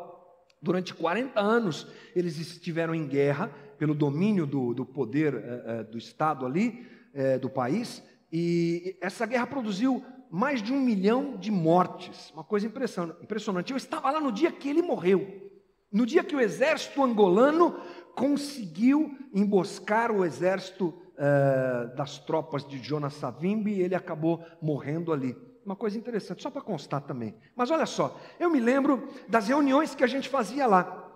durante 0.61 0.93
40 0.93 1.41
anos 1.41 1.87
eles 2.15 2.39
estiveram 2.39 2.95
em 2.95 3.07
guerra 3.07 3.51
pelo 3.79 3.95
domínio 3.95 4.47
do, 4.47 4.75
do 4.75 4.85
poder 4.85 5.35
eh, 5.35 5.85
do 5.85 5.97
Estado 5.97 6.45
ali, 6.45 6.87
é, 7.15 7.39
do 7.39 7.49
país, 7.49 8.03
e 8.33 8.97
essa 9.01 9.27
guerra 9.27 9.47
produziu 9.47 10.05
mais 10.31 10.63
de 10.63 10.73
um 10.73 10.81
milhão 10.81 11.37
de 11.37 11.51
mortes, 11.51 12.31
uma 12.31 12.45
coisa 12.45 12.67
impressionante. 12.67 13.73
Eu 13.73 13.77
estava 13.77 14.11
lá 14.11 14.21
no 14.21 14.31
dia 14.31 14.53
que 14.53 14.69
ele 14.69 14.81
morreu, 14.81 15.51
no 15.93 16.07
dia 16.07 16.23
que 16.23 16.37
o 16.37 16.41
exército 16.41 17.03
angolano 17.03 17.77
conseguiu 18.21 19.17
emboscar 19.33 20.13
o 20.13 20.27
exército 20.27 20.93
é, 21.17 21.87
das 21.97 22.19
tropas 22.19 22.69
de 22.69 22.77
Jonas 22.77 23.15
Savimbi 23.15 23.73
e 23.73 23.81
ele 23.81 23.95
acabou 23.95 24.45
morrendo 24.61 25.11
ali. 25.11 25.35
Uma 25.65 25.75
coisa 25.75 25.97
interessante, 25.97 26.43
só 26.43 26.51
para 26.51 26.61
constar 26.61 27.01
também. 27.01 27.35
Mas 27.57 27.71
olha 27.71 27.87
só, 27.87 28.21
eu 28.39 28.51
me 28.51 28.61
lembro 28.61 29.09
das 29.27 29.49
reuniões 29.49 29.95
que 29.95 30.05
a 30.05 30.07
gente 30.07 30.29
fazia 30.29 30.67
lá. 30.67 31.11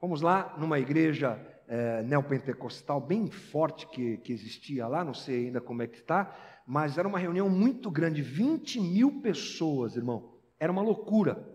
Fomos 0.00 0.22
lá 0.22 0.56
numa 0.58 0.80
igreja 0.80 1.40
é, 1.68 2.02
neopentecostal 2.02 3.00
bem 3.00 3.30
forte 3.30 3.86
que, 3.86 4.16
que 4.16 4.32
existia 4.32 4.88
lá, 4.88 5.04
não 5.04 5.14
sei 5.14 5.46
ainda 5.46 5.60
como 5.60 5.82
é 5.82 5.86
que 5.86 5.98
está, 5.98 6.36
mas 6.66 6.98
era 6.98 7.06
uma 7.06 7.18
reunião 7.20 7.48
muito 7.48 7.92
grande, 7.92 8.22
20 8.22 8.80
mil 8.80 9.20
pessoas, 9.22 9.94
irmão. 9.94 10.34
Era 10.58 10.72
uma 10.72 10.82
loucura. 10.82 11.48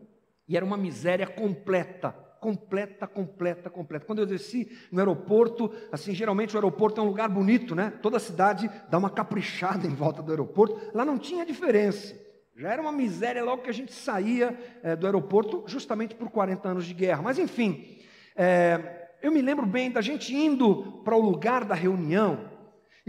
E 0.47 0.55
era 0.55 0.65
uma 0.65 0.77
miséria 0.77 1.27
completa, 1.27 2.15
completa, 2.39 3.05
completa, 3.05 3.69
completa. 3.69 4.05
Quando 4.05 4.19
eu 4.19 4.25
desci 4.25 4.71
no 4.91 4.99
aeroporto, 4.99 5.71
assim, 5.91 6.13
geralmente 6.13 6.55
o 6.55 6.57
aeroporto 6.57 6.99
é 6.99 7.03
um 7.03 7.07
lugar 7.07 7.29
bonito, 7.29 7.75
né? 7.75 7.91
Toda 8.01 8.17
a 8.17 8.19
cidade 8.19 8.69
dá 8.89 8.97
uma 8.97 9.09
caprichada 9.09 9.85
em 9.87 9.93
volta 9.93 10.21
do 10.21 10.31
aeroporto. 10.31 10.79
Lá 10.93 11.03
não 11.05 11.17
tinha 11.17 11.45
diferença. 11.45 12.15
Já 12.55 12.73
era 12.73 12.81
uma 12.81 12.91
miséria 12.91 13.43
logo 13.43 13.61
que 13.61 13.69
a 13.69 13.73
gente 13.73 13.93
saía 13.93 14.57
é, 14.83 14.95
do 14.95 15.05
aeroporto, 15.05 15.63
justamente 15.65 16.13
por 16.15 16.29
40 16.29 16.67
anos 16.67 16.85
de 16.85 16.93
guerra. 16.93 17.21
Mas 17.21 17.39
enfim, 17.39 17.97
é, 18.35 19.09
eu 19.21 19.31
me 19.31 19.41
lembro 19.41 19.65
bem 19.65 19.91
da 19.91 20.01
gente 20.01 20.35
indo 20.35 21.01
para 21.03 21.15
o 21.15 21.21
lugar 21.21 21.63
da 21.63 21.75
reunião, 21.75 22.49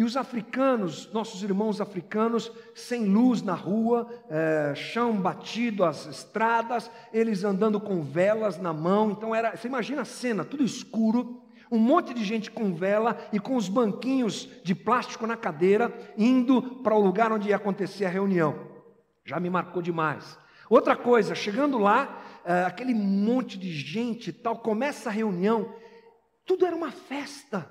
e 0.00 0.02
os 0.02 0.16
africanos, 0.16 1.12
nossos 1.12 1.42
irmãos 1.42 1.78
africanos, 1.78 2.50
sem 2.74 3.04
luz 3.04 3.42
na 3.42 3.52
rua, 3.52 4.08
é, 4.30 4.72
chão 4.74 5.12
batido, 5.20 5.84
as 5.84 6.06
estradas, 6.06 6.90
eles 7.12 7.44
andando 7.44 7.78
com 7.78 8.00
velas 8.00 8.56
na 8.56 8.72
mão. 8.72 9.10
Então 9.10 9.34
era, 9.34 9.54
você 9.54 9.68
imagina 9.68 10.00
a 10.00 10.06
cena, 10.06 10.42
tudo 10.42 10.64
escuro, 10.64 11.42
um 11.70 11.78
monte 11.78 12.14
de 12.14 12.24
gente 12.24 12.50
com 12.50 12.74
vela 12.74 13.18
e 13.30 13.38
com 13.38 13.56
os 13.56 13.68
banquinhos 13.68 14.48
de 14.64 14.74
plástico 14.74 15.26
na 15.26 15.36
cadeira, 15.36 15.92
indo 16.16 16.62
para 16.82 16.94
o 16.94 17.04
lugar 17.04 17.30
onde 17.30 17.50
ia 17.50 17.56
acontecer 17.56 18.06
a 18.06 18.08
reunião. 18.08 18.58
Já 19.22 19.38
me 19.38 19.50
marcou 19.50 19.82
demais. 19.82 20.38
Outra 20.70 20.96
coisa, 20.96 21.34
chegando 21.34 21.76
lá, 21.76 22.22
é, 22.42 22.64
aquele 22.64 22.94
monte 22.94 23.58
de 23.58 23.70
gente 23.70 24.32
tal, 24.32 24.56
começa 24.60 25.10
a 25.10 25.12
reunião 25.12 25.74
tudo 26.50 26.66
era 26.66 26.74
uma 26.74 26.90
festa. 26.90 27.70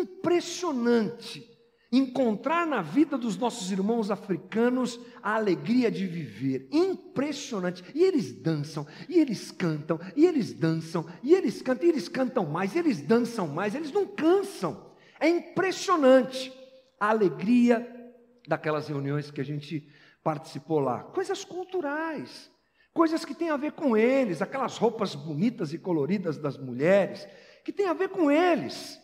Impressionante 0.00 1.52
encontrar 1.92 2.66
na 2.66 2.80
vida 2.80 3.18
dos 3.18 3.36
nossos 3.36 3.70
irmãos 3.70 4.10
africanos 4.10 4.98
a 5.22 5.34
alegria 5.34 5.90
de 5.90 6.06
viver. 6.06 6.66
Impressionante. 6.72 7.84
E 7.94 8.02
eles 8.02 8.32
dançam, 8.32 8.86
e 9.06 9.18
eles 9.18 9.50
cantam, 9.50 10.00
e 10.16 10.24
eles 10.24 10.54
dançam, 10.54 11.06
e 11.22 11.34
eles 11.34 11.60
cantam, 11.60 11.86
e 11.86 11.90
eles 11.90 12.08
cantam 12.08 12.46
mais, 12.46 12.74
eles 12.74 13.02
dançam 13.02 13.46
mais, 13.46 13.74
eles 13.74 13.92
não 13.92 14.06
cansam. 14.06 14.90
É 15.20 15.28
impressionante 15.28 16.50
a 16.98 17.10
alegria 17.10 17.86
daquelas 18.48 18.88
reuniões 18.88 19.30
que 19.30 19.40
a 19.40 19.44
gente 19.44 19.86
participou 20.24 20.80
lá. 20.80 21.02
Coisas 21.02 21.44
culturais, 21.44 22.50
coisas 22.94 23.22
que 23.22 23.34
têm 23.34 23.50
a 23.50 23.56
ver 23.58 23.72
com 23.72 23.94
eles, 23.94 24.40
aquelas 24.40 24.78
roupas 24.78 25.14
bonitas 25.14 25.74
e 25.74 25.78
coloridas 25.78 26.38
das 26.38 26.56
mulheres 26.56 27.28
que 27.64 27.72
tem 27.72 27.86
a 27.86 27.92
ver 27.92 28.08
com 28.08 28.30
eles. 28.30 29.01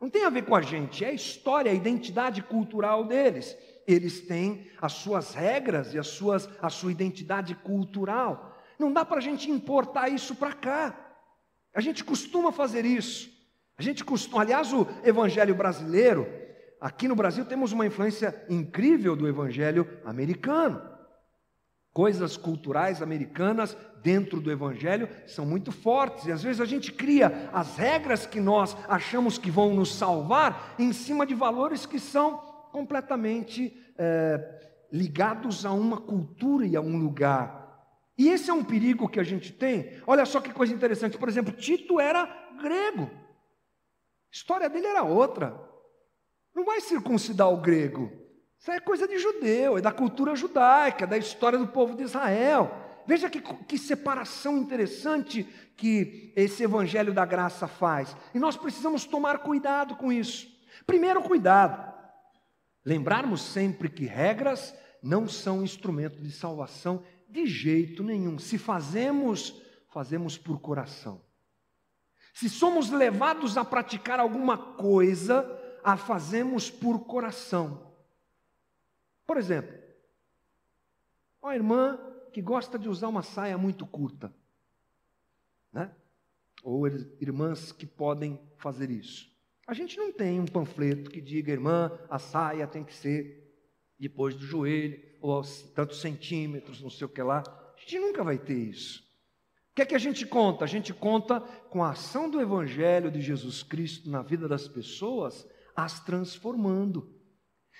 Não 0.00 0.08
tem 0.08 0.24
a 0.24 0.30
ver 0.30 0.46
com 0.46 0.54
a 0.54 0.62
gente, 0.62 1.04
é 1.04 1.08
a 1.08 1.12
história, 1.12 1.70
a 1.70 1.74
identidade 1.74 2.42
cultural 2.42 3.04
deles. 3.04 3.56
Eles 3.86 4.22
têm 4.22 4.66
as 4.80 4.92
suas 4.92 5.34
regras 5.34 5.92
e 5.92 5.98
as 5.98 6.06
suas, 6.06 6.48
a 6.62 6.70
sua 6.70 6.90
identidade 6.90 7.54
cultural. 7.54 8.56
Não 8.78 8.90
dá 8.90 9.04
para 9.04 9.18
a 9.18 9.20
gente 9.20 9.50
importar 9.50 10.08
isso 10.08 10.34
para 10.34 10.54
cá. 10.54 10.96
A 11.74 11.80
gente 11.82 12.02
costuma 12.02 12.50
fazer 12.50 12.86
isso. 12.86 13.28
A 13.76 13.82
gente 13.82 14.02
costuma, 14.02 14.42
aliás, 14.42 14.72
o 14.72 14.86
evangelho 15.04 15.54
brasileiro, 15.54 16.26
aqui 16.80 17.06
no 17.06 17.14
Brasil 17.14 17.44
temos 17.44 17.72
uma 17.72 17.86
influência 17.86 18.44
incrível 18.48 19.14
do 19.14 19.28
evangelho 19.28 19.86
americano. 20.04 20.82
Coisas 21.92 22.36
culturais 22.36 23.02
americanas 23.02 23.76
dentro 24.02 24.40
do 24.40 24.50
evangelho 24.50 25.08
são 25.26 25.44
muito 25.44 25.70
fortes, 25.72 26.26
e 26.26 26.32
às 26.32 26.42
vezes 26.42 26.60
a 26.60 26.64
gente 26.64 26.92
cria 26.92 27.50
as 27.52 27.76
regras 27.76 28.26
que 28.26 28.40
nós 28.40 28.76
achamos 28.88 29.38
que 29.38 29.50
vão 29.50 29.74
nos 29.74 29.94
salvar 29.94 30.74
em 30.78 30.92
cima 30.92 31.26
de 31.26 31.34
valores 31.34 31.86
que 31.86 31.98
são 31.98 32.38
completamente 32.72 33.76
é, 33.98 34.86
ligados 34.92 35.64
a 35.64 35.72
uma 35.72 36.00
cultura 36.00 36.66
e 36.66 36.76
a 36.76 36.80
um 36.80 36.96
lugar. 36.96 37.60
E 38.16 38.28
esse 38.28 38.50
é 38.50 38.52
um 38.52 38.64
perigo 38.64 39.08
que 39.08 39.18
a 39.18 39.24
gente 39.24 39.52
tem. 39.52 39.98
Olha 40.06 40.26
só 40.26 40.40
que 40.40 40.52
coisa 40.52 40.74
interessante. 40.74 41.16
Por 41.16 41.28
exemplo, 41.28 41.54
Tito 41.54 41.98
era 41.98 42.26
grego. 42.60 43.04
A 43.04 44.30
história 44.30 44.68
dele 44.68 44.86
era 44.86 45.02
outra. 45.02 45.58
Não 46.54 46.64
vai 46.64 46.80
circuncidar 46.80 47.50
o 47.50 47.56
grego. 47.56 48.12
Isso 48.58 48.70
é 48.70 48.78
coisa 48.78 49.08
de 49.08 49.18
judeu, 49.18 49.78
é 49.78 49.80
da 49.80 49.90
cultura 49.90 50.36
judaica, 50.36 51.06
da 51.06 51.16
história 51.16 51.58
do 51.58 51.68
povo 51.68 51.96
de 51.96 52.02
Israel. 52.02 52.70
Veja 53.06 53.28
que, 53.28 53.40
que 53.40 53.78
separação 53.78 54.58
interessante 54.58 55.44
que 55.76 56.32
esse 56.36 56.62
evangelho 56.62 57.12
da 57.12 57.24
graça 57.24 57.66
faz. 57.66 58.16
E 58.34 58.38
nós 58.38 58.56
precisamos 58.56 59.04
tomar 59.04 59.38
cuidado 59.38 59.96
com 59.96 60.12
isso. 60.12 60.48
Primeiro, 60.86 61.22
cuidado. 61.22 61.90
Lembrarmos 62.84 63.42
sempre 63.42 63.88
que 63.88 64.04
regras 64.04 64.74
não 65.02 65.28
são 65.28 65.62
instrumento 65.62 66.20
de 66.20 66.30
salvação 66.30 67.02
de 67.28 67.46
jeito 67.46 68.02
nenhum. 68.02 68.38
Se 68.38 68.58
fazemos, 68.58 69.60
fazemos 69.88 70.36
por 70.36 70.60
coração. 70.60 71.22
Se 72.32 72.48
somos 72.48 72.90
levados 72.90 73.56
a 73.56 73.64
praticar 73.64 74.20
alguma 74.20 74.56
coisa, 74.56 75.46
a 75.82 75.96
fazemos 75.96 76.70
por 76.70 77.00
coração. 77.00 77.92
Por 79.26 79.36
exemplo, 79.36 79.78
uma 81.42 81.54
irmã 81.54 81.98
que 82.30 82.40
gosta 82.40 82.78
de 82.78 82.88
usar 82.88 83.08
uma 83.08 83.22
saia 83.22 83.58
muito 83.58 83.86
curta, 83.86 84.32
né? 85.72 85.94
Ou 86.62 86.86
irmãs 87.20 87.72
que 87.72 87.86
podem 87.86 88.40
fazer 88.56 88.90
isso. 88.90 89.30
A 89.66 89.72
gente 89.74 89.96
não 89.96 90.12
tem 90.12 90.40
um 90.40 90.46
panfleto 90.46 91.10
que 91.10 91.20
diga, 91.20 91.52
irmã, 91.52 91.90
a 92.08 92.18
saia 92.18 92.66
tem 92.66 92.84
que 92.84 92.94
ser 92.94 93.40
depois 93.98 94.34
do 94.34 94.44
joelho, 94.44 95.00
ou 95.20 95.32
aos 95.32 95.62
tantos 95.74 96.00
centímetros, 96.00 96.80
não 96.80 96.90
sei 96.90 97.06
o 97.06 97.10
que 97.10 97.22
lá. 97.22 97.42
A 97.76 97.80
gente 97.80 97.98
nunca 97.98 98.24
vai 98.24 98.38
ter 98.38 98.56
isso. 98.56 99.00
O 99.70 99.74
que 99.74 99.82
é 99.82 99.86
que 99.86 99.94
a 99.94 99.98
gente 99.98 100.26
conta? 100.26 100.64
A 100.64 100.68
gente 100.68 100.92
conta 100.92 101.40
com 101.40 101.84
a 101.84 101.90
ação 101.90 102.28
do 102.28 102.40
Evangelho 102.40 103.10
de 103.10 103.20
Jesus 103.20 103.62
Cristo 103.62 104.10
na 104.10 104.22
vida 104.22 104.48
das 104.48 104.66
pessoas, 104.66 105.46
as 105.76 106.00
transformando 106.00 107.14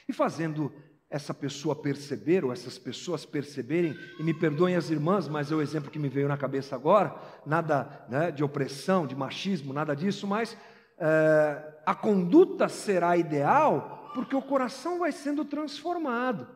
e 0.08 0.12
fazendo 0.12 0.72
essa 1.10 1.34
pessoa 1.34 1.74
perceber, 1.74 2.44
ou 2.44 2.52
essas 2.52 2.78
pessoas 2.78 3.26
perceberem, 3.26 3.98
e 4.18 4.22
me 4.22 4.32
perdoem 4.32 4.76
as 4.76 4.90
irmãs, 4.90 5.26
mas 5.26 5.50
é 5.50 5.54
o 5.54 5.60
exemplo 5.60 5.90
que 5.90 5.98
me 5.98 6.08
veio 6.08 6.28
na 6.28 6.36
cabeça 6.36 6.76
agora, 6.76 7.14
nada 7.44 8.06
né, 8.08 8.30
de 8.30 8.44
opressão, 8.44 9.06
de 9.06 9.16
machismo, 9.16 9.72
nada 9.72 9.94
disso, 9.96 10.26
mas 10.26 10.56
é, 10.96 11.80
a 11.84 11.94
conduta 11.94 12.68
será 12.68 13.16
ideal 13.16 14.12
porque 14.14 14.36
o 14.36 14.42
coração 14.42 14.98
vai 15.00 15.12
sendo 15.12 15.44
transformado. 15.44 16.46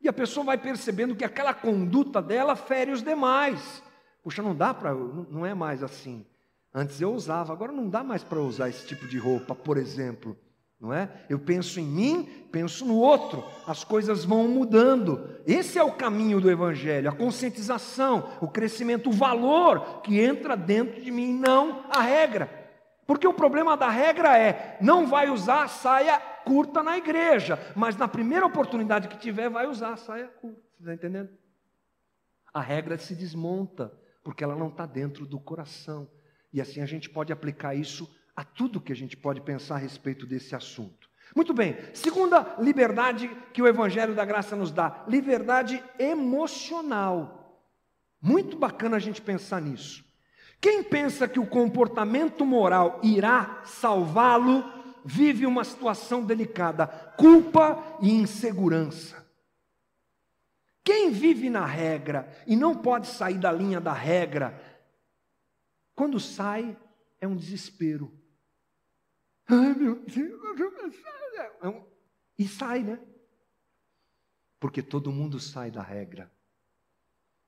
E 0.00 0.08
a 0.08 0.12
pessoa 0.12 0.44
vai 0.44 0.58
percebendo 0.58 1.16
que 1.16 1.24
aquela 1.24 1.54
conduta 1.54 2.20
dela 2.20 2.56
fere 2.56 2.90
os 2.90 3.02
demais. 3.02 3.82
Puxa, 4.22 4.42
não 4.42 4.54
dá 4.54 4.74
para, 4.74 4.94
não 4.94 5.46
é 5.46 5.54
mais 5.54 5.82
assim. 5.82 6.26
Antes 6.74 7.00
eu 7.00 7.14
usava, 7.14 7.52
agora 7.52 7.72
não 7.72 7.88
dá 7.88 8.02
mais 8.02 8.24
para 8.24 8.40
usar 8.40 8.68
esse 8.68 8.86
tipo 8.86 9.06
de 9.06 9.16
roupa, 9.16 9.54
por 9.54 9.78
exemplo. 9.78 10.36
Não 10.84 10.92
é? 10.92 11.08
Eu 11.30 11.38
penso 11.38 11.80
em 11.80 11.86
mim, 11.86 12.46
penso 12.52 12.84
no 12.84 12.98
outro. 12.98 13.42
As 13.66 13.82
coisas 13.82 14.22
vão 14.22 14.46
mudando. 14.46 15.40
Esse 15.46 15.78
é 15.78 15.82
o 15.82 15.94
caminho 15.94 16.42
do 16.42 16.50
evangelho, 16.50 17.08
a 17.08 17.16
conscientização, 17.16 18.36
o 18.38 18.48
crescimento, 18.48 19.08
o 19.08 19.12
valor 19.12 20.02
que 20.02 20.20
entra 20.20 20.54
dentro 20.54 21.00
de 21.00 21.10
mim, 21.10 21.32
não 21.32 21.86
a 21.88 22.02
regra. 22.02 22.50
Porque 23.06 23.26
o 23.26 23.32
problema 23.32 23.78
da 23.78 23.88
regra 23.88 24.36
é: 24.36 24.76
não 24.78 25.06
vai 25.06 25.30
usar 25.30 25.68
saia 25.68 26.20
curta 26.44 26.82
na 26.82 26.98
igreja, 26.98 27.58
mas 27.74 27.96
na 27.96 28.06
primeira 28.06 28.44
oportunidade 28.44 29.08
que 29.08 29.16
tiver, 29.16 29.48
vai 29.48 29.66
usar 29.66 29.94
a 29.94 29.96
saia 29.96 30.28
curta. 30.28 30.60
Você 30.76 30.82
está 30.82 30.92
entendendo? 30.92 31.30
A 32.52 32.60
regra 32.60 32.98
se 32.98 33.14
desmonta, 33.14 33.90
porque 34.22 34.44
ela 34.44 34.54
não 34.54 34.68
está 34.68 34.84
dentro 34.84 35.24
do 35.24 35.40
coração. 35.40 36.06
E 36.52 36.60
assim 36.60 36.82
a 36.82 36.86
gente 36.86 37.08
pode 37.08 37.32
aplicar 37.32 37.74
isso 37.74 38.06
a 38.36 38.44
tudo 38.44 38.80
que 38.80 38.92
a 38.92 38.96
gente 38.96 39.16
pode 39.16 39.40
pensar 39.40 39.76
a 39.76 39.78
respeito 39.78 40.26
desse 40.26 40.54
assunto. 40.54 41.08
Muito 41.34 41.52
bem, 41.54 41.76
segunda 41.92 42.56
liberdade 42.58 43.28
que 43.52 43.62
o 43.62 43.66
Evangelho 43.66 44.14
da 44.14 44.24
Graça 44.24 44.54
nos 44.54 44.70
dá: 44.70 45.04
liberdade 45.08 45.82
emocional. 45.98 47.62
Muito 48.20 48.56
bacana 48.56 48.96
a 48.96 49.00
gente 49.00 49.20
pensar 49.20 49.60
nisso. 49.60 50.04
Quem 50.60 50.82
pensa 50.82 51.28
que 51.28 51.38
o 51.38 51.46
comportamento 51.46 52.44
moral 52.46 52.98
irá 53.02 53.60
salvá-lo, 53.64 54.64
vive 55.04 55.44
uma 55.44 55.62
situação 55.62 56.24
delicada, 56.24 56.86
culpa 57.18 57.98
e 58.00 58.10
insegurança. 58.10 59.22
Quem 60.82 61.10
vive 61.10 61.50
na 61.50 61.66
regra 61.66 62.28
e 62.46 62.56
não 62.56 62.74
pode 62.74 63.08
sair 63.08 63.38
da 63.38 63.50
linha 63.50 63.80
da 63.80 63.92
regra, 63.92 64.58
quando 65.94 66.18
sai, 66.20 66.76
é 67.20 67.26
um 67.26 67.36
desespero. 67.36 68.12
Ai 69.48 69.74
meu 69.74 69.96
Deus, 69.96 70.40
é 71.64 71.94
e 72.38 72.48
sai, 72.48 72.82
né? 72.82 72.98
Porque 74.58 74.82
todo 74.82 75.12
mundo 75.12 75.38
sai 75.38 75.70
da 75.70 75.82
regra. 75.82 76.32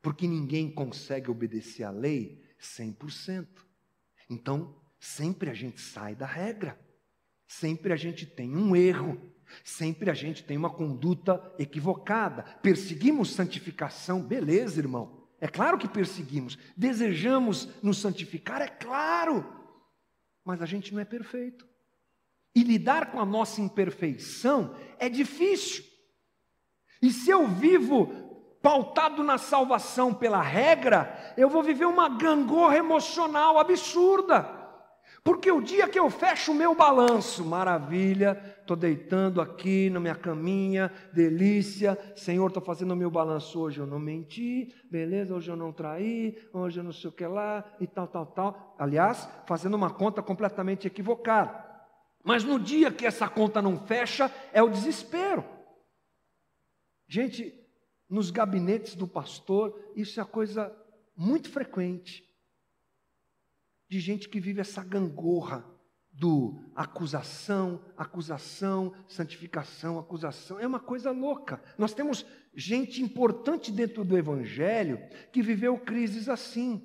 Porque 0.00 0.26
ninguém 0.26 0.70
consegue 0.70 1.30
obedecer 1.30 1.82
à 1.82 1.90
lei 1.90 2.44
100%. 2.60 3.46
Então, 4.30 4.80
sempre 5.00 5.50
a 5.50 5.54
gente 5.54 5.80
sai 5.80 6.14
da 6.14 6.26
regra. 6.26 6.78
Sempre 7.48 7.92
a 7.92 7.96
gente 7.96 8.26
tem 8.26 8.54
um 8.56 8.76
erro. 8.76 9.32
Sempre 9.64 10.10
a 10.10 10.14
gente 10.14 10.44
tem 10.44 10.56
uma 10.56 10.70
conduta 10.70 11.54
equivocada. 11.58 12.42
Perseguimos 12.62 13.32
santificação, 13.32 14.22
beleza, 14.22 14.80
irmão. 14.80 15.26
É 15.40 15.48
claro 15.48 15.78
que 15.78 15.88
perseguimos. 15.88 16.56
Desejamos 16.76 17.68
nos 17.82 17.98
santificar, 17.98 18.62
é 18.62 18.68
claro. 18.68 19.44
Mas 20.44 20.62
a 20.62 20.66
gente 20.66 20.94
não 20.94 21.00
é 21.00 21.04
perfeito. 21.04 21.65
E 22.56 22.62
lidar 22.62 23.12
com 23.12 23.20
a 23.20 23.26
nossa 23.26 23.60
imperfeição 23.60 24.74
é 24.98 25.10
difícil. 25.10 25.84
E 27.02 27.10
se 27.10 27.28
eu 27.28 27.46
vivo 27.46 28.06
pautado 28.62 29.22
na 29.22 29.36
salvação 29.36 30.14
pela 30.14 30.40
regra, 30.40 31.34
eu 31.36 31.50
vou 31.50 31.62
viver 31.62 31.84
uma 31.84 32.08
gangorra 32.08 32.78
emocional 32.78 33.58
absurda. 33.58 34.56
Porque 35.22 35.52
o 35.52 35.60
dia 35.60 35.86
que 35.86 35.98
eu 35.98 36.08
fecho 36.08 36.52
o 36.52 36.54
meu 36.54 36.74
balanço, 36.74 37.44
maravilha, 37.44 38.56
estou 38.60 38.76
deitando 38.76 39.42
aqui 39.42 39.90
na 39.90 40.00
minha 40.00 40.14
caminha, 40.14 40.90
delícia, 41.12 41.98
Senhor, 42.16 42.46
estou 42.46 42.62
fazendo 42.62 42.92
o 42.92 42.96
meu 42.96 43.10
balanço. 43.10 43.60
Hoje 43.60 43.80
eu 43.80 43.86
não 43.86 43.98
menti, 43.98 44.72
beleza, 44.90 45.34
hoje 45.34 45.50
eu 45.50 45.56
não 45.56 45.74
traí, 45.74 46.38
hoje 46.54 46.80
eu 46.80 46.84
não 46.84 46.92
sei 46.92 47.10
o 47.10 47.12
que 47.12 47.26
lá, 47.26 47.64
e 47.78 47.86
tal, 47.86 48.06
tal, 48.06 48.24
tal. 48.24 48.76
Aliás, 48.78 49.28
fazendo 49.46 49.74
uma 49.74 49.90
conta 49.90 50.22
completamente 50.22 50.86
equivocada. 50.86 51.65
Mas 52.26 52.42
no 52.42 52.58
dia 52.58 52.90
que 52.90 53.06
essa 53.06 53.28
conta 53.28 53.62
não 53.62 53.78
fecha, 53.86 54.34
é 54.52 54.60
o 54.60 54.68
desespero. 54.68 55.44
Gente, 57.06 57.54
nos 58.10 58.32
gabinetes 58.32 58.96
do 58.96 59.06
pastor, 59.06 59.92
isso 59.94 60.20
é 60.20 60.24
coisa 60.24 60.76
muito 61.16 61.48
frequente. 61.48 62.28
De 63.88 64.00
gente 64.00 64.28
que 64.28 64.40
vive 64.40 64.60
essa 64.60 64.82
gangorra 64.82 65.64
do 66.10 66.60
acusação, 66.74 67.80
acusação, 67.96 68.92
santificação, 69.06 69.96
acusação. 69.96 70.58
É 70.58 70.66
uma 70.66 70.80
coisa 70.80 71.12
louca. 71.12 71.62
Nós 71.78 71.94
temos 71.94 72.26
gente 72.52 73.00
importante 73.00 73.70
dentro 73.70 74.04
do 74.04 74.18
evangelho 74.18 74.98
que 75.30 75.42
viveu 75.42 75.78
crises 75.78 76.28
assim. 76.28 76.84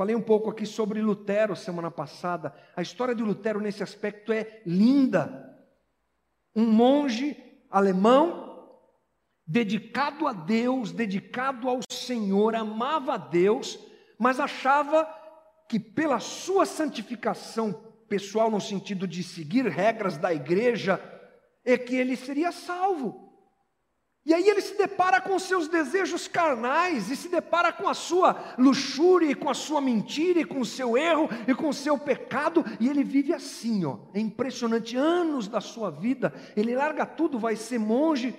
Falei 0.00 0.16
um 0.16 0.22
pouco 0.22 0.48
aqui 0.48 0.64
sobre 0.64 1.02
Lutero 1.02 1.54
semana 1.54 1.90
passada. 1.90 2.54
A 2.74 2.80
história 2.80 3.14
de 3.14 3.22
Lutero 3.22 3.60
nesse 3.60 3.82
aspecto 3.82 4.32
é 4.32 4.62
linda. 4.64 5.54
Um 6.56 6.64
monge 6.64 7.36
alemão 7.70 8.66
dedicado 9.46 10.26
a 10.26 10.32
Deus, 10.32 10.90
dedicado 10.90 11.68
ao 11.68 11.80
Senhor, 11.92 12.54
amava 12.54 13.12
a 13.12 13.18
Deus, 13.18 13.78
mas 14.18 14.40
achava 14.40 15.06
que 15.68 15.78
pela 15.78 16.18
sua 16.18 16.64
santificação 16.64 17.70
pessoal, 18.08 18.50
no 18.50 18.58
sentido 18.58 19.06
de 19.06 19.22
seguir 19.22 19.66
regras 19.66 20.16
da 20.16 20.32
igreja, 20.32 20.98
é 21.62 21.76
que 21.76 21.94
ele 21.94 22.16
seria 22.16 22.52
salvo. 22.52 23.29
E 24.30 24.32
aí 24.32 24.48
ele 24.48 24.60
se 24.60 24.78
depara 24.78 25.20
com 25.20 25.36
seus 25.40 25.66
desejos 25.66 26.28
carnais, 26.28 27.10
e 27.10 27.16
se 27.16 27.28
depara 27.28 27.72
com 27.72 27.88
a 27.88 27.94
sua 27.94 28.54
luxúria, 28.56 29.28
e 29.28 29.34
com 29.34 29.50
a 29.50 29.54
sua 29.54 29.80
mentira, 29.80 30.38
e 30.38 30.44
com 30.44 30.60
o 30.60 30.64
seu 30.64 30.96
erro, 30.96 31.28
e 31.48 31.52
com 31.52 31.68
o 31.68 31.74
seu 31.74 31.98
pecado, 31.98 32.64
e 32.78 32.88
ele 32.88 33.02
vive 33.02 33.32
assim, 33.34 33.84
ó. 33.84 33.98
É 34.14 34.20
impressionante, 34.20 34.96
anos 34.96 35.48
da 35.48 35.60
sua 35.60 35.90
vida, 35.90 36.32
ele 36.56 36.76
larga 36.76 37.04
tudo, 37.04 37.40
vai 37.40 37.56
ser 37.56 37.80
monge, 37.80 38.32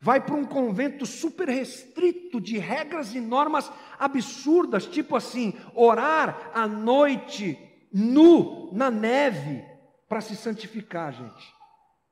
vai 0.00 0.20
para 0.20 0.34
um 0.34 0.44
convento 0.44 1.06
super 1.06 1.48
restrito 1.48 2.40
de 2.40 2.58
regras 2.58 3.14
e 3.14 3.20
normas 3.20 3.70
absurdas, 4.00 4.86
tipo 4.86 5.14
assim, 5.14 5.54
orar 5.72 6.50
à 6.52 6.66
noite, 6.66 7.56
nu, 7.92 8.72
na 8.72 8.90
neve, 8.90 9.64
para 10.08 10.20
se 10.20 10.34
santificar, 10.34 11.12
gente. 11.12 11.54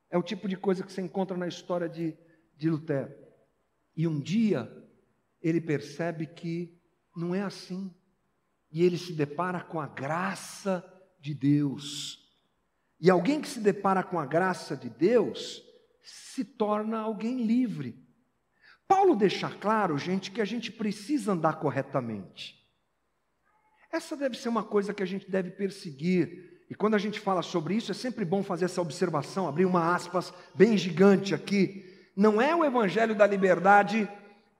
É 0.09 0.17
o 0.17 0.23
tipo 0.23 0.47
de 0.47 0.55
coisa 0.55 0.81
que 0.81 0.93
você 0.93 1.01
encontra 1.01 1.35
na 1.35 1.49
história 1.49 1.89
de, 1.89 2.17
de 2.61 2.69
Lutero. 2.69 3.11
E 3.97 4.07
um 4.07 4.19
dia 4.19 4.71
ele 5.41 5.59
percebe 5.59 6.27
que 6.27 6.79
não 7.15 7.33
é 7.33 7.41
assim. 7.41 7.91
E 8.71 8.83
ele 8.83 8.99
se 8.99 9.13
depara 9.13 9.59
com 9.61 9.81
a 9.81 9.87
graça 9.87 10.85
de 11.19 11.33
Deus. 11.33 12.19
E 12.99 13.09
alguém 13.09 13.41
que 13.41 13.47
se 13.47 13.59
depara 13.59 14.03
com 14.03 14.19
a 14.19 14.27
graça 14.27 14.77
de 14.77 14.91
Deus, 14.91 15.63
se 16.03 16.45
torna 16.45 16.99
alguém 16.99 17.43
livre. 17.43 17.99
Paulo 18.87 19.15
deixa 19.15 19.49
claro, 19.49 19.97
gente, 19.97 20.29
que 20.29 20.39
a 20.39 20.45
gente 20.45 20.71
precisa 20.71 21.31
andar 21.31 21.59
corretamente. 21.59 22.63
Essa 23.91 24.15
deve 24.15 24.37
ser 24.37 24.49
uma 24.49 24.63
coisa 24.63 24.93
que 24.93 25.01
a 25.01 25.05
gente 25.07 25.29
deve 25.31 25.49
perseguir. 25.49 26.63
E 26.69 26.75
quando 26.75 26.93
a 26.93 26.99
gente 26.99 27.19
fala 27.19 27.41
sobre 27.41 27.73
isso, 27.73 27.91
é 27.91 27.95
sempre 27.95 28.23
bom 28.23 28.43
fazer 28.43 28.65
essa 28.65 28.81
observação, 28.81 29.47
abrir 29.47 29.65
uma 29.65 29.95
aspas 29.95 30.31
bem 30.53 30.77
gigante 30.77 31.33
aqui. 31.33 31.90
Não 32.21 32.39
é 32.39 32.55
o 32.55 32.63
evangelho 32.63 33.15
da 33.15 33.25
liberdade 33.25 34.07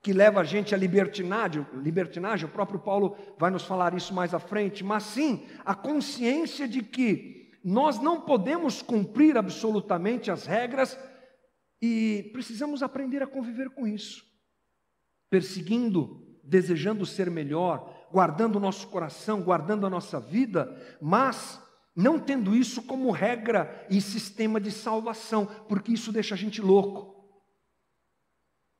que 0.02 0.12
leva 0.12 0.40
a 0.40 0.44
gente 0.44 0.74
a 0.74 0.76
libertinagem, 0.76 1.64
libertinagem, 1.74 2.44
o 2.44 2.50
próprio 2.50 2.80
Paulo 2.80 3.16
vai 3.38 3.52
nos 3.52 3.62
falar 3.62 3.94
isso 3.94 4.12
mais 4.12 4.34
à 4.34 4.40
frente, 4.40 4.82
mas 4.82 5.04
sim 5.04 5.46
a 5.64 5.72
consciência 5.72 6.66
de 6.66 6.82
que 6.82 7.52
nós 7.62 8.00
não 8.00 8.22
podemos 8.22 8.82
cumprir 8.82 9.38
absolutamente 9.38 10.28
as 10.28 10.44
regras 10.44 10.98
e 11.80 12.30
precisamos 12.32 12.82
aprender 12.82 13.22
a 13.22 13.28
conviver 13.28 13.70
com 13.70 13.86
isso, 13.86 14.24
perseguindo, 15.30 16.20
desejando 16.42 17.06
ser 17.06 17.30
melhor, 17.30 18.08
guardando 18.10 18.56
o 18.56 18.60
nosso 18.60 18.88
coração, 18.88 19.40
guardando 19.40 19.86
a 19.86 19.90
nossa 19.90 20.18
vida, 20.18 20.76
mas 21.00 21.62
não 21.94 22.18
tendo 22.18 22.56
isso 22.56 22.82
como 22.82 23.12
regra 23.12 23.86
e 23.88 24.00
sistema 24.00 24.60
de 24.60 24.72
salvação, 24.72 25.46
porque 25.68 25.92
isso 25.92 26.10
deixa 26.10 26.34
a 26.34 26.38
gente 26.38 26.60
louco, 26.60 27.21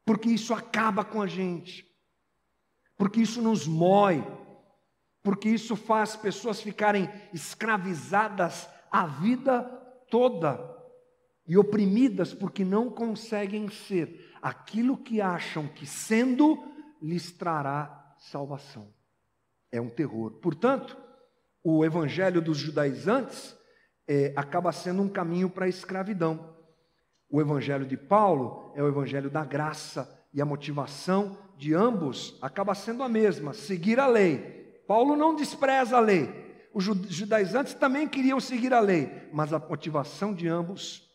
porque 0.04 0.28
isso 0.28 0.52
acaba 0.52 1.04
com 1.04 1.22
a 1.22 1.26
gente, 1.26 1.86
porque 2.96 3.20
isso 3.20 3.40
nos 3.40 3.66
mói, 3.66 4.24
porque 5.22 5.48
isso 5.48 5.76
faz 5.76 6.16
pessoas 6.16 6.60
ficarem 6.60 7.08
escravizadas 7.32 8.68
a 8.90 9.06
vida 9.06 9.62
toda 10.10 10.72
e 11.46 11.56
oprimidas 11.56 12.34
porque 12.34 12.64
não 12.64 12.90
conseguem 12.90 13.68
ser 13.68 14.32
aquilo 14.40 14.96
que 14.96 15.20
acham 15.20 15.66
que 15.68 15.86
sendo 15.86 16.62
lhes 17.00 17.32
trará 17.32 18.14
salvação. 18.18 18.92
É 19.70 19.80
um 19.80 19.88
terror. 19.88 20.32
Portanto, 20.32 20.96
o 21.64 21.84
evangelho 21.84 22.40
dos 22.42 22.58
judaizantes 22.58 23.56
é, 24.06 24.32
acaba 24.36 24.72
sendo 24.72 25.02
um 25.02 25.08
caminho 25.08 25.48
para 25.48 25.66
a 25.66 25.68
escravidão. 25.68 26.51
O 27.32 27.40
evangelho 27.40 27.86
de 27.86 27.96
Paulo 27.96 28.70
é 28.76 28.82
o 28.82 28.88
evangelho 28.88 29.30
da 29.30 29.42
graça 29.42 30.22
e 30.34 30.42
a 30.42 30.44
motivação 30.44 31.38
de 31.56 31.72
ambos 31.72 32.38
acaba 32.42 32.74
sendo 32.74 33.02
a 33.02 33.08
mesma: 33.08 33.54
seguir 33.54 33.98
a 33.98 34.06
lei. 34.06 34.82
Paulo 34.86 35.16
não 35.16 35.34
despreza 35.34 35.96
a 35.96 36.00
lei. 36.00 36.28
Os 36.74 36.84
judaizantes 36.84 37.72
também 37.72 38.06
queriam 38.06 38.38
seguir 38.38 38.74
a 38.74 38.80
lei, 38.80 39.30
mas 39.32 39.50
a 39.54 39.58
motivação 39.58 40.34
de 40.34 40.46
ambos 40.46 41.10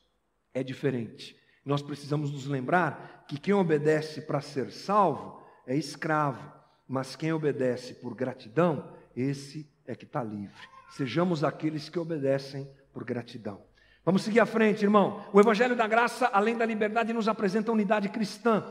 é 0.56 0.64
diferente. 0.64 1.38
Nós 1.64 1.84
precisamos 1.84 2.32
nos 2.32 2.48
lembrar 2.48 3.26
que 3.28 3.40
quem 3.40 3.54
obedece 3.54 4.22
para 4.22 4.42
ser 4.42 4.72
salvo 4.72 5.40
é 5.68 5.76
escravo, 5.76 6.52
mas 6.88 7.16
quem 7.16 7.32
obedece 7.32 7.94
por 7.94 8.16
gratidão, 8.16 8.92
esse 9.16 9.70
é 9.86 9.96
que 9.96 10.06
está 10.06 10.24
livre. 10.24 10.68
Sejamos 10.90 11.44
aqueles 11.44 11.90
que 11.90 12.00
obedecem 12.00 12.68
por 12.92 13.04
gratidão. 13.04 13.67
Vamos 14.08 14.22
seguir 14.22 14.40
à 14.40 14.46
frente, 14.46 14.86
irmão. 14.86 15.22
O 15.34 15.40
Evangelho 15.42 15.76
da 15.76 15.86
Graça, 15.86 16.30
além 16.32 16.56
da 16.56 16.66
liberdade, 16.66 17.12
nos 17.12 17.28
apresenta 17.28 17.72
a 17.72 17.74
unidade 17.74 18.08
cristã. 18.08 18.64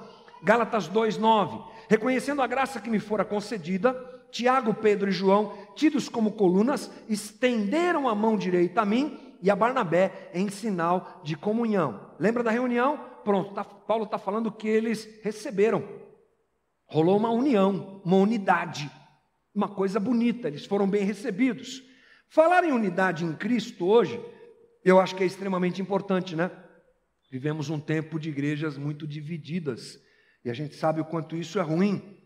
Gálatas 0.42 0.88
2,9. 0.88 1.62
Reconhecendo 1.90 2.40
a 2.40 2.46
graça 2.46 2.80
que 2.80 2.88
me 2.88 2.98
fora 2.98 3.22
concedida, 3.22 3.92
Tiago, 4.30 4.72
Pedro 4.72 5.10
e 5.10 5.12
João, 5.12 5.52
tidos 5.74 6.08
como 6.08 6.32
colunas, 6.32 6.90
estenderam 7.06 8.08
a 8.08 8.14
mão 8.14 8.34
direita 8.34 8.80
a 8.80 8.86
mim 8.86 9.36
e 9.42 9.50
a 9.50 9.54
Barnabé 9.54 10.30
em 10.32 10.48
sinal 10.48 11.20
de 11.22 11.36
comunhão. 11.36 12.12
Lembra 12.18 12.42
da 12.42 12.50
reunião? 12.50 12.98
Pronto, 13.22 13.52
tá, 13.52 13.62
Paulo 13.62 14.04
está 14.04 14.16
falando 14.16 14.50
que 14.50 14.66
eles 14.66 15.06
receberam. 15.22 15.86
Rolou 16.86 17.18
uma 17.18 17.28
união, 17.28 18.00
uma 18.02 18.16
unidade, 18.16 18.90
uma 19.54 19.68
coisa 19.68 20.00
bonita, 20.00 20.48
eles 20.48 20.64
foram 20.64 20.88
bem 20.88 21.04
recebidos. 21.04 21.82
Falar 22.26 22.64
em 22.64 22.72
unidade 22.72 23.22
em 23.22 23.34
Cristo 23.34 23.84
hoje, 23.84 24.18
eu 24.88 25.00
acho 25.00 25.16
que 25.16 25.24
é 25.24 25.26
extremamente 25.26 25.82
importante, 25.82 26.36
né? 26.36 26.48
Vivemos 27.28 27.68
um 27.68 27.80
tempo 27.80 28.20
de 28.20 28.28
igrejas 28.28 28.78
muito 28.78 29.04
divididas 29.04 30.00
e 30.44 30.48
a 30.48 30.54
gente 30.54 30.76
sabe 30.76 31.00
o 31.00 31.04
quanto 31.04 31.36
isso 31.36 31.58
é 31.58 31.62
ruim. 31.62 32.16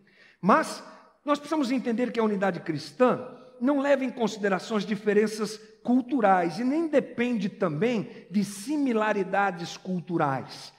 Mas 0.42 0.84
nós 1.24 1.38
precisamos 1.38 1.70
entender 1.70 2.12
que 2.12 2.20
a 2.20 2.22
unidade 2.22 2.60
cristã 2.60 3.34
não 3.58 3.80
leva 3.80 4.04
em 4.04 4.10
consideração 4.10 4.76
as 4.76 4.84
diferenças 4.84 5.58
culturais 5.82 6.58
e 6.58 6.64
nem 6.64 6.86
depende 6.86 7.48
também 7.48 8.26
de 8.30 8.44
similaridades 8.44 9.78
culturais. 9.78 10.70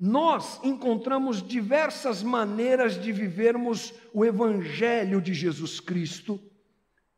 Nós 0.00 0.58
encontramos 0.64 1.46
diversas 1.46 2.22
maneiras 2.22 2.98
de 2.98 3.12
vivermos 3.12 3.92
o 4.14 4.24
Evangelho 4.24 5.20
de 5.20 5.34
Jesus 5.34 5.78
Cristo 5.78 6.40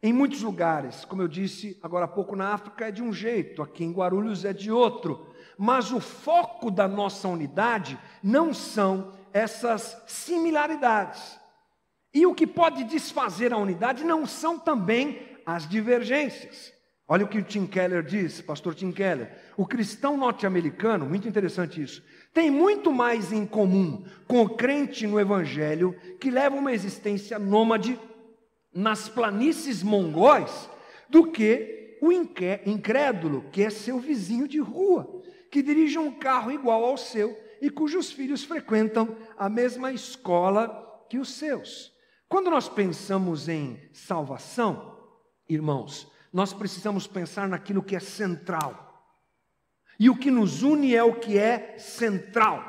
em 0.02 0.12
muitos 0.12 0.42
lugares. 0.42 1.04
Como 1.04 1.22
eu 1.22 1.28
disse 1.28 1.78
agora 1.82 2.04
há 2.04 2.08
pouco, 2.08 2.36
na 2.36 2.52
África 2.52 2.88
é 2.88 2.90
de 2.90 3.02
um 3.02 3.12
jeito, 3.12 3.62
aqui 3.62 3.84
em 3.84 3.92
Guarulhos 3.92 4.44
é 4.44 4.52
de 4.52 4.70
outro. 4.70 5.26
Mas 5.58 5.92
o 5.92 6.00
foco 6.00 6.70
da 6.70 6.88
nossa 6.88 7.28
unidade 7.28 7.98
não 8.22 8.54
são 8.54 9.12
essas 9.32 10.02
similaridades. 10.06 11.38
E 12.12 12.26
o 12.26 12.34
que 12.34 12.46
pode 12.46 12.84
desfazer 12.84 13.52
a 13.52 13.58
unidade 13.58 14.02
não 14.02 14.26
são 14.26 14.58
também 14.58 15.38
as 15.46 15.68
divergências. 15.68 16.72
Olha 17.06 17.24
o 17.24 17.28
que 17.28 17.38
o 17.38 17.42
Tim 17.42 17.66
Keller 17.66 18.04
diz, 18.04 18.40
pastor 18.40 18.74
Tim 18.74 18.92
Keller. 18.92 19.36
O 19.56 19.66
cristão 19.66 20.16
norte-americano, 20.16 21.06
muito 21.06 21.28
interessante 21.28 21.82
isso, 21.82 22.02
tem 22.32 22.50
muito 22.50 22.92
mais 22.92 23.32
em 23.32 23.44
comum 23.44 24.04
com 24.28 24.42
o 24.42 24.48
crente 24.48 25.06
no 25.06 25.18
evangelho 25.18 25.94
que 26.20 26.30
leva 26.30 26.54
uma 26.54 26.72
existência 26.72 27.38
nômade 27.38 27.98
nas 28.72 29.08
planícies 29.08 29.82
mongóis 29.82 30.68
do 31.08 31.30
que 31.30 31.98
o 32.00 32.12
incrédulo, 32.12 33.50
que 33.50 33.62
é 33.62 33.70
seu 33.70 33.98
vizinho 33.98 34.48
de 34.48 34.58
rua, 34.58 35.22
que 35.50 35.62
dirige 35.62 35.98
um 35.98 36.12
carro 36.12 36.50
igual 36.50 36.84
ao 36.84 36.96
seu 36.96 37.36
e 37.60 37.68
cujos 37.68 38.10
filhos 38.10 38.42
frequentam 38.44 39.16
a 39.36 39.48
mesma 39.48 39.92
escola 39.92 41.04
que 41.08 41.18
os 41.18 41.34
seus. 41.34 41.92
Quando 42.28 42.50
nós 42.50 42.68
pensamos 42.68 43.48
em 43.48 43.78
salvação, 43.92 44.96
irmãos, 45.48 46.10
nós 46.32 46.52
precisamos 46.52 47.06
pensar 47.06 47.48
naquilo 47.48 47.82
que 47.82 47.96
é 47.96 48.00
central. 48.00 48.88
E 49.98 50.08
o 50.08 50.16
que 50.16 50.30
nos 50.30 50.62
une 50.62 50.94
é 50.94 51.02
o 51.02 51.18
que 51.18 51.36
é 51.36 51.76
central, 51.76 52.64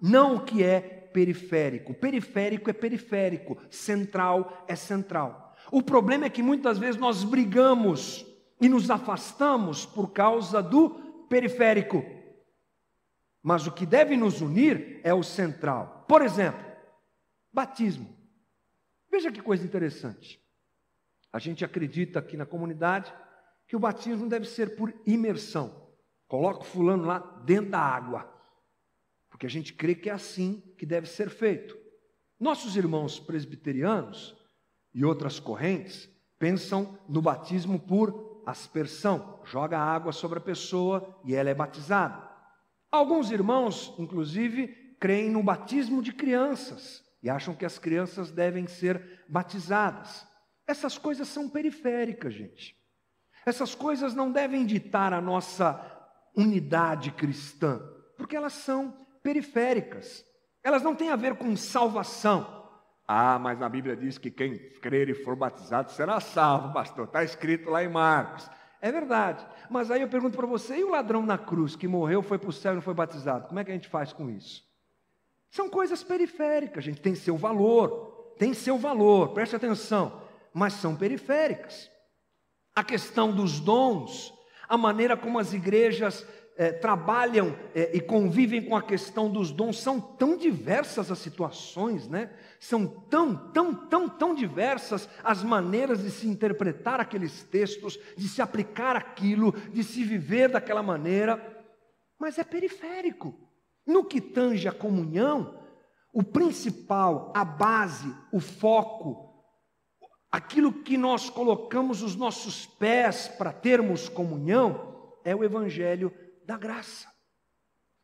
não 0.00 0.36
o 0.36 0.44
que 0.44 0.62
é 0.62 0.99
periférico. 1.12 1.94
Periférico 1.94 2.70
é 2.70 2.72
periférico, 2.72 3.58
central 3.70 4.64
é 4.68 4.76
central. 4.76 5.56
O 5.70 5.82
problema 5.82 6.26
é 6.26 6.30
que 6.30 6.42
muitas 6.42 6.78
vezes 6.78 7.00
nós 7.00 7.22
brigamos 7.22 8.26
e 8.60 8.68
nos 8.68 8.90
afastamos 8.90 9.86
por 9.86 10.12
causa 10.12 10.62
do 10.62 10.90
periférico. 11.28 12.04
Mas 13.42 13.66
o 13.66 13.72
que 13.72 13.86
deve 13.86 14.16
nos 14.16 14.40
unir 14.40 15.00
é 15.02 15.14
o 15.14 15.22
central. 15.22 16.04
Por 16.06 16.22
exemplo, 16.22 16.64
batismo. 17.52 18.08
Veja 19.10 19.32
que 19.32 19.40
coisa 19.40 19.64
interessante. 19.64 20.40
A 21.32 21.38
gente 21.38 21.64
acredita 21.64 22.18
aqui 22.18 22.36
na 22.36 22.44
comunidade 22.44 23.12
que 23.66 23.76
o 23.76 23.80
batismo 23.80 24.28
deve 24.28 24.46
ser 24.46 24.76
por 24.76 24.92
imersão. 25.06 25.88
Coloca 26.26 26.60
o 26.60 26.64
fulano 26.64 27.04
lá 27.04 27.18
dentro 27.44 27.70
da 27.70 27.80
água. 27.80 28.39
Porque 29.40 29.46
a 29.46 29.50
gente 29.58 29.72
crê 29.72 29.94
que 29.94 30.10
é 30.10 30.12
assim 30.12 30.62
que 30.76 30.84
deve 30.84 31.06
ser 31.06 31.30
feito. 31.30 31.74
Nossos 32.38 32.76
irmãos 32.76 33.18
presbiterianos 33.18 34.36
e 34.92 35.02
outras 35.02 35.40
correntes 35.40 36.10
pensam 36.38 36.98
no 37.08 37.22
batismo 37.22 37.80
por 37.80 38.42
aspersão. 38.44 39.40
Joga 39.46 39.78
água 39.78 40.12
sobre 40.12 40.36
a 40.36 40.42
pessoa 40.42 41.18
e 41.24 41.34
ela 41.34 41.48
é 41.48 41.54
batizada. 41.54 42.22
Alguns 42.92 43.30
irmãos, 43.30 43.94
inclusive, 43.98 44.68
creem 45.00 45.30
no 45.30 45.42
batismo 45.42 46.02
de 46.02 46.12
crianças 46.12 47.02
e 47.22 47.30
acham 47.30 47.54
que 47.54 47.64
as 47.64 47.78
crianças 47.78 48.30
devem 48.30 48.66
ser 48.66 49.24
batizadas. 49.26 50.26
Essas 50.66 50.98
coisas 50.98 51.28
são 51.28 51.48
periféricas, 51.48 52.34
gente. 52.34 52.76
Essas 53.46 53.74
coisas 53.74 54.14
não 54.14 54.30
devem 54.30 54.66
ditar 54.66 55.14
a 55.14 55.20
nossa 55.22 55.80
unidade 56.36 57.10
cristã, 57.12 57.80
porque 58.18 58.36
elas 58.36 58.52
são 58.52 59.00
periféricas. 59.22 60.24
Elas 60.62 60.82
não 60.82 60.94
têm 60.94 61.10
a 61.10 61.16
ver 61.16 61.36
com 61.36 61.56
salvação. 61.56 62.68
Ah, 63.06 63.38
mas 63.38 63.58
na 63.58 63.68
Bíblia 63.68 63.96
diz 63.96 64.18
que 64.18 64.30
quem 64.30 64.56
crer 64.80 65.08
e 65.08 65.14
for 65.14 65.34
batizado 65.34 65.90
será 65.90 66.20
salvo, 66.20 66.72
pastor. 66.72 67.06
Está 67.06 67.24
escrito 67.24 67.68
lá 67.68 67.82
em 67.82 67.88
Marcos. 67.88 68.48
É 68.80 68.92
verdade. 68.92 69.46
Mas 69.68 69.90
aí 69.90 70.02
eu 70.02 70.08
pergunto 70.08 70.36
para 70.36 70.46
você: 70.46 70.78
e 70.78 70.84
o 70.84 70.90
ladrão 70.90 71.26
na 71.26 71.36
cruz 71.36 71.74
que 71.74 71.88
morreu, 71.88 72.22
foi 72.22 72.38
para 72.38 72.50
o 72.50 72.52
céu 72.52 72.72
e 72.72 72.74
não 72.76 72.82
foi 72.82 72.94
batizado? 72.94 73.48
Como 73.48 73.58
é 73.58 73.64
que 73.64 73.70
a 73.70 73.74
gente 73.74 73.88
faz 73.88 74.12
com 74.12 74.30
isso? 74.30 74.62
São 75.50 75.68
coisas 75.68 76.04
periféricas, 76.04 76.84
gente. 76.84 77.00
Tem 77.00 77.14
seu 77.14 77.36
valor. 77.36 78.10
Tem 78.40 78.54
seu 78.54 78.78
valor, 78.78 79.34
preste 79.34 79.54
atenção. 79.54 80.22
Mas 80.54 80.72
são 80.72 80.96
periféricas. 80.96 81.90
A 82.74 82.82
questão 82.82 83.30
dos 83.30 83.60
dons, 83.60 84.32
a 84.66 84.78
maneira 84.78 85.14
como 85.14 85.38
as 85.38 85.52
igrejas 85.52 86.26
é, 86.60 86.72
trabalham 86.72 87.56
é, 87.74 87.96
e 87.96 88.02
convivem 88.02 88.62
com 88.62 88.76
a 88.76 88.82
questão 88.82 89.30
dos 89.30 89.50
dons, 89.50 89.80
são 89.80 89.98
tão 89.98 90.36
diversas 90.36 91.10
as 91.10 91.18
situações, 91.18 92.06
né? 92.06 92.30
São 92.60 92.86
tão, 92.86 93.34
tão, 93.34 93.74
tão, 93.74 94.06
tão 94.06 94.34
diversas 94.34 95.08
as 95.24 95.42
maneiras 95.42 96.02
de 96.02 96.10
se 96.10 96.28
interpretar 96.28 97.00
aqueles 97.00 97.42
textos, 97.44 97.98
de 98.14 98.28
se 98.28 98.42
aplicar 98.42 98.94
aquilo, 98.94 99.52
de 99.72 99.82
se 99.82 100.04
viver 100.04 100.50
daquela 100.50 100.82
maneira, 100.82 101.64
mas 102.18 102.38
é 102.38 102.44
periférico. 102.44 103.34
No 103.86 104.04
que 104.04 104.20
tange 104.20 104.68
a 104.68 104.72
comunhão, 104.72 105.58
o 106.12 106.22
principal, 106.22 107.32
a 107.34 107.42
base, 107.42 108.14
o 108.30 108.38
foco, 108.38 109.32
aquilo 110.30 110.74
que 110.74 110.98
nós 110.98 111.30
colocamos 111.30 112.02
os 112.02 112.14
nossos 112.14 112.66
pés 112.66 113.28
para 113.28 113.50
termos 113.50 114.10
comunhão, 114.10 114.90
é 115.24 115.34
o 115.34 115.42
Evangelho 115.42 116.12
da 116.50 116.58
graça. 116.58 117.06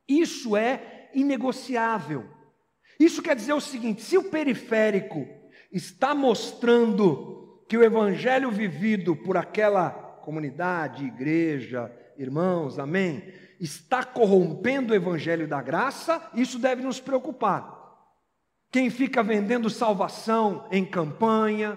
Isso 0.08 0.56
é 0.56 1.10
inegociável. 1.12 2.30
Isso 2.98 3.20
quer 3.20 3.34
dizer 3.34 3.54
o 3.54 3.60
seguinte: 3.60 4.02
se 4.02 4.16
o 4.16 4.30
periférico 4.30 5.26
está 5.72 6.14
mostrando 6.14 7.64
que 7.68 7.76
o 7.76 7.82
evangelho 7.82 8.52
vivido 8.52 9.16
por 9.16 9.36
aquela 9.36 9.90
comunidade, 9.90 11.04
igreja, 11.04 11.92
irmãos, 12.16 12.78
amém, 12.78 13.34
está 13.58 14.04
corrompendo 14.04 14.92
o 14.92 14.96
evangelho 14.96 15.48
da 15.48 15.60
graça, 15.60 16.30
isso 16.32 16.56
deve 16.56 16.82
nos 16.82 17.00
preocupar. 17.00 17.74
Quem 18.70 18.90
fica 18.90 19.24
vendendo 19.24 19.68
salvação 19.68 20.68
em 20.70 20.84
campanha, 20.84 21.76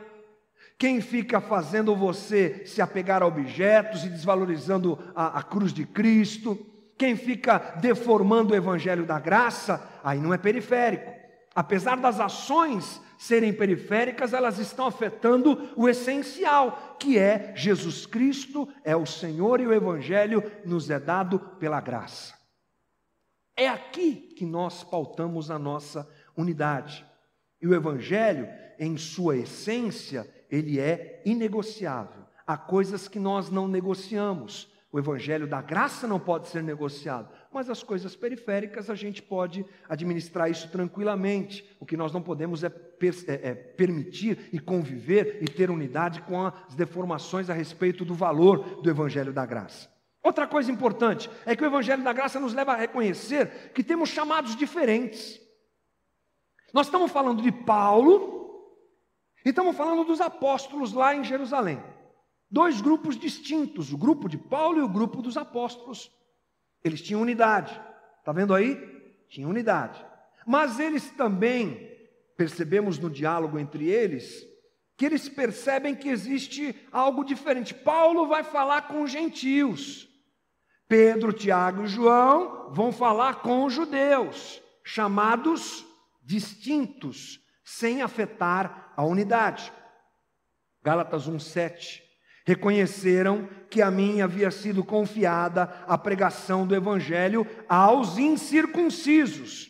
quem 0.80 1.02
fica 1.02 1.42
fazendo 1.42 1.94
você 1.94 2.66
se 2.66 2.82
apegar 2.82 3.22
a 3.22 3.28
objetos 3.28 4.06
e 4.06 4.10
desvalorizando 4.10 4.98
a, 5.14 5.40
a 5.40 5.44
cruz 5.44 5.74
de 5.74 5.86
Cristo, 5.86 6.58
quem 6.98 7.18
fica 7.18 7.78
deformando 7.82 8.54
o 8.54 8.56
evangelho 8.56 9.06
da 9.06 9.20
graça, 9.20 9.86
aí 10.02 10.20
não 10.20 10.34
é 10.34 10.38
periférico. 10.38 11.12
Apesar 11.54 11.98
das 11.98 12.22
ações 12.22 13.02
serem 13.18 13.52
periféricas, 13.52 14.32
elas 14.32 14.58
estão 14.58 14.88
afetando 14.88 15.70
o 15.76 15.90
essencial, 15.90 16.96
que 16.98 17.20
é 17.20 17.54
Jesus 17.58 18.06
Cristo, 18.06 18.66
é 18.82 18.96
o 18.96 19.06
Senhor 19.06 19.60
e 19.60 19.68
o 19.68 19.74
Evangelho 19.74 20.42
nos 20.64 20.90
é 20.90 20.98
dado 20.98 21.40
pela 21.60 21.82
graça. 21.82 22.34
É 23.58 23.68
aqui 23.68 24.34
que 24.38 24.46
nós 24.46 24.86
pautamos 24.86 25.52
a 25.52 25.60
nossa 25.60 26.10
unidade. 26.38 27.06
E 27.62 27.68
o 27.68 27.76
Evangelho, 27.76 28.48
em 28.80 28.96
sua 28.96 29.36
essência, 29.36 30.26
ele 30.50 30.80
é 30.80 31.22
inegociável. 31.26 32.24
Há 32.46 32.58
coisas 32.58 33.08
que 33.08 33.20
nós 33.20 33.50
não 33.50 33.68
negociamos. 33.68 34.68
O 34.92 34.98
evangelho 34.98 35.46
da 35.46 35.62
graça 35.62 36.08
não 36.08 36.20
pode 36.20 36.48
ser 36.48 36.64
negociado, 36.64 37.30
mas 37.54 37.70
as 37.70 37.84
coisas 37.84 38.16
periféricas 38.16 38.90
a 38.90 38.96
gente 38.96 39.22
pode 39.22 39.64
administrar 39.88 40.50
isso 40.50 40.68
tranquilamente. 40.70 41.64
O 41.80 41.86
que 41.86 41.96
nós 41.96 42.12
não 42.12 42.24
podemos 42.24 42.64
é, 42.64 42.70
per 42.70 43.14
é, 43.28 43.50
é 43.50 43.54
permitir 43.54 44.50
e 44.52 44.60
conviver 44.60 45.38
e 45.42 45.46
ter 45.46 45.70
unidade 45.70 46.24
com 46.24 46.44
as 46.44 46.74
deformações 46.74 47.52
a 47.52 47.54
respeito 47.54 48.04
do 48.04 48.16
valor 48.16 48.82
do 48.82 48.90
evangelho 48.90 49.32
da 49.32 49.46
graça. 49.46 49.88
Outra 50.24 50.48
coisa 50.48 50.72
importante 50.72 51.30
é 51.46 51.56
que 51.56 51.64
o 51.64 51.68
evangelho 51.68 52.04
da 52.04 52.12
graça 52.12 52.40
nos 52.40 52.56
leva 52.56 52.74
a 52.74 52.78
reconhecer 52.78 53.72
que 53.76 53.84
temos 53.84 54.10
chamados 54.10 54.56
diferentes. 54.56 55.40
Nós 56.74 56.88
estamos 56.88 57.12
falando 57.12 57.44
de 57.44 57.52
Paulo, 57.52 58.39
estamos 59.46 59.76
falando 59.76 60.04
dos 60.04 60.20
apóstolos 60.20 60.94
lá 60.94 61.16
em 61.16 61.24
Jerusalém. 61.24 61.82
Dois 62.52 62.82
grupos 62.82 63.18
distintos, 63.18 63.94
o 63.94 63.98
grupo 63.98 64.28
de 64.28 64.38
Paulo 64.38 64.80
e 64.80 64.82
o 64.82 64.90
grupo 64.90 65.22
dos 65.22 65.38
apóstolos. 65.38 66.12
Eles 66.84 67.02
tinham 67.02 67.22
unidade. 67.22 67.80
Está 68.20 68.32
vendo 68.32 68.54
aí? 68.54 68.76
Tinham 69.30 69.50
unidade. 69.50 70.04
Mas 70.46 70.80
eles 70.80 71.12
também, 71.12 71.90
percebemos 72.36 72.98
no 72.98 73.10
diálogo 73.10 73.60
entre 73.60 73.88
eles, 73.88 74.46
que 74.98 75.06
eles 75.06 75.30
percebem 75.30 75.96
que 75.96 76.10
existe 76.10 76.76
algo 76.92 77.24
diferente. 77.24 77.74
Paulo 77.74 78.28
vai 78.28 78.44
falar 78.44 78.84
com 78.84 79.04
os 79.04 79.12
gentios. 79.12 80.10
Pedro, 80.88 81.32
Tiago 81.32 81.84
e 81.84 81.88
João 81.88 82.74
vão 82.74 82.92
falar 82.92 83.42
com 83.42 83.64
os 83.64 83.72
judeus, 83.74 84.60
chamados 84.84 85.86
distintos, 86.24 87.40
sem 87.70 88.02
afetar 88.02 88.92
a 88.98 89.06
unidade. 89.06 89.72
Gálatas 90.84 91.28
1:7 91.28 92.02
reconheceram 92.44 93.48
que 93.70 93.80
a 93.80 93.92
mim 93.92 94.22
havia 94.22 94.50
sido 94.50 94.84
confiada 94.84 95.66
a 95.88 95.96
pregação 95.96 96.66
do 96.66 96.76
evangelho 96.76 97.46
aos 97.68 98.18
incircuncisos, 98.18 99.70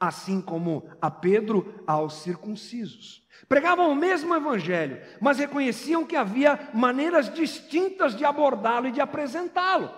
assim 0.00 0.40
como 0.40 0.90
a 1.00 1.08
Pedro 1.08 1.84
aos 1.86 2.14
circuncisos. 2.14 3.22
Pregavam 3.48 3.92
o 3.92 3.94
mesmo 3.94 4.34
evangelho, 4.34 5.00
mas 5.20 5.38
reconheciam 5.38 6.04
que 6.04 6.16
havia 6.16 6.70
maneiras 6.74 7.32
distintas 7.32 8.16
de 8.16 8.24
abordá-lo 8.24 8.88
e 8.88 8.92
de 8.92 9.00
apresentá-lo. 9.00 9.88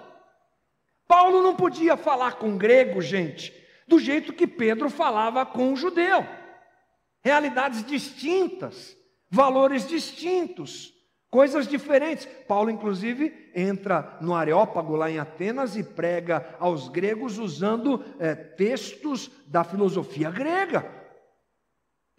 Paulo 1.06 1.42
não 1.42 1.56
podia 1.56 1.96
falar 1.96 2.32
com 2.32 2.58
grego, 2.58 3.00
gente, 3.00 3.54
do 3.86 3.98
jeito 3.98 4.34
que 4.34 4.46
Pedro 4.46 4.90
falava 4.90 5.46
com 5.46 5.72
o 5.72 5.76
judeu 5.76 6.26
realidades 7.22 7.84
distintas, 7.84 8.96
valores 9.30 9.86
distintos, 9.86 10.92
coisas 11.30 11.66
diferentes. 11.66 12.26
Paulo, 12.46 12.70
inclusive, 12.70 13.50
entra 13.54 14.18
no 14.20 14.34
Areópago 14.34 14.96
lá 14.96 15.10
em 15.10 15.18
Atenas 15.18 15.76
e 15.76 15.82
prega 15.82 16.56
aos 16.58 16.88
gregos 16.88 17.38
usando 17.38 18.04
é, 18.18 18.34
textos 18.34 19.30
da 19.46 19.64
filosofia 19.64 20.30
grega. 20.30 20.98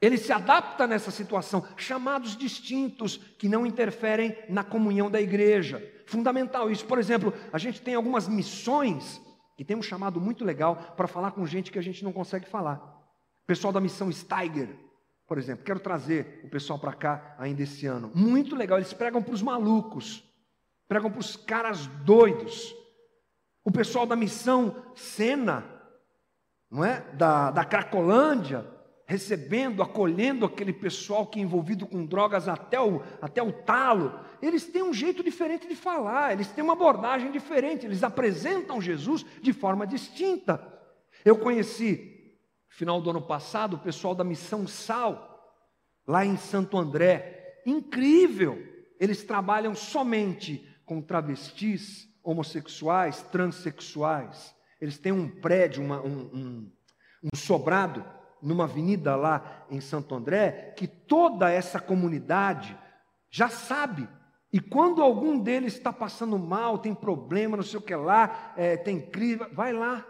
Ele 0.02 0.18
se 0.18 0.32
adapta 0.32 0.88
nessa 0.88 1.12
situação, 1.12 1.66
chamados 1.76 2.38
distintos 2.38 3.18
que 3.38 3.50
não 3.50 3.66
interferem 3.66 4.38
na 4.48 4.64
comunhão 4.64 5.12
da 5.12 5.20
igreja. 5.20 5.84
Fundamental 6.06 6.72
isso. 6.72 6.86
Por 6.86 6.98
exemplo, 6.98 7.34
a 7.52 7.58
gente 7.58 7.82
tem 7.82 7.96
algumas 7.96 8.28
missões 8.28 9.22
que 9.58 9.66
tem 9.66 9.76
um 9.76 9.82
chamado 9.82 10.22
muito 10.22 10.46
legal 10.46 10.94
para 10.96 11.08
falar 11.08 11.32
com 11.32 11.46
gente 11.46 11.70
que 11.70 11.78
a 11.78 11.82
gente 11.82 12.02
não 12.02 12.14
consegue 12.14 12.48
falar. 12.48 12.98
Pessoal 13.46 13.74
da 13.74 13.82
missão 13.82 14.10
Steiger, 14.10 14.70
por 15.30 15.38
exemplo, 15.38 15.64
quero 15.64 15.80
trazer 15.80 16.42
o 16.44 16.50
pessoal 16.50 16.80
para 16.80 16.92
cá 16.92 17.36
ainda 17.38 17.62
esse 17.62 17.86
ano. 17.86 18.12
Muito 18.16 18.56
legal, 18.56 18.80
eles 18.80 18.94
pregam 18.94 19.22
para 19.22 19.36
os 19.36 19.44
malucos, 19.44 20.24
pregam 20.88 21.12
para 21.12 21.20
os 21.20 21.36
caras 21.36 21.86
doidos. 22.04 22.76
O 23.64 23.72
pessoal 23.72 24.08
da 24.08 24.16
missão 24.16 24.76
Sena, 24.96 25.64
não 26.70 26.84
é? 26.84 27.02
Da, 27.14 27.52
da 27.52 27.64
Cracolândia, 27.64 28.66
recebendo, 29.06 29.84
acolhendo 29.84 30.48
aquele 30.48 30.74
pessoal 30.74 31.28
que 31.28 31.40
é 31.40 31.44
envolvido 31.44 31.86
com 31.86 32.08
drogas 32.08 32.48
até 32.48 32.82
o, 32.82 33.04
até 33.22 33.44
o 33.44 33.52
talo. 33.52 34.20
Eles 34.42 34.66
têm 34.66 34.82
um 34.82 34.94
jeito 34.94 35.24
diferente 35.24 35.68
de 35.68 35.76
falar, 35.76 36.34
eles 36.34 36.48
têm 36.48 36.64
uma 36.64 36.74
abordagem 36.74 37.32
diferente, 37.32 37.86
eles 37.86 38.02
apresentam 38.02 38.82
Jesus 38.82 39.24
de 39.44 39.54
forma 39.54 39.86
distinta. 39.86 40.60
Eu 41.24 41.38
conheci 41.38 42.19
final 42.70 43.02
do 43.02 43.10
ano 43.10 43.22
passado, 43.22 43.76
o 43.76 43.80
pessoal 43.80 44.16
da 44.16 44.24
Missão 44.24 44.68
Sal, 44.68 45.58
lá 46.08 46.26
em 46.26 46.38
Santo 46.38 46.78
André. 46.78 47.62
Incrível! 47.66 48.58
Eles 49.00 49.24
trabalham 49.24 49.76
somente 49.76 50.66
com 50.86 51.02
travestis, 51.02 52.08
homossexuais, 52.24 53.22
transexuais. 53.24 54.56
Eles 54.80 54.98
têm 54.98 55.12
um 55.12 55.28
prédio, 55.28 55.84
uma, 55.84 56.02
um, 56.02 56.20
um, 56.34 56.72
um 57.24 57.38
sobrado, 57.38 58.06
numa 58.42 58.64
avenida 58.64 59.16
lá 59.16 59.66
em 59.70 59.82
Santo 59.82 60.16
André, 60.16 60.74
que 60.78 60.88
toda 60.88 61.52
essa 61.52 61.80
comunidade 61.80 62.78
já 63.30 63.50
sabe. 63.50 64.08
E 64.52 64.60
quando 64.60 65.02
algum 65.02 65.38
deles 65.38 65.74
está 65.74 65.94
passando 65.94 66.40
mal, 66.40 66.80
tem 66.80 66.96
problema, 66.96 67.58
não 67.58 67.64
sei 67.64 67.80
o 67.80 67.84
que 67.84 67.96
lá, 67.96 68.54
é, 68.56 68.78
tem 68.78 69.00
crise, 69.00 69.46
vai 69.54 69.74
lá, 69.74 70.06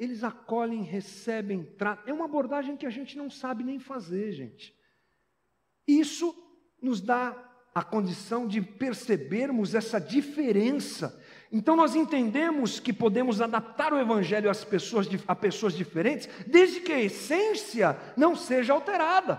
eles 0.00 0.24
acolhem, 0.24 0.82
recebem, 0.82 1.62
tratam. 1.76 2.04
É 2.06 2.12
uma 2.12 2.24
abordagem 2.24 2.74
que 2.74 2.86
a 2.86 2.90
gente 2.90 3.18
não 3.18 3.28
sabe 3.28 3.62
nem 3.62 3.78
fazer, 3.78 4.32
gente. 4.32 4.74
Isso 5.86 6.34
nos 6.80 7.02
dá 7.02 7.36
a 7.74 7.84
condição 7.84 8.48
de 8.48 8.62
percebermos 8.62 9.74
essa 9.74 10.00
diferença. 10.00 11.22
Então 11.52 11.76
nós 11.76 11.94
entendemos 11.94 12.80
que 12.80 12.94
podemos 12.94 13.42
adaptar 13.42 13.92
o 13.92 13.98
evangelho 13.98 14.48
às 14.48 14.64
pessoas, 14.64 15.06
a 15.28 15.36
pessoas 15.36 15.74
diferentes, 15.74 16.30
desde 16.46 16.80
que 16.80 16.92
a 16.92 17.02
essência 17.02 17.94
não 18.16 18.34
seja 18.34 18.72
alterada. 18.72 19.38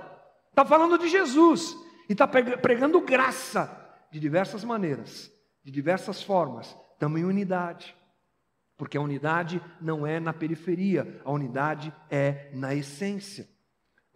Está 0.52 0.64
falando 0.64 0.96
de 1.00 1.10
Jesus 1.10 1.76
e 2.08 2.12
está 2.12 2.28
pregando 2.28 3.02
graça 3.02 3.80
de 4.12 4.20
diversas 4.20 4.64
maneiras, 4.64 5.32
de 5.64 5.72
diversas 5.72 6.22
formas, 6.22 6.78
também 7.00 7.26
unidade. 7.26 7.96
Porque 8.82 8.98
a 8.98 9.02
unidade 9.02 9.62
não 9.80 10.08
é 10.08 10.20
na 10.20 10.34
periferia, 10.34 11.22
a 11.24 11.32
unidade 11.32 11.94
é 12.10 12.50
na 12.52 12.74
essência. 12.74 13.48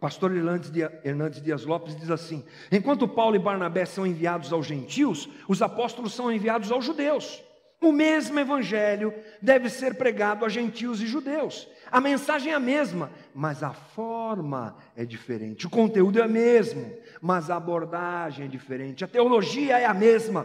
Pastor 0.00 0.32
Hernandes 0.34 1.40
Dias 1.40 1.64
Lopes 1.64 1.94
diz 1.94 2.10
assim: 2.10 2.44
enquanto 2.72 3.06
Paulo 3.06 3.36
e 3.36 3.38
Barnabé 3.38 3.84
são 3.84 4.04
enviados 4.04 4.52
aos 4.52 4.66
gentios, 4.66 5.28
os 5.46 5.62
apóstolos 5.62 6.14
são 6.14 6.32
enviados 6.32 6.72
aos 6.72 6.84
judeus. 6.84 7.40
O 7.80 7.92
mesmo 7.92 8.40
evangelho 8.40 9.14
deve 9.40 9.70
ser 9.70 9.94
pregado 9.94 10.44
a 10.44 10.48
gentios 10.48 11.00
e 11.00 11.06
judeus. 11.06 11.68
A 11.88 12.00
mensagem 12.00 12.52
é 12.52 12.56
a 12.56 12.58
mesma, 12.58 13.12
mas 13.32 13.62
a 13.62 13.72
forma 13.72 14.76
é 14.96 15.04
diferente. 15.04 15.68
O 15.68 15.70
conteúdo 15.70 16.18
é 16.18 16.26
o 16.26 16.28
mesmo, 16.28 16.92
mas 17.20 17.50
a 17.50 17.56
abordagem 17.56 18.46
é 18.46 18.48
diferente. 18.48 19.04
A 19.04 19.08
teologia 19.08 19.78
é 19.78 19.84
a 19.84 19.94
mesma, 19.94 20.44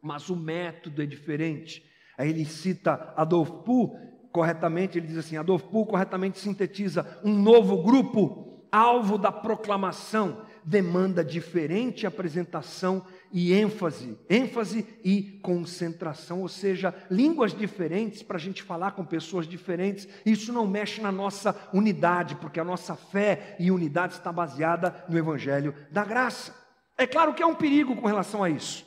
mas 0.00 0.30
o 0.30 0.36
método 0.36 1.02
é 1.02 1.06
diferente. 1.06 1.91
Aí 2.16 2.30
ele 2.30 2.44
cita 2.44 3.12
Adolf 3.16 3.50
Poe, 3.64 3.90
corretamente, 4.32 4.98
ele 4.98 5.06
diz 5.06 5.18
assim: 5.18 5.36
Adolf 5.36 5.64
Poe 5.64 5.86
corretamente 5.86 6.38
sintetiza 6.38 7.20
um 7.24 7.34
novo 7.34 7.82
grupo, 7.82 8.66
alvo 8.70 9.18
da 9.18 9.30
proclamação, 9.30 10.44
demanda 10.64 11.24
diferente 11.24 12.06
apresentação 12.06 13.04
e 13.32 13.52
ênfase, 13.52 14.18
ênfase 14.28 14.86
e 15.04 15.40
concentração, 15.42 16.42
ou 16.42 16.48
seja, 16.48 16.94
línguas 17.10 17.54
diferentes 17.54 18.22
para 18.22 18.36
a 18.36 18.40
gente 18.40 18.62
falar 18.62 18.92
com 18.92 19.04
pessoas 19.04 19.46
diferentes. 19.46 20.06
Isso 20.24 20.52
não 20.52 20.66
mexe 20.66 21.00
na 21.00 21.10
nossa 21.10 21.56
unidade, 21.72 22.36
porque 22.36 22.60
a 22.60 22.64
nossa 22.64 22.94
fé 22.94 23.56
e 23.58 23.70
unidade 23.70 24.14
está 24.14 24.30
baseada 24.30 25.04
no 25.08 25.18
Evangelho 25.18 25.74
da 25.90 26.04
graça. 26.04 26.54
É 26.96 27.06
claro 27.06 27.34
que 27.34 27.42
há 27.42 27.46
um 27.46 27.54
perigo 27.54 27.96
com 27.96 28.06
relação 28.06 28.44
a 28.44 28.50
isso. 28.50 28.86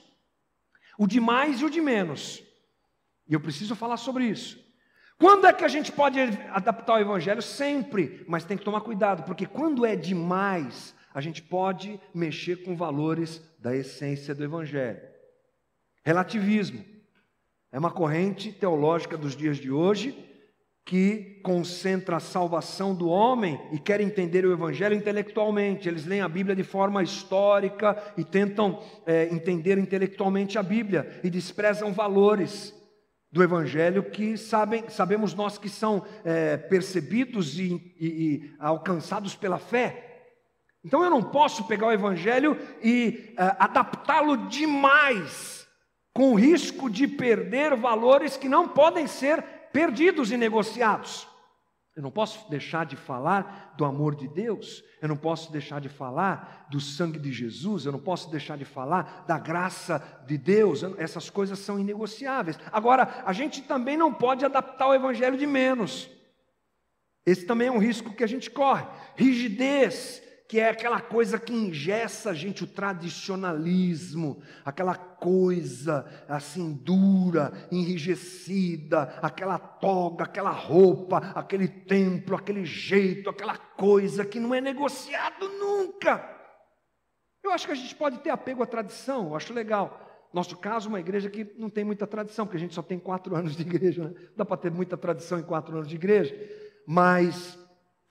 O 0.98 1.08
de 1.08 1.20
mais 1.20 1.60
e 1.60 1.66
o 1.66 1.70
de 1.70 1.82
menos. 1.82 2.42
E 3.28 3.34
eu 3.34 3.40
preciso 3.40 3.76
falar 3.76 3.98
sobre 3.98 4.26
isso. 4.26 4.64
Quando 5.18 5.48
é 5.48 5.54
que 5.54 5.64
a 5.64 5.70
gente 5.70 5.92
pode 5.92 6.20
adaptar 6.52 6.96
o 6.96 7.00
evangelho? 7.00 7.42
Sempre, 7.42 8.24
mas 8.28 8.44
tem 8.44 8.58
que 8.58 8.66
tomar 8.66 8.82
cuidado, 8.82 9.24
porque 9.24 9.46
quando 9.46 9.86
é 9.86 9.96
demais, 9.96 10.94
a 11.14 11.22
gente 11.22 11.42
pode 11.42 12.00
mexer 12.14 12.64
com 12.64 12.76
valores 12.76 13.42
da 13.58 13.76
essência 13.76 14.36
do 14.36 14.44
evangelho. 14.44 15.02
Relativismo 16.04 16.84
é 17.72 17.80
uma 17.80 17.92
corrente 17.92 18.52
teológica 18.52 19.18
dos 19.18 19.36
dias 19.36 19.58
de 19.58 19.72
hoje 19.72 20.26
que 20.86 21.42
concentra 21.44 22.18
a 22.18 22.20
salvação 22.20 22.94
do 22.94 23.10
homem 23.10 23.60
e 23.72 23.80
quer 23.80 24.00
entender 24.00 24.46
o 24.46 24.54
Evangelho 24.54 24.96
intelectualmente. 24.96 25.90
Eles 25.90 26.06
leem 26.06 26.22
a 26.22 26.30
Bíblia 26.30 26.56
de 26.56 26.64
forma 26.64 27.02
histórica 27.02 27.98
e 28.16 28.24
tentam 28.24 28.80
é, 29.04 29.28
entender 29.34 29.80
intelectualmente 29.80 30.60
a 30.60 30.64
Bíblia 30.64 31.20
e 31.24 31.30
desprezam 31.30 31.92
valores 31.92 32.72
do 33.36 33.44
Evangelho 33.44 34.02
que 34.02 34.38
sabem, 34.38 34.86
sabemos 34.88 35.34
nós 35.34 35.58
que 35.58 35.68
são 35.68 36.06
é, 36.24 36.56
percebidos 36.56 37.60
e, 37.60 37.94
e, 38.00 38.08
e, 38.08 38.56
alcançados 38.58 39.36
pela 39.36 39.60
fé. 39.60 40.24
Então 40.82 41.04
eu 41.04 41.10
não 41.10 41.22
posso 41.22 41.66
pegar 41.66 41.88
o 41.88 41.92
Evangelho 41.92 42.58
e 42.82 43.34
é, 43.38 43.44
adaptá-lo 43.60 44.48
demais, 44.48 45.68
com 46.14 46.34
risco 46.34 46.90
de 46.90 47.10
perder 47.10 47.76
valores 47.76 48.38
que 48.38 48.48
não 48.48 48.70
podem 48.70 49.06
ser 49.06 49.44
perdidos 49.74 50.32
e 50.32 50.38
negociados. 50.38 51.28
Eu 51.96 52.04
não 52.04 52.12
posso 52.12 52.50
deixar 52.50 52.86
de 52.86 52.98
falar 52.98 53.74
do 53.78 53.86
amor 53.86 54.16
de 54.16 54.28
Deus, 54.28 54.84
eu 55.02 55.08
não 55.08 55.16
posso 55.16 55.50
deixar 55.50 55.80
de 55.80 55.88
falar 55.88 56.68
do 56.70 56.78
sangue 56.80 57.18
de 57.18 57.32
Jesus, 57.32 57.86
eu 57.86 57.92
não 57.94 58.00
posso 58.00 58.30
deixar 58.30 58.58
de 58.58 58.66
falar 58.66 59.24
da 59.26 59.40
graça 59.40 60.04
de 60.28 60.38
Deus, 60.38 60.84
essas 60.98 61.30
coisas 61.30 61.58
são 61.58 61.80
inegociáveis. 61.80 62.60
Agora, 62.70 63.24
a 63.26 63.32
gente 63.32 63.62
também 63.62 63.96
não 63.96 64.14
pode 64.14 64.44
adaptar 64.44 64.88
o 64.88 64.94
evangelho 64.94 65.38
de 65.38 65.48
menos. 65.48 66.10
Esse 67.26 67.46
também 67.46 67.70
é 67.70 67.72
um 67.72 67.80
risco 67.80 68.14
que 68.14 68.24
a 68.24 68.28
gente 68.28 68.52
corre. 68.52 68.86
Rigidez, 69.16 70.22
que 70.48 70.60
é 70.60 70.70
aquela 70.70 71.02
coisa 71.02 71.40
que 71.40 71.54
ingessa 71.54 72.30
a 72.30 72.34
gente, 72.34 72.64
o 72.64 72.68
tradicionalismo, 72.68 74.42
aquela 74.64 74.96
coisa 74.96 76.06
assim 76.30 76.74
dura, 76.74 77.52
enrijecida, 77.72 79.18
aquela 79.22 79.58
toga, 79.58 80.26
aquela 80.26 80.52
roupa, 80.52 81.18
aquele 81.34 81.68
templo, 81.68 82.36
aquele 82.36 82.64
jeito, 82.64 83.30
aquela 83.30 83.58
coisa 83.58 84.24
que 84.24 84.40
não 84.40 84.54
é 84.54 84.62
negociado 84.62 85.50
nunca. 85.50 86.32
Eu 87.44 87.52
acho 87.52 87.66
que 87.66 87.74
a 87.74 87.76
gente 87.76 87.96
pode 87.96 88.20
ter 88.20 88.30
apego 88.30 88.62
à 88.62 88.68
tradição, 88.68 89.28
eu 89.28 89.36
acho 89.36 89.54
legal. 89.54 90.02
Nosso 90.32 90.58
caso, 90.58 90.90
uma 90.90 91.00
igreja 91.00 91.30
que 91.30 91.56
não 91.58 91.70
tem 91.70 91.84
muita 91.84 92.06
tradição, 92.06 92.46
porque 92.46 92.58
a 92.58 92.60
gente 92.60 92.76
só 92.76 92.84
tem 92.84 93.00
quatro 93.00 93.34
anos 93.38 93.56
de 93.56 93.64
igreja, 93.64 94.10
né? 94.10 94.14
dá 94.36 94.46
para 94.46 94.58
ter 94.58 94.70
muita 94.70 94.96
tradição 94.96 95.40
em 95.40 95.44
quatro 95.44 95.76
anos 95.76 95.88
de 95.88 95.96
igreja, 95.96 96.36
mas 96.86 97.58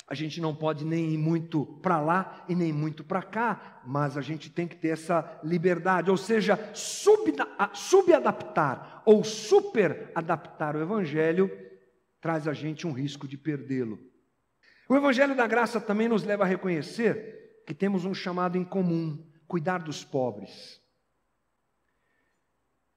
a 0.07 0.14
gente 0.14 0.40
não 0.40 0.55
pode 0.55 0.84
nem 0.84 1.14
ir 1.14 1.18
muito 1.18 1.64
para 1.82 1.98
lá 2.00 2.44
e 2.48 2.55
nem 2.55 2.72
muito 2.72 3.02
para 3.02 3.22
cá, 3.22 3.80
mas 3.86 4.18
a 4.18 4.20
gente 4.20 4.50
tem 4.50 4.68
que 4.68 4.76
ter 4.76 4.88
essa 4.88 5.40
liberdade, 5.42 6.11
ou 6.11 6.16
seja, 6.16 6.59
subadaptar 7.72 9.02
ou 9.07 9.24
superadaptar 9.24 10.76
o 10.76 10.82
Evangelho 10.82 11.50
traz 12.20 12.46
a 12.46 12.52
gente 12.52 12.86
um 12.86 12.92
risco 12.92 13.26
de 13.26 13.38
perdê-lo. 13.38 13.98
O 14.88 14.94
Evangelho 14.94 15.34
da 15.34 15.46
Graça 15.46 15.80
também 15.80 16.09
nos 16.09 16.22
leva 16.22 16.44
a 16.44 16.46
reconhecer 16.46 17.62
que 17.66 17.72
temos 17.72 18.05
um 18.05 18.12
chamado 18.12 18.59
em 18.59 18.64
comum: 18.64 19.26
cuidar 19.46 19.78
dos 19.78 20.05
pobres. 20.05 20.82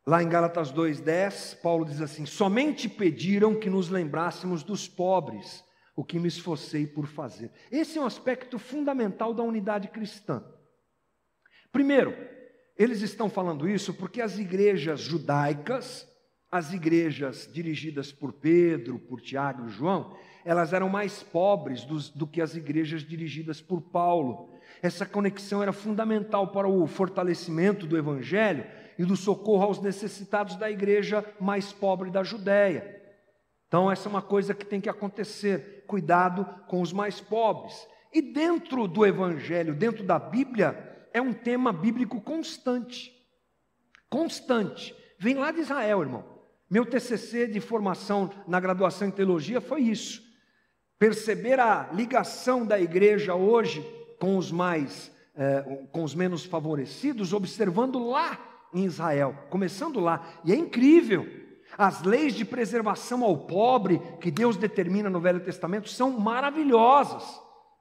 Lá 0.06 0.22
em 0.24 0.30
Gálatas 0.30 0.72
2,10, 0.72 1.62
Paulo 1.62 1.86
diz 1.86 2.02
assim: 2.02 2.26
somente 2.26 2.90
pediram 2.90 3.56
que 3.56 3.70
nos 3.70 3.90
lembrássemos 3.90 4.64
dos 4.64 4.88
pobres 4.88 5.64
o 5.98 6.04
que 6.04 6.20
me 6.20 6.28
esforcei 6.28 6.86
por 6.86 7.08
fazer. 7.08 7.50
Esse 7.72 7.98
é 7.98 8.02
um 8.02 8.06
aspecto 8.06 8.60
fundamental 8.60 9.34
da 9.34 9.42
unidade 9.42 9.88
cristã. 9.88 10.44
Primeiro, 11.72 12.16
eles 12.78 13.02
estão 13.02 13.28
falando 13.28 13.68
isso 13.68 13.96
porque 13.96 14.22
as 14.22 14.38
igrejas 14.38 15.00
judaicas, 15.00 16.08
as 16.52 16.72
igrejas 16.72 17.50
dirigidas 17.52 18.12
por 18.12 18.32
Pedro, 18.32 19.00
por 19.00 19.20
Tiago 19.20 19.68
e 19.68 19.72
João, 19.72 20.16
elas 20.46 20.72
eram 20.72 20.88
mais 20.88 21.24
pobres 21.24 21.84
do, 21.84 21.98
do 22.16 22.28
que 22.28 22.42
as 22.42 22.56
igrejas 22.56 23.02
dirigidas 23.02 23.60
por 23.60 23.82
Paulo. 23.82 24.54
Essa 24.84 25.04
conexão 25.04 25.64
era 25.64 25.74
fundamental 25.74 26.52
para 26.52 26.68
o 26.68 26.86
fortalecimento 26.86 27.88
do 27.88 27.98
evangelho 27.98 28.68
e 29.00 29.04
do 29.04 29.16
socorro 29.16 29.64
aos 29.64 29.82
necessitados 29.82 30.58
da 30.58 30.70
igreja 30.70 31.26
mais 31.40 31.74
pobre 31.74 32.12
da 32.12 32.24
Judéia. 32.24 32.97
Então, 33.68 33.92
essa 33.92 34.08
é 34.08 34.10
uma 34.10 34.22
coisa 34.22 34.54
que 34.54 34.66
tem 34.66 34.80
que 34.80 34.90
acontecer. 34.90 35.84
Cuidado 35.88 36.46
com 36.68 36.82
os 36.82 36.94
mais 36.94 37.20
pobres. 37.20 37.88
E 38.14 38.22
dentro 38.22 38.88
do 38.88 39.06
Evangelho, 39.06 39.76
dentro 39.76 40.04
da 40.04 40.18
Bíblia, 40.18 41.08
é 41.14 41.22
um 41.22 41.34
tema 41.34 41.74
bíblico 41.74 42.22
constante. 42.22 43.12
Constante. 44.10 44.96
Vem 45.20 45.36
lá 45.36 45.52
de 45.52 45.60
Israel, 45.60 46.02
irmão. 46.02 46.38
Meu 46.70 46.86
TCC 46.86 47.48
de 47.48 47.60
formação 47.60 48.30
na 48.48 48.60
graduação 48.60 49.08
em 49.08 49.12
teologia 49.12 49.60
foi 49.60 49.82
isso. 49.82 50.22
Perceber 51.00 51.60
a 51.60 51.90
ligação 51.94 52.66
da 52.66 52.80
igreja 52.80 53.36
hoje 53.36 53.86
com 54.20 54.38
os 54.38 54.52
mais, 54.52 55.12
eh, 55.36 55.88
com 55.92 56.04
os 56.04 56.16
menos 56.16 56.44
favorecidos, 56.46 57.34
observando 57.34 58.00
lá 58.00 58.40
em 58.74 58.86
Israel, 58.86 59.36
começando 59.50 60.00
lá. 60.00 60.28
E 60.44 60.52
é 60.52 60.56
incrível 60.56 61.47
as 61.78 62.02
leis 62.02 62.34
de 62.34 62.44
preservação 62.44 63.24
ao 63.24 63.38
pobre 63.38 64.02
que 64.20 64.32
Deus 64.32 64.58
determina 64.58 65.10
no 65.10 65.20
Velho 65.20 65.40
Testamento 65.40 65.90
são 65.90 66.20
maravilhosas, 66.20 67.24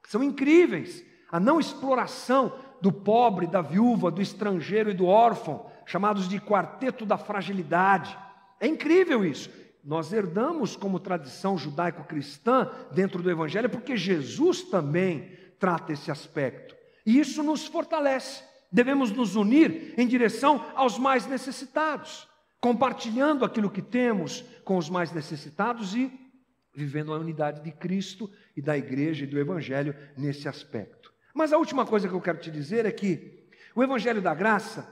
são 0.07 0.23
incríveis. 0.23 1.03
A 1.31 1.39
não 1.39 1.59
exploração 1.59 2.53
do 2.79 2.91
pobre, 2.91 3.47
da 3.47 3.61
viúva, 3.61 4.11
do 4.11 4.21
estrangeiro 4.21 4.91
e 4.91 4.93
do 4.93 5.07
órfão, 5.07 5.65
chamados 5.85 6.29
de 6.29 6.39
quarteto 6.39 7.05
da 7.05 7.17
fragilidade. 7.17 8.15
É 8.59 8.67
incrível 8.67 9.25
isso. 9.25 9.49
Nós 9.83 10.13
herdamos 10.13 10.75
como 10.75 10.99
tradição 10.99 11.57
judaico-cristã 11.57 12.69
dentro 12.91 13.23
do 13.23 13.31
Evangelho, 13.31 13.69
porque 13.69 13.97
Jesus 13.97 14.61
também 14.61 15.31
trata 15.59 15.93
esse 15.93 16.11
aspecto. 16.11 16.75
E 17.05 17.19
isso 17.19 17.41
nos 17.41 17.65
fortalece. 17.65 18.43
Devemos 18.71 19.11
nos 19.11 19.35
unir 19.35 19.95
em 19.97 20.05
direção 20.05 20.63
aos 20.75 20.99
mais 20.99 21.25
necessitados 21.25 22.27
compartilhando 22.59 23.45
aquilo 23.45 23.69
que 23.69 23.81
temos 23.81 24.41
com 24.63 24.77
os 24.77 24.89
mais 24.89 25.11
necessitados 25.11 25.95
e 25.95 26.11
vivendo 26.73 27.13
a 27.13 27.17
unidade 27.17 27.63
de 27.63 27.71
Cristo 27.71 28.29
e 28.55 28.61
da 28.61 28.77
igreja 28.77 29.23
e 29.23 29.27
do 29.27 29.39
evangelho 29.39 29.95
nesse 30.15 30.47
aspecto. 30.47 31.13
Mas 31.33 31.53
a 31.53 31.57
última 31.57 31.85
coisa 31.85 32.07
que 32.07 32.13
eu 32.13 32.21
quero 32.21 32.39
te 32.39 32.51
dizer 32.51 32.85
é 32.85 32.91
que 32.91 33.47
o 33.75 33.83
evangelho 33.83 34.21
da 34.21 34.33
graça 34.33 34.87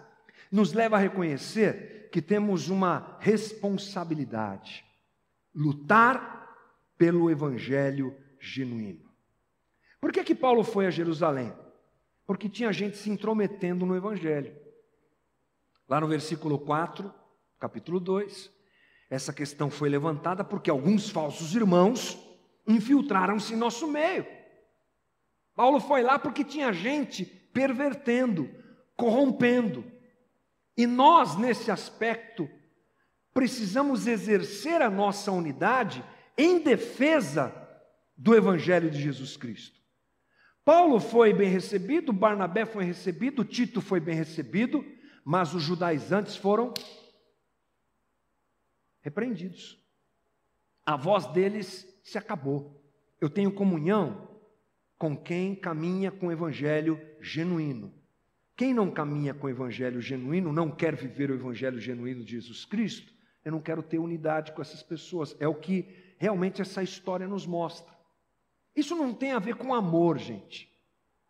nos 0.51 0.73
leva 0.73 0.95
a 0.95 0.99
reconhecer 0.99 2.09
que 2.11 2.21
temos 2.21 2.69
uma 2.69 3.17
responsabilidade: 3.19 4.85
lutar 5.53 6.55
pelo 6.97 7.29
evangelho 7.29 8.15
genuíno. 8.39 9.09
Por 9.99 10.11
que 10.11 10.23
que 10.23 10.35
Paulo 10.35 10.63
foi 10.63 10.85
a 10.85 10.91
Jerusalém? 10.91 11.51
Porque 12.25 12.47
tinha 12.47 12.71
gente 12.71 12.97
se 12.97 13.09
intrometendo 13.09 13.85
no 13.85 13.95
evangelho. 13.95 14.55
Lá 15.87 15.99
no 15.99 16.07
versículo 16.07 16.57
4, 16.59 17.13
capítulo 17.59 17.99
2, 17.99 18.51
essa 19.09 19.31
questão 19.31 19.69
foi 19.69 19.89
levantada 19.89 20.43
porque 20.43 20.69
alguns 20.69 21.09
falsos 21.09 21.55
irmãos 21.55 22.17
infiltraram-se 22.67 23.53
em 23.53 23.57
nosso 23.57 23.87
meio. 23.87 24.25
Paulo 25.55 25.79
foi 25.79 26.01
lá 26.01 26.19
porque 26.19 26.43
tinha 26.43 26.73
gente 26.73 27.25
pervertendo, 27.25 28.49
corrompendo. 28.95 29.85
E 30.77 30.85
nós, 30.85 31.37
nesse 31.37 31.71
aspecto, 31.71 32.49
precisamos 33.33 34.07
exercer 34.07 34.81
a 34.81 34.89
nossa 34.89 35.31
unidade 35.31 36.03
em 36.37 36.59
defesa 36.59 37.53
do 38.17 38.35
Evangelho 38.35 38.89
de 38.89 39.01
Jesus 39.01 39.37
Cristo. 39.37 39.79
Paulo 40.65 40.99
foi 40.99 41.31
bem 41.31 41.49
recebido, 41.49 42.11
Barnabé 42.11 42.65
foi 42.65 42.83
recebido, 42.83 43.45
Tito 43.45 43.79
foi 43.79 43.99
bem 43.99 44.15
recebido, 44.15 44.83
mas 45.23 45.53
os 45.53 45.63
judaizantes 45.63 46.35
foram 46.35 46.73
repreendidos. 49.05 49.79
A 50.83 50.97
voz 50.97 51.27
deles 51.27 51.87
se 52.03 52.17
acabou. 52.17 52.83
Eu 53.21 53.29
tenho 53.29 53.51
comunhão 53.51 54.27
com 54.97 55.15
quem 55.15 55.55
caminha 55.55 56.11
com 56.11 56.27
o 56.27 56.31
evangelho 56.31 56.99
genuíno. 57.21 57.93
Quem 58.57 58.73
não 58.73 58.89
caminha 58.89 59.31
com 59.31 59.45
o 59.45 59.49
evangelho 59.49 60.01
genuíno, 60.01 60.51
não 60.51 60.71
quer 60.71 60.95
viver 60.95 61.29
o 61.29 61.35
evangelho 61.35 61.79
genuíno 61.79 62.23
de 62.23 62.31
Jesus 62.31 62.65
Cristo, 62.65 63.13
eu 63.43 63.51
não 63.51 63.61
quero 63.61 63.83
ter 63.83 63.99
unidade 63.99 64.53
com 64.53 64.61
essas 64.61 64.81
pessoas. 64.81 65.35
É 65.39 65.47
o 65.47 65.53
que 65.53 66.15
realmente 66.17 66.63
essa 66.63 66.81
história 66.81 67.27
nos 67.27 67.45
mostra. 67.45 67.93
Isso 68.75 68.95
não 68.95 69.13
tem 69.13 69.33
a 69.33 69.39
ver 69.39 69.55
com 69.55 69.71
amor, 69.71 70.17
gente. 70.17 70.73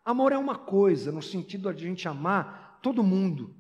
Amor 0.06 0.32
é 0.32 0.38
uma 0.38 0.58
coisa, 0.58 1.12
no 1.12 1.22
sentido 1.22 1.74
de 1.74 1.84
a 1.84 1.88
gente 1.90 2.08
amar 2.08 2.80
todo 2.82 3.04
mundo. 3.04 3.54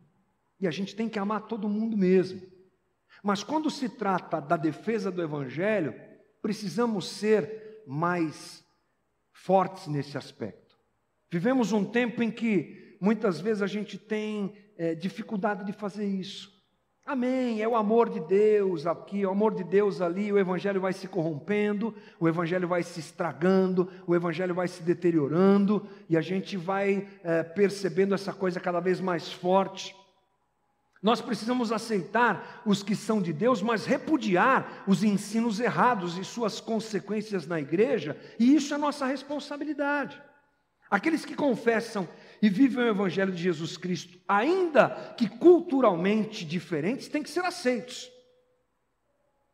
E 0.57 0.68
a 0.68 0.72
gente 0.72 0.95
tem 0.95 1.09
que 1.09 1.20
amar 1.20 1.47
todo 1.47 1.68
mundo 1.68 1.97
mesmo. 1.97 2.54
Mas 3.26 3.43
quando 3.43 3.71
se 3.71 3.89
trata 3.89 4.39
da 4.39 4.55
defesa 4.55 5.09
do 5.09 5.19
Evangelho, 5.19 5.95
precisamos 6.43 7.09
ser 7.09 7.82
mais 7.88 8.63
fortes 9.34 9.88
nesse 9.88 10.15
aspecto. 10.15 10.76
Vivemos 11.32 11.71
um 11.71 11.84
tempo 11.84 12.21
em 12.21 12.30
que 12.30 12.95
muitas 13.01 13.41
vezes 13.41 13.63
a 13.63 13.67
gente 13.67 13.97
tem 13.97 14.53
é, 14.78 14.93
dificuldade 14.93 15.65
de 15.65 15.73
fazer 15.73 16.05
isso. 16.05 16.53
Amém, 17.03 17.63
é 17.63 17.67
o 17.67 17.76
amor 17.76 18.09
de 18.09 18.19
Deus 18.19 18.86
aqui, 18.86 19.26
o 19.26 19.32
amor 19.32 19.55
de 19.55 19.63
Deus 19.63 20.01
ali, 20.01 20.32
o 20.32 20.38
Evangelho 20.38 20.80
vai 20.80 20.93
se 20.93 21.07
corrompendo, 21.07 21.95
o 22.19 22.28
Evangelho 22.28 22.67
vai 22.67 22.84
se 22.84 22.99
estragando, 22.99 23.89
o 24.05 24.13
Evangelho 24.13 24.53
vai 24.53 24.67
se 24.67 24.84
deteriorando, 24.84 25.88
e 26.07 26.15
a 26.15 26.21
gente 26.21 26.55
vai 26.57 27.07
é, 27.23 27.41
percebendo 27.41 28.13
essa 28.13 28.32
coisa 28.32 28.59
cada 28.59 28.80
vez 28.80 29.01
mais 29.01 29.32
forte. 29.32 29.95
Nós 31.05 31.21
precisamos 31.21 31.71
aceitar 31.71 32.63
os 32.65 32.81
que 32.81 32.95
são 32.95 33.21
de 33.21 33.31
Deus, 33.31 33.61
mas 33.61 33.85
repudiar 33.85 34.83
os 34.87 35.03
ensinos 35.03 35.59
errados 35.59 36.17
e 36.17 36.25
suas 36.25 36.59
consequências 36.59 37.45
na 37.45 37.61
igreja, 37.61 38.19
e 38.39 38.55
isso 38.55 38.73
é 38.73 38.77
nossa 38.79 39.05
responsabilidade. 39.05 40.19
Aqueles 40.89 41.23
que 41.23 41.35
confessam 41.35 42.09
e 42.41 42.49
vivem 42.49 42.85
o 42.85 42.89
Evangelho 42.89 43.31
de 43.31 43.43
Jesus 43.43 43.77
Cristo, 43.77 44.17
ainda 44.27 45.13
que 45.15 45.29
culturalmente 45.29 46.43
diferentes, 46.43 47.07
têm 47.07 47.21
que 47.21 47.29
ser 47.29 47.45
aceitos. 47.45 48.11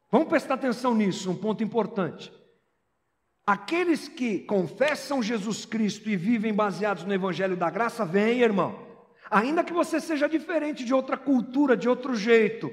Vamos 0.10 0.30
prestar 0.30 0.54
atenção 0.54 0.96
nisso, 0.96 1.30
um 1.30 1.36
ponto 1.36 1.62
importante. 1.62 2.32
Aqueles 3.46 4.08
que 4.08 4.40
confessam 4.40 5.22
Jesus 5.22 5.66
Cristo 5.66 6.10
e 6.10 6.16
vivem 6.16 6.54
baseados 6.54 7.04
no 7.04 7.14
Evangelho 7.14 7.58
da 7.58 7.70
graça, 7.70 8.06
vem, 8.06 8.40
irmão 8.40 8.90
ainda 9.32 9.64
que 9.64 9.72
você 9.72 10.02
seja 10.02 10.28
diferente 10.28 10.84
de 10.84 10.94
outra 10.94 11.18
cultura, 11.18 11.78
de 11.78 11.88
outro 11.88 12.14
jeito. 12.14 12.72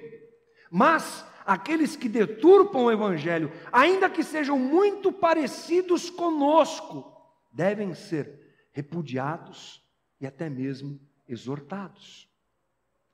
Mas 0.68 1.24
aqueles 1.46 1.94
que 1.94 2.08
deturpam 2.08 2.84
o 2.84 2.92
Evangelho, 2.92 3.52
ainda 3.72 4.10
que 4.10 4.24
sejam 4.24 4.58
muito 4.58 5.12
parecidos 5.12 6.10
conosco, 6.10 7.16
devem 7.52 7.94
ser 7.94 8.68
repudiados 8.72 9.82
e 10.20 10.26
até 10.26 10.50
mesmo 10.50 11.00
exortados. 11.28 12.28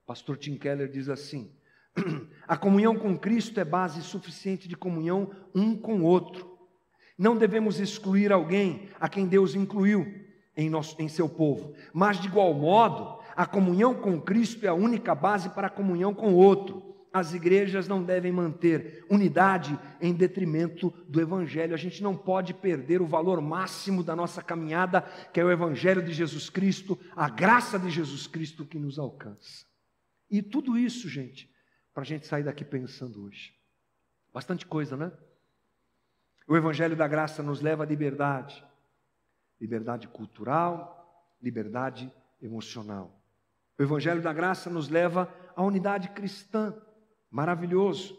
O 0.03 0.07
pastor 0.07 0.39
Tim 0.39 0.57
Keller 0.57 0.91
diz 0.91 1.09
assim: 1.09 1.55
a 2.49 2.57
comunhão 2.57 2.97
com 2.97 3.19
Cristo 3.19 3.61
é 3.61 3.65
base 3.65 4.03
suficiente 4.03 4.67
de 4.67 4.77
comunhão 4.77 5.31
um 5.55 5.77
com 5.77 6.01
o 6.01 6.05
outro. 6.05 6.59
Não 7.17 7.37
devemos 7.37 7.79
excluir 7.79 8.33
alguém 8.33 8.89
a 8.99 9.09
quem 9.09 9.27
Deus 9.27 9.55
incluiu 9.55 10.05
em, 10.57 10.69
nosso, 10.69 11.01
em 11.01 11.09
seu 11.09 11.29
povo, 11.29 11.75
mas 11.93 12.21
de 12.21 12.27
igual 12.27 12.53
modo, 12.55 13.24
a 13.37 13.47
comunhão 13.47 13.95
com 13.95 14.21
Cristo 14.21 14.65
é 14.65 14.69
a 14.69 14.75
única 14.75 15.15
base 15.15 15.51
para 15.51 15.67
a 15.67 15.71
comunhão 15.71 16.15
com 16.15 16.33
o 16.33 16.37
outro. 16.37 16.95
As 17.13 17.33
igrejas 17.33 17.87
não 17.87 18.03
devem 18.03 18.33
manter 18.33 19.07
unidade 19.09 19.79
em 20.01 20.13
detrimento 20.13 20.91
do 21.09 21.21
Evangelho. 21.21 21.73
A 21.73 21.79
gente 21.79 22.03
não 22.03 22.17
pode 22.17 22.53
perder 22.53 23.01
o 23.01 23.07
valor 23.07 23.41
máximo 23.41 24.03
da 24.03 24.17
nossa 24.17 24.43
caminhada, 24.43 25.03
que 25.33 25.39
é 25.39 25.45
o 25.45 25.51
Evangelho 25.51 26.03
de 26.03 26.13
Jesus 26.13 26.51
Cristo, 26.51 26.99
a 27.15 27.29
graça 27.29 27.79
de 27.79 27.89
Jesus 27.89 28.27
Cristo 28.27 28.65
que 28.65 28.79
nos 28.81 28.99
alcança. 28.99 29.65
E 30.29 30.43
tudo 30.43 30.77
isso, 30.77 31.09
gente, 31.09 31.49
para 31.93 32.03
a 32.03 32.07
gente 32.07 32.27
sair 32.27 32.43
daqui 32.43 32.65
pensando 32.65 33.23
hoje. 33.23 33.55
Bastante 34.33 34.67
coisa, 34.67 34.97
né? 34.97 35.13
O 36.49 36.57
Evangelho 36.57 36.97
da 36.97 37.07
graça 37.07 37.43
nos 37.45 37.61
leva 37.61 37.85
à 37.85 37.87
liberdade, 37.87 38.65
liberdade 39.61 40.09
cultural, 40.09 41.33
liberdade 41.41 42.13
emocional. 42.43 43.24
O 43.79 43.83
Evangelho 43.83 44.23
da 44.23 44.33
Graça 44.33 44.71
nos 44.71 44.89
leva 44.89 45.33
à 45.57 45.63
unidade 45.63 46.09
cristã. 46.11 46.75
Maravilhoso. 47.31 48.17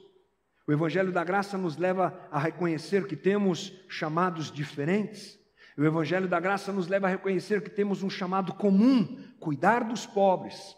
O 0.67 0.71
Evangelho 0.71 1.11
da 1.11 1.23
Graça 1.23 1.57
nos 1.57 1.77
leva 1.77 2.27
a 2.31 2.39
reconhecer 2.39 3.07
que 3.07 3.15
temos 3.15 3.73
chamados 3.87 4.51
diferentes. 4.51 5.39
O 5.77 5.83
Evangelho 5.83 6.27
da 6.27 6.39
Graça 6.39 6.71
nos 6.71 6.87
leva 6.87 7.07
a 7.07 7.09
reconhecer 7.09 7.61
que 7.61 7.69
temos 7.69 8.03
um 8.03 8.09
chamado 8.09 8.53
comum: 8.53 9.23
cuidar 9.39 9.83
dos 9.83 10.05
pobres. 10.05 10.75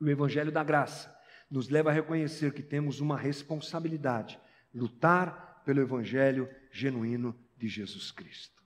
O 0.00 0.08
Evangelho 0.08 0.50
da 0.50 0.64
Graça 0.64 1.14
nos 1.50 1.68
leva 1.68 1.90
a 1.90 1.92
reconhecer 1.92 2.52
que 2.52 2.62
temos 2.62 3.00
uma 3.00 3.16
responsabilidade: 3.16 4.40
lutar 4.74 5.62
pelo 5.64 5.80
Evangelho 5.80 6.48
genuíno 6.72 7.36
de 7.56 7.68
Jesus 7.68 8.10
Cristo. 8.10 8.62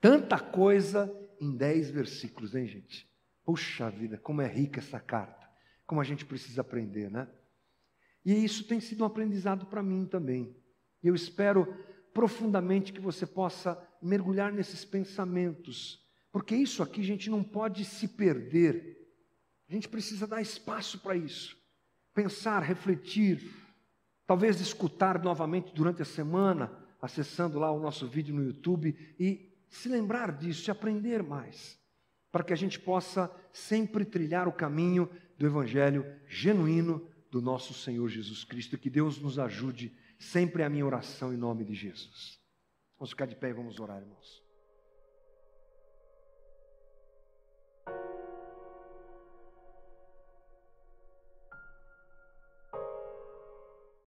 Tanta 0.00 0.38
coisa 0.38 1.12
em 1.40 1.56
dez 1.56 1.90
versículos, 1.90 2.54
hein, 2.54 2.66
gente? 2.66 3.07
Puxa 3.48 3.88
vida, 3.88 4.18
como 4.18 4.42
é 4.42 4.46
rica 4.46 4.78
essa 4.78 5.00
carta. 5.00 5.48
Como 5.86 6.02
a 6.02 6.04
gente 6.04 6.26
precisa 6.26 6.60
aprender, 6.60 7.10
né? 7.10 7.26
E 8.22 8.44
isso 8.44 8.62
tem 8.64 8.78
sido 8.78 9.02
um 9.02 9.06
aprendizado 9.06 9.64
para 9.64 9.82
mim 9.82 10.04
também. 10.04 10.54
Eu 11.02 11.14
espero 11.14 11.66
profundamente 12.12 12.92
que 12.92 13.00
você 13.00 13.26
possa 13.26 13.82
mergulhar 14.02 14.52
nesses 14.52 14.84
pensamentos, 14.84 16.06
porque 16.30 16.54
isso 16.54 16.82
aqui 16.82 17.00
a 17.00 17.04
gente 17.04 17.30
não 17.30 17.42
pode 17.42 17.86
se 17.86 18.06
perder. 18.06 19.16
A 19.66 19.72
gente 19.72 19.88
precisa 19.88 20.26
dar 20.26 20.42
espaço 20.42 20.98
para 20.98 21.16
isso. 21.16 21.56
Pensar, 22.12 22.60
refletir, 22.60 23.50
talvez 24.26 24.60
escutar 24.60 25.24
novamente 25.24 25.72
durante 25.74 26.02
a 26.02 26.04
semana, 26.04 26.70
acessando 27.00 27.58
lá 27.58 27.72
o 27.72 27.80
nosso 27.80 28.06
vídeo 28.06 28.34
no 28.34 28.44
YouTube 28.44 28.94
e 29.18 29.56
se 29.70 29.88
lembrar 29.88 30.36
disso 30.36 30.68
e 30.68 30.70
aprender 30.70 31.22
mais 31.22 31.77
para 32.30 32.44
que 32.44 32.52
a 32.52 32.56
gente 32.56 32.78
possa 32.78 33.30
sempre 33.52 34.04
trilhar 34.04 34.46
o 34.48 34.52
caminho 34.52 35.10
do 35.36 35.46
Evangelho 35.46 36.04
genuíno 36.26 37.08
do 37.30 37.40
nosso 37.40 37.72
Senhor 37.74 38.08
Jesus 38.08 38.44
Cristo. 38.44 38.78
Que 38.78 38.90
Deus 38.90 39.18
nos 39.20 39.38
ajude 39.38 39.96
sempre 40.18 40.62
a 40.62 40.68
minha 40.68 40.86
oração 40.86 41.32
em 41.32 41.36
nome 41.36 41.64
de 41.64 41.74
Jesus. 41.74 42.38
Vamos 42.98 43.10
ficar 43.10 43.26
de 43.26 43.36
pé 43.36 43.50
e 43.50 43.54
vamos 43.54 43.78
orar, 43.78 44.00
irmãos. 44.00 44.47